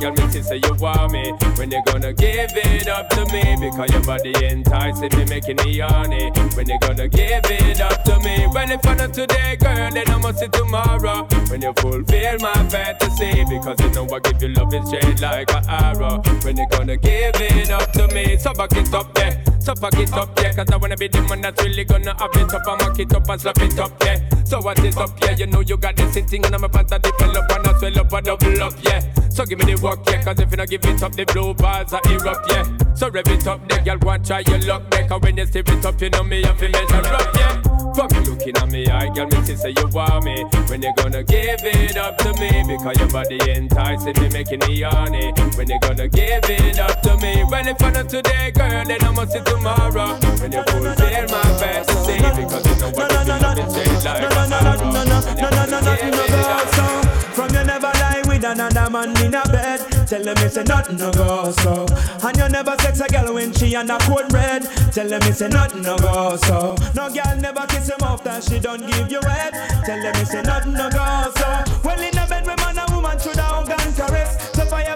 girl, 0.02 0.12
me 0.12 0.32
see 0.32 0.42
say 0.42 0.56
you 0.56 0.74
want 0.74 1.12
me. 1.12 1.32
When 1.56 1.70
you 1.70 1.82
gonna 1.86 2.12
give 2.12 2.50
it 2.52 2.88
up 2.88 3.08
to 3.10 3.24
me? 3.26 3.42
Because 3.60 3.90
your 3.92 4.02
body 4.02 4.32
enticing 4.44 5.16
me, 5.16 5.24
making 5.26 5.56
me 5.64 5.78
horny. 5.78 6.30
When 6.54 6.68
you 6.68 6.78
gonna 6.80 7.08
give 7.08 7.44
it 7.44 7.80
up 7.80 8.02
to 8.04 8.18
me? 8.20 8.46
When 8.48 8.70
if 8.70 8.86
I 8.86 8.94
not 8.94 9.14
today, 9.14 9.56
girl, 9.56 9.90
then 9.90 10.08
I 10.08 10.18
must 10.18 10.40
see 10.40 10.48
tomorrow. 10.48 11.26
When 11.48 11.62
you 11.62 11.72
fulfill 11.76 12.38
my 12.40 12.68
fantasy, 12.68 13.44
because 13.48 13.78
you 13.80 13.90
know 13.90 14.06
I 14.12 14.18
give 14.18 14.42
you 14.42 14.48
love 14.48 14.74
is 14.74 14.86
straight 14.88 15.20
like 15.20 15.50
a 15.50 15.62
arrow. 15.68 16.20
When 16.42 16.56
you 16.56 16.66
gonna 16.70 16.96
give 16.96 17.36
it 17.36 17.70
up 17.70 17.92
to 17.92 18.08
me? 18.08 18.36
So 18.38 18.52
back 18.54 18.72
it 18.72 18.92
up 18.92 19.14
there. 19.14 19.42
So 19.60 19.76
fuck 19.76 19.96
it 19.96 20.12
up, 20.14 20.36
yeah, 20.40 20.52
cause 20.52 20.68
I 20.72 20.76
wanna 20.76 20.96
be 20.96 21.06
the 21.06 21.22
one 21.22 21.40
that's 21.40 21.62
really 21.62 21.84
gonna 21.84 22.16
have 22.18 22.34
it 22.34 22.52
up 22.52 22.66
mock 22.66 22.98
it 22.98 23.14
up 23.14 23.28
and 23.28 23.40
slap 23.40 23.58
it 23.58 23.78
up, 23.78 23.92
yeah. 24.02 24.18
So 24.52 24.60
what 24.60 24.78
is 24.84 24.98
up, 24.98 25.18
yeah? 25.22 25.30
You 25.30 25.46
know 25.46 25.60
you 25.60 25.78
got 25.78 25.96
this 25.96 26.12
thing 26.12 26.44
and 26.44 26.54
I'm 26.54 26.62
about 26.62 26.86
to 26.88 26.98
develop 26.98 27.50
and 27.52 27.66
I 27.66 27.78
swell 27.78 27.98
up 28.00 28.12
and 28.12 28.26
double 28.26 28.62
up, 28.62 28.74
yeah. 28.82 29.00
So 29.30 29.46
give 29.46 29.58
me 29.58 29.64
the 29.64 29.80
work, 29.80 30.00
yeah, 30.06 30.22
cause 30.22 30.38
if 30.40 30.50
you 30.50 30.58
don't 30.58 30.68
give 30.68 30.84
it 30.84 31.02
up, 31.02 31.12
the 31.12 31.24
blue 31.24 31.54
bars 31.54 31.94
are 31.94 32.02
erupt, 32.04 32.50
yeah. 32.50 32.94
So 32.94 33.08
rev 33.08 33.28
it 33.28 33.46
up, 33.46 33.66
the 33.66 33.80
girl, 33.80 33.96
go 33.96 34.10
and 34.10 34.22
try 34.22 34.40
your 34.40 34.58
luck, 34.58 34.82
yeah, 34.92 35.08
cause 35.08 35.22
when 35.22 35.38
you 35.38 35.46
stir 35.46 35.60
it 35.60 35.86
up, 35.86 35.98
you 36.02 36.10
know 36.10 36.22
me, 36.22 36.44
I 36.44 36.54
feel 36.54 36.70
measure 36.70 36.96
up, 36.96 37.34
yeah. 37.34 37.71
Fuck 37.94 38.12
you 38.14 38.22
looking 38.22 38.56
at 38.56 38.70
me, 38.70 38.86
I 38.86 39.08
girl, 39.10 39.26
me 39.26 39.42
see 39.44 39.56
say 39.56 39.74
you 39.76 39.86
want 39.88 40.24
me. 40.24 40.44
When 40.68 40.82
you 40.82 40.92
gonna 40.96 41.22
give 41.22 41.60
it 41.62 41.96
up 41.96 42.16
to 42.18 42.32
me? 42.40 42.50
Because 42.66 42.98
your 42.98 43.08
body 43.08 43.38
enticing 43.50 44.18
me, 44.20 44.28
making 44.30 44.60
me 44.60 44.80
horny. 44.80 45.32
When 45.56 45.68
you 45.68 45.78
gonna 45.80 46.08
give 46.08 46.44
it 46.48 46.78
up 46.78 47.02
to 47.02 47.16
me? 47.18 47.44
When 47.44 47.68
if 47.68 47.82
I 47.82 47.90
not 47.90 48.08
today, 48.08 48.50
girl, 48.52 48.84
then 48.84 49.04
I 49.04 49.10
must 49.10 49.32
see 49.32 49.40
tomorrow. 49.40 50.18
When 50.40 50.52
you 50.52 50.62
fulfill 50.64 51.26
my 51.28 51.42
fantasy, 51.60 52.16
because 52.16 52.66
you 52.66 52.76
know 52.80 52.90
what 52.90 53.26
you 53.26 53.38
love 53.40 53.58
is 53.58 53.72
straight 53.72 54.04
like 54.04 54.22
a 54.22 54.56
arrow. 54.62 54.90
no, 54.90 55.04
no, 55.04 55.20
no, 55.20 55.34
no, 55.34 55.66
no, 55.66 56.10
no 56.10 56.26
go 56.28 56.56
so. 56.72 57.08
From 57.36 57.54
you 57.54 57.64
never 57.64 57.92
lie 58.00 58.11
with 58.42 58.60
another 58.60 58.90
man 58.90 59.24
in 59.24 59.34
a 59.34 59.42
bed. 59.48 59.80
Tell 60.06 60.22
them 60.22 60.36
it's 60.38 60.56
a 60.56 60.64
nothing 60.64 60.96
no 60.96 61.10
go 61.12 61.50
so. 61.52 61.86
And 62.22 62.36
you 62.36 62.48
never 62.48 62.76
sex 62.78 63.00
a 63.00 63.08
girl 63.08 63.34
when 63.34 63.52
she 63.52 63.74
and 63.74 63.90
a 63.90 63.98
cold 64.00 64.32
red. 64.32 64.62
Tell 64.92 65.08
them 65.08 65.22
it's 65.24 65.40
a 65.40 65.48
nothing 65.48 65.82
no 65.82 65.96
go 65.98 66.36
so. 66.36 66.74
No 66.94 67.08
girl 67.10 67.36
never 67.38 67.66
kiss 67.66 67.88
him 67.88 68.02
after 68.02 68.40
she 68.42 68.58
don't 68.58 68.86
give 68.86 69.10
you 69.10 69.20
head. 69.22 69.52
Tell 69.84 70.02
them 70.02 70.14
it's 70.16 70.34
a 70.34 70.42
nothing 70.42 70.72
no 70.72 70.90
go 70.90 71.32
so. 71.36 71.64
Well 71.84 72.00
in 72.00 72.18
a 72.18 72.26
bed 72.26 72.46
with 72.46 72.56
man 72.58 72.78
and 72.78 72.94
woman 72.94 73.18
should 73.18 73.36
have 73.36 73.68
and 73.68 73.96
caress. 73.96 74.50
So 74.54 74.66
fire 74.66 74.94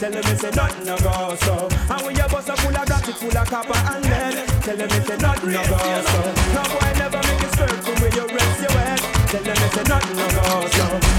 Tell 0.00 0.10
them 0.10 0.22
it's 0.24 0.42
a 0.42 0.50
nothing 0.52 0.86
no 0.86 0.96
go 0.96 1.36
so. 1.36 1.68
And 1.90 2.06
when 2.06 2.16
your 2.16 2.26
bus 2.30 2.48
are 2.48 2.56
full 2.56 2.74
of 2.74 2.88
it 2.88 3.14
full 3.16 3.36
of 3.36 3.46
copper 3.46 3.76
and 3.76 4.04
lead. 4.06 4.48
Tell 4.62 4.74
them 4.74 4.88
it's 4.90 5.10
a 5.10 5.16
nothing 5.18 5.52
no 5.52 5.62
go 5.68 5.76
so. 5.76 6.20
No 6.56 6.62
boy 6.72 6.92
never 6.96 7.18
make 7.18 7.42
a 7.42 7.48
skirt 7.52 7.84
from 7.84 8.00
where 8.00 8.14
you 8.16 8.26
rest 8.34 8.62
your 8.62 8.70
head. 8.80 8.98
Tell 9.28 9.42
them 9.42 9.56
it's 9.60 9.76
a 9.76 9.84
nothing 9.84 10.16
no 10.16 10.28
go 10.30 10.68
so. 10.68 11.09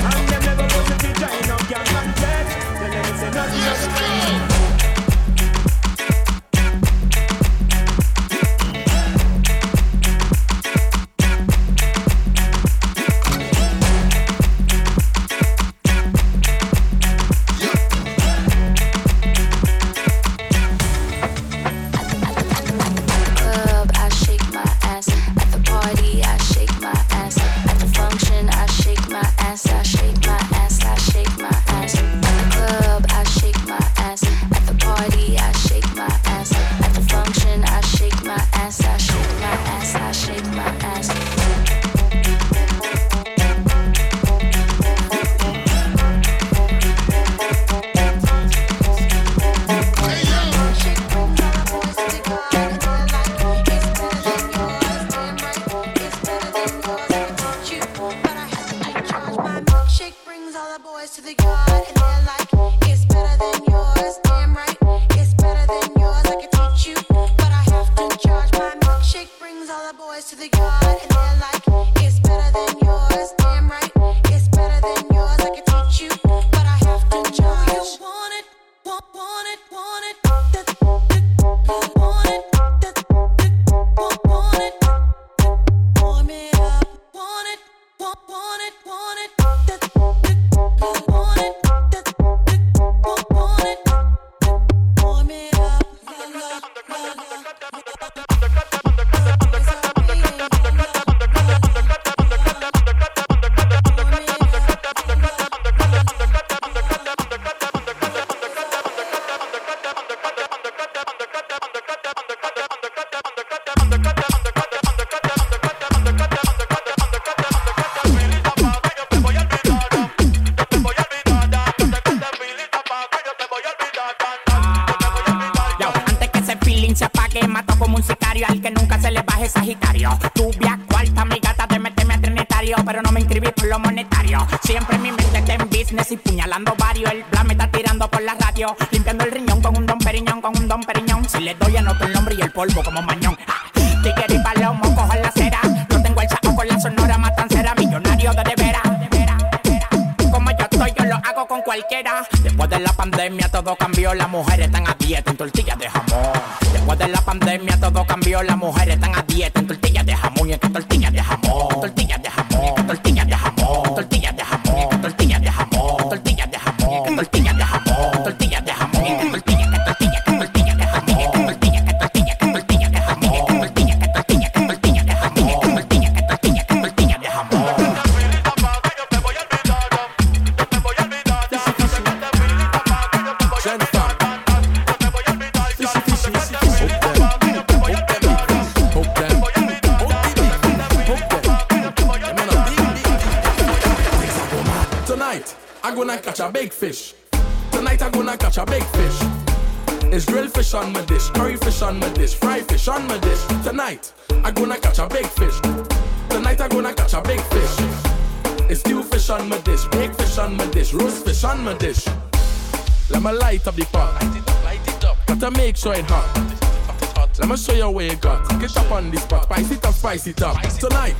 Sure 215.82 215.96
it 215.96 216.06
hot. 216.06 217.40
Let 217.40 217.50
me 217.50 217.58
show 217.58 217.74
you 217.74 217.90
where 217.90 218.06
it 218.06 218.22
got. 218.22 218.48
Get 218.60 218.78
up 218.78 218.92
on 218.92 219.10
this 219.10 219.24
spot, 219.24 219.46
spice 219.46 219.72
it 219.72 219.84
up, 219.84 219.96
spice 219.96 220.28
it 220.28 220.44
up. 220.44 220.62
Tonight, 220.78 221.16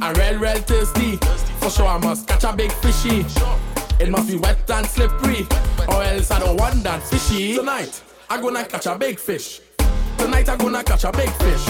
I'm 0.00 0.14
real, 0.14 0.38
real 0.38 0.54
thirsty. 0.58 1.16
For 1.58 1.68
sure, 1.68 1.88
I 1.88 1.98
must 1.98 2.28
catch 2.28 2.44
a 2.44 2.52
big 2.52 2.70
fishy. 2.70 3.26
It 3.98 4.08
must 4.08 4.28
be 4.28 4.36
wet 4.36 4.70
and 4.70 4.86
slippery, 4.86 5.48
or 5.88 6.00
else 6.04 6.30
I 6.30 6.38
don't 6.38 6.56
want 6.56 6.84
that 6.84 7.02
fishy. 7.02 7.56
Tonight, 7.56 8.00
I'm 8.30 8.40
gonna 8.40 8.64
catch 8.66 8.86
a 8.86 8.96
big 8.96 9.18
fish. 9.18 9.62
Tonight, 10.16 10.48
I'm 10.48 10.58
gonna 10.58 10.84
catch 10.84 11.02
a 11.02 11.10
big 11.10 11.30
fish. 11.30 11.66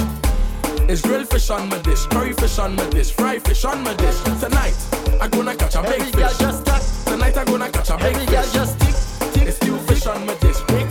It's 0.87 1.01
grilled 1.01 1.31
fish 1.31 1.49
on 1.49 1.71
my 1.71 1.79
dish, 1.79 2.05
curry 2.09 2.35
fish 2.35 2.59
on 2.59 2.77
my 2.77 2.87
dish, 2.91 3.11
fried 3.11 3.43
fish 3.43 3.65
on 3.65 3.83
my 3.83 3.95
dish. 3.95 4.21
Tonight, 4.39 4.77
I'm 5.19 5.31
gonna 5.31 5.57
catch 5.57 5.77
a 5.77 5.83
big 5.83 6.03
fish. 6.15 6.37
Tonight, 7.07 7.39
I'm 7.39 7.47
gonna 7.47 7.71
catch 7.71 7.89
a 7.89 7.97
big 7.97 8.17
fish. 8.29 8.55
It's 9.41 9.57
stew 9.57 9.79
fish 9.79 10.05
on 10.05 10.27
my 10.27 10.35
dish, 10.35 10.61
big 10.69 10.88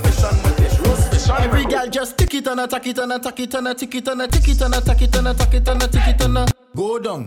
Every 1.39 1.65
girl 1.65 1.88
just 1.88 2.18
tick 2.18 2.34
it 2.34 2.47
and 2.47 2.59
attack 2.59 2.88
it 2.88 2.97
and 2.97 3.11
attack 3.11 3.39
it 3.39 3.53
and 3.53 3.68
attack 3.68 3.95
it 3.95 4.07
and 4.07 4.22
attack 4.22 4.47
it 4.47 4.61
and 4.61 4.73
attack 4.73 5.01
it 5.01 5.15
and 5.15 5.27
attack 5.27 5.53
it 5.53 5.68
and 5.68 5.84
attack 5.84 6.07
it 6.07 6.22
and 6.22 6.53
go 6.76 6.99
down, 6.99 7.26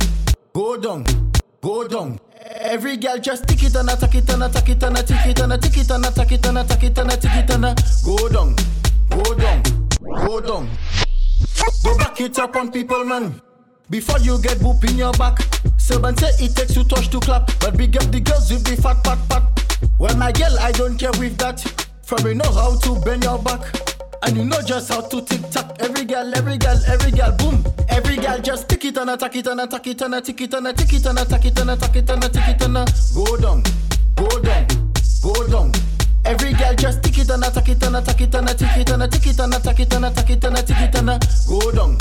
go 0.53 0.77
down, 0.77 1.05
go 1.61 1.87
down. 1.87 2.19
Every 2.61 2.97
girl 2.97 3.19
just 3.19 3.47
tick 3.47 3.62
it 3.62 3.77
and 3.77 3.89
attack 3.89 4.15
it 4.15 4.28
and 4.31 4.43
attack 4.43 4.69
it 4.69 4.82
and 4.82 4.97
attack 4.99 5.27
it 5.27 5.41
and 5.41 5.53
attack 5.53 5.77
it 5.77 5.91
and 5.91 6.05
attack 6.07 6.32
it 6.32 6.47
and 6.47 6.59
attack 6.59 6.82
it 6.82 6.99
and 6.99 7.12
attack 7.12 7.37
it 7.37 7.51
and 7.51 7.65
go 8.05 8.28
down, 8.28 8.57
go 9.11 9.35
down, 9.35 9.62
go 10.27 10.41
down. 10.41 10.69
Go 11.85 11.97
back 11.97 12.20
it 12.20 12.39
up 12.39 12.57
on 12.57 12.70
people, 12.70 13.05
man. 13.05 13.41
Before 13.89 14.19
you 14.19 14.41
get 14.43 14.59
boop 14.59 14.89
in 14.89 14.99
your 14.99 15.12
back. 15.12 15.39
Servant 15.78 16.19
say 16.19 16.45
it 16.45 16.55
takes 16.55 16.74
two 16.74 16.85
touch 16.85 17.09
to 17.11 17.20
clap, 17.20 17.51
but 17.61 17.77
big 17.77 17.97
up 17.97 18.11
the 18.11 18.20
girls 18.20 18.51
with 18.51 18.65
the 18.65 18.81
fat 18.81 19.03
pat 19.03 19.19
pat. 19.28 19.89
Well, 19.99 20.16
my 20.16 20.32
girl, 20.32 20.59
I 20.61 20.73
don't 20.73 20.99
care 20.99 21.12
with 21.19 21.39
that. 21.39 21.61
For 22.05 22.16
me 22.23 22.35
know 22.35 22.51
how 22.53 22.77
to 22.78 23.01
bend 23.01 23.24
your 23.24 23.39
back. 23.39 23.90
And 24.23 24.37
you 24.37 24.45
know 24.45 24.61
just 24.63 24.91
how 24.93 25.01
to 25.01 25.23
tick 25.23 25.51
tock. 25.51 25.77
Every 25.81 26.05
girl, 26.05 26.35
every 26.35 26.59
girl, 26.59 26.79
every 26.87 27.11
girl, 27.11 27.33
boom. 27.39 27.65
Every 27.89 28.17
girl 28.17 28.39
just 28.39 28.69
tick 28.69 28.85
it 28.85 28.97
and 28.97 29.11
attack 29.11 29.35
it 29.37 29.47
and 29.47 29.61
attack 29.61 29.87
it 29.87 30.01
and 30.03 30.15
attack 30.15 30.41
it 30.41 30.55
and 30.55 30.67
attack 30.69 30.93
it 30.93 31.07
and 31.07 31.19
attack 31.19 31.45
it 31.45 31.59
and 31.59 31.71
attack 31.71 31.97
it 31.97 32.11
and 32.11 32.25
attack 32.25 32.49
it 32.49 32.63
and 32.63 32.75
go 33.15 33.37
down, 33.39 33.63
go 34.17 34.29
down, 34.41 34.67
go 35.23 35.47
down. 35.49 35.73
Every 36.25 36.53
girl 36.53 36.75
just 36.75 37.03
tick 37.03 37.19
it 37.19 37.31
and 37.31 37.43
attack 37.45 37.69
it 37.69 37.83
and 37.83 37.97
attack 37.97 38.21
it 38.21 38.35
and 38.35 38.49
attack 38.49 38.77
it 38.77 38.91
and 38.91 39.03
attack 39.03 39.27
it 39.27 39.41
and 39.41 39.55
attack 39.55 39.81
it 39.81 39.93
and 39.93 40.05
attack 40.05 40.31
it 40.31 40.45
and 40.45 40.59
attack 40.59 40.81
it 40.83 40.95
and 40.95 41.21
go 41.49 41.73
down, 41.73 41.97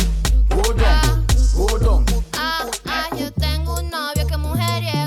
go 0.50 0.62
down, 0.74 1.26
go 1.56 1.78
down. 1.80 2.06
Ah, 2.34 2.66
ah, 2.86 3.08
yo 3.18 3.32
tengo 3.32 3.76
un 3.80 3.90
novio 3.90 4.28
que 4.28 4.38
mujeriego, 4.38 4.99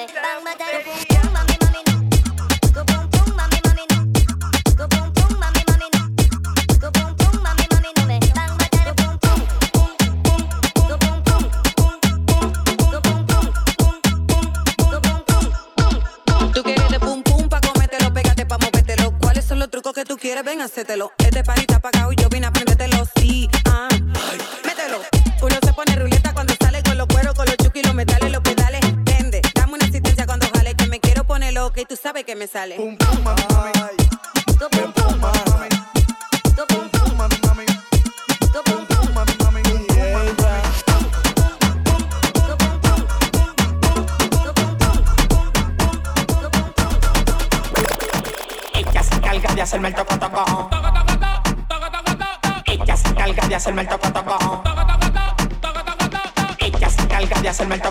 Tú 0.00 0.06
quieres 16.62 16.98
pum 16.98 17.22
pum. 17.22 17.48
¿Cuáles 19.20 19.44
son 19.44 19.58
los 19.58 19.70
trucos 19.70 19.92
que 19.92 20.04
tú 20.04 20.16
quieres? 20.16 20.44
Ven, 20.44 20.62
hacételo. 20.62 21.12
Este 21.18 21.44
parita 21.44 21.76
apagado 21.76 22.12
y 22.12 22.16
sale. 32.60 32.76
Pum, 32.76 32.96
pum, 32.96 33.24
mami. 33.24 33.72
Pum, 34.58 34.92
pum, 34.96 35.14
mami. 35.20 35.68
Pum, 36.56 36.84
pum, 36.92 37.10
mami. 37.18 37.34
Pum, 38.52 38.80
pum, 38.90 39.06
mami, 39.14 39.34
se 49.02 49.14
el 49.16 49.48
se 49.56 49.62
hacerme 49.62 49.88
el 49.88 49.94
toco 49.94 50.18
toco. 50.18 50.70
Ella 52.66 52.96
se 52.96 53.08
encarga 53.08 53.46
de 53.46 53.54
hacerme 53.54 53.82
el 53.82 53.88
toco 53.88 54.12
toco. 54.12 54.62
Ella 56.58 56.90
se 56.90 57.02
encarga 57.02 57.40
de 57.40 57.48
hacerme 57.48 57.74
el 57.76 57.82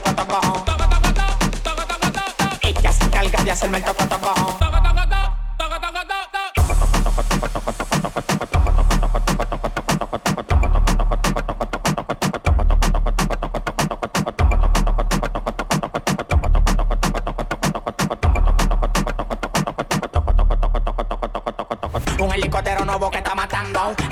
toco 3.83 4.05
toco. 4.05 4.48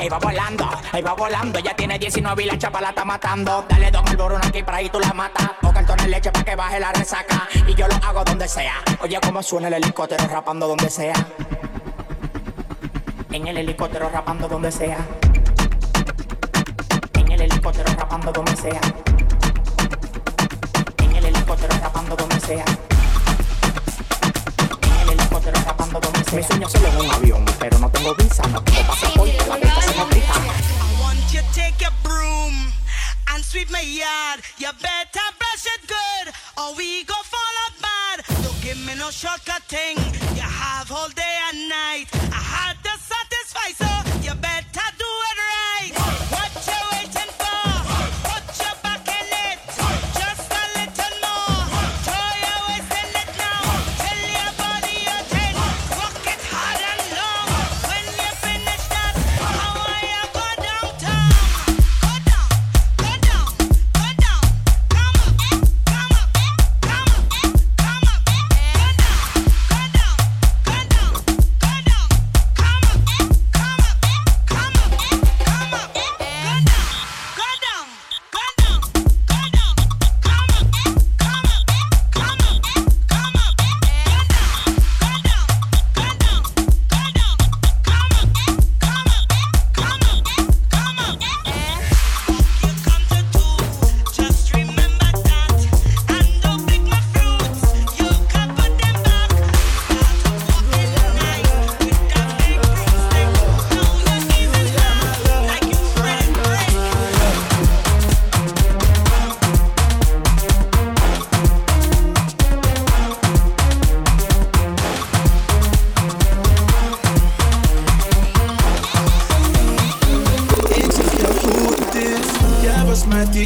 ahí 0.07 0.11
va 0.11 0.19
volando, 0.19 0.69
ahí 0.93 1.01
va 1.01 1.13
volando. 1.13 1.59
Ya 1.59 1.75
tiene 1.75 1.99
19 1.99 2.43
y 2.43 2.45
la 2.45 2.57
chapa 2.57 2.79
la 2.79 2.89
está 2.89 3.03
matando. 3.03 3.65
Dale 3.67 3.91
dos 3.91 4.03
malboros 4.03 4.39
aquí 4.45 4.63
para 4.63 4.77
ahí 4.77 4.89
tú 4.89 4.99
la 4.99 5.13
matas. 5.13 5.51
O 5.63 5.73
cartón 5.73 5.97
de 5.97 6.07
leche 6.07 6.31
para 6.31 6.45
que 6.45 6.55
baje 6.55 6.79
la 6.79 6.93
resaca. 6.93 7.47
Y 7.67 7.75
yo 7.75 7.87
lo 7.87 7.95
hago 7.95 8.23
donde 8.23 8.47
sea. 8.47 8.75
Oye, 9.01 9.19
como 9.19 9.43
suena 9.43 9.67
el 9.67 9.73
helicóptero 9.73 10.25
rapando 10.27 10.67
donde 10.67 10.89
sea. 10.89 11.13
En 13.31 13.47
el 13.47 13.57
helicóptero 13.57 14.09
rapando 14.09 14.47
donde 14.47 14.71
sea. 14.71 14.97
En 17.13 17.31
el 17.31 17.41
helicóptero 17.41 17.93
rapando 17.93 18.31
donde 18.31 18.55
sea. 18.55 18.81
En 20.99 21.15
el 21.17 21.25
helicóptero 21.25 21.75
rapando 21.81 22.15
donde 22.15 22.39
sea. 22.39 22.65
En 24.83 24.99
el 25.01 25.09
helicóptero 25.09 25.59
rapando 25.65 25.99
donde 25.99 26.23
sea. 26.23 26.37
Mi 26.37 26.43
sueño 26.43 26.69
solo 26.69 26.87
en 26.87 26.97
un 26.97 27.11
avión, 27.11 27.45
pero 27.59 27.77
no 27.79 27.89
tengo 27.89 28.15
visa, 28.15 28.43
your 34.67 34.73
bet. 34.81 34.96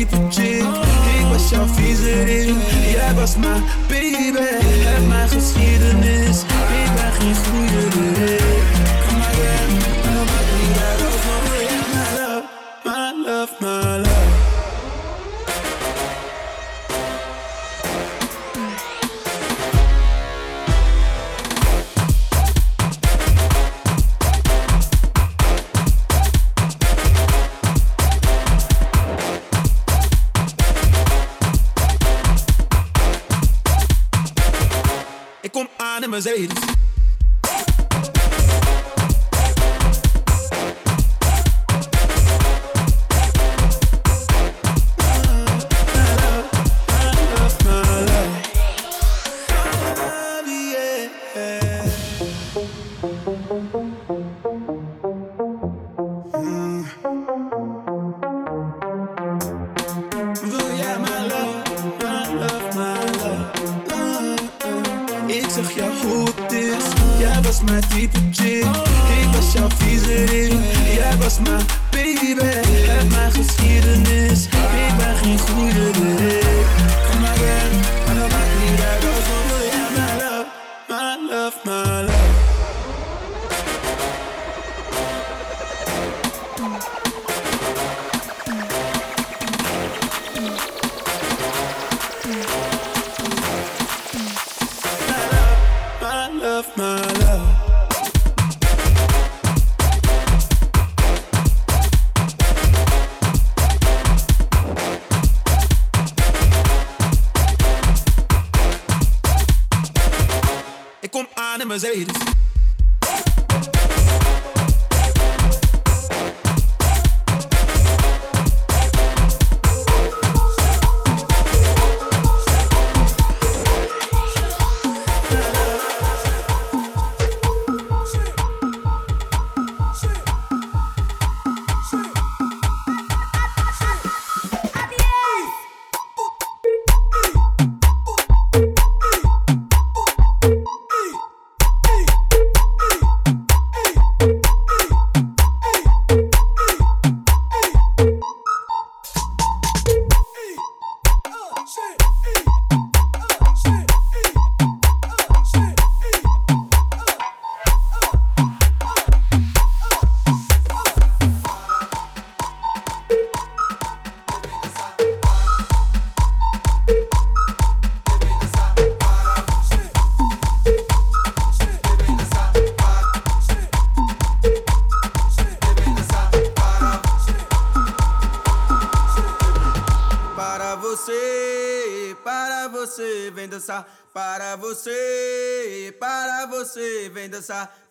keep 0.05 0.19
it 0.19 0.31
chill. 0.31 0.67
Ik 1.19 1.31
was 1.31 1.51
your 1.51 1.67
vieze 1.67 2.55
Yeah, 2.91 3.13
that's 3.13 3.35
was 3.35 3.61
baby. 3.87 4.39
Have 4.83 5.07
my 5.07 5.27
geschieden. 5.27 5.80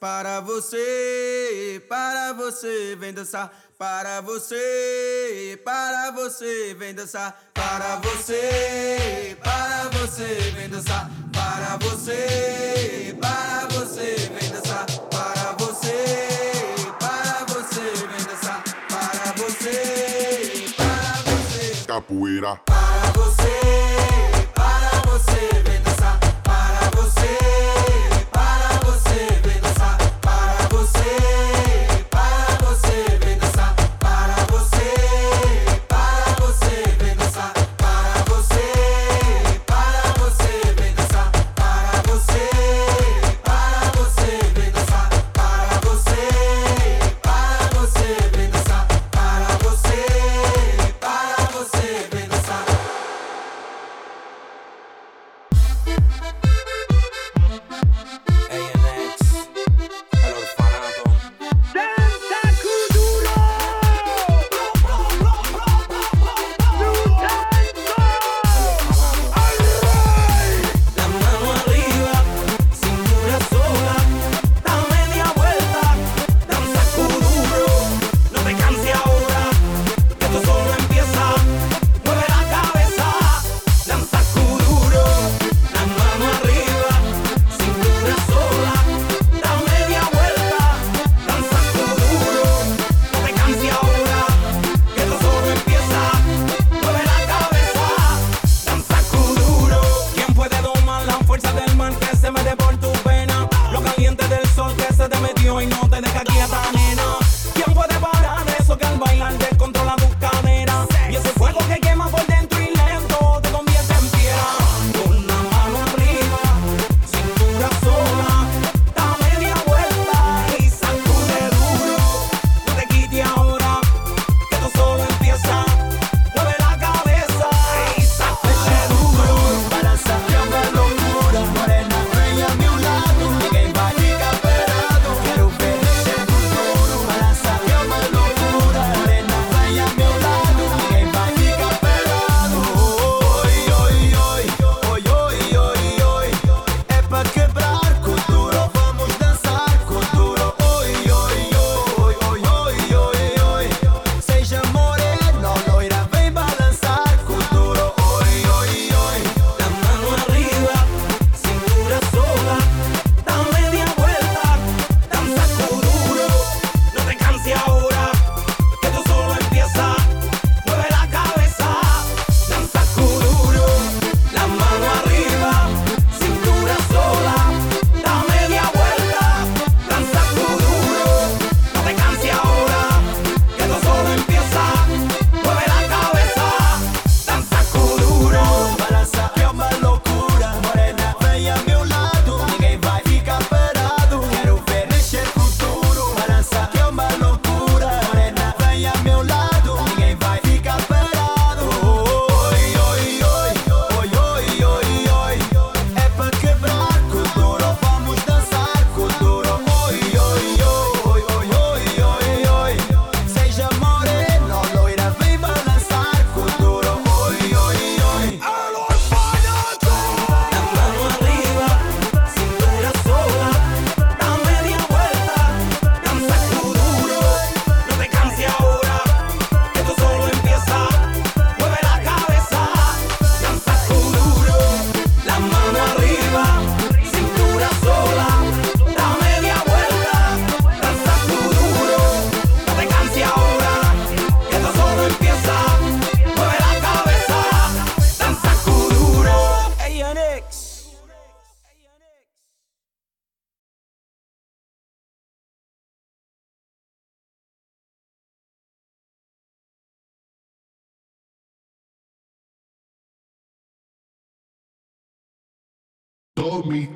Para 0.00 0.40
você, 0.40 1.82
para 1.86 2.32
você, 2.32 2.96
vem 2.98 3.12
dançar. 3.12 3.52
Para 3.76 4.22
você, 4.22 5.60
para 5.62 6.10
você, 6.12 6.72
vem 6.72 6.94
dançar. 6.94 7.38
Para 7.52 7.96
você, 7.96 9.36
para 9.42 9.90
você, 9.92 10.52
vem 10.56 10.70
dançar. 10.70 11.10
Para 11.30 11.76
você, 11.76 13.14
para 13.20 13.68
você, 13.72 14.30
vem 14.40 14.50
dançar. 14.50 14.86
Para 14.86 15.52
você, 15.58 16.56
para 16.98 17.44
você, 17.44 17.92
vem 18.06 18.24
dançar. 18.24 18.64
Para 18.88 19.32
você, 19.36 20.74
para 20.78 21.22
você. 21.26 21.84
Capoeira. 21.86 22.56
Para 22.64 23.12
você. 23.12 24.29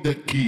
daqui. 0.05 0.44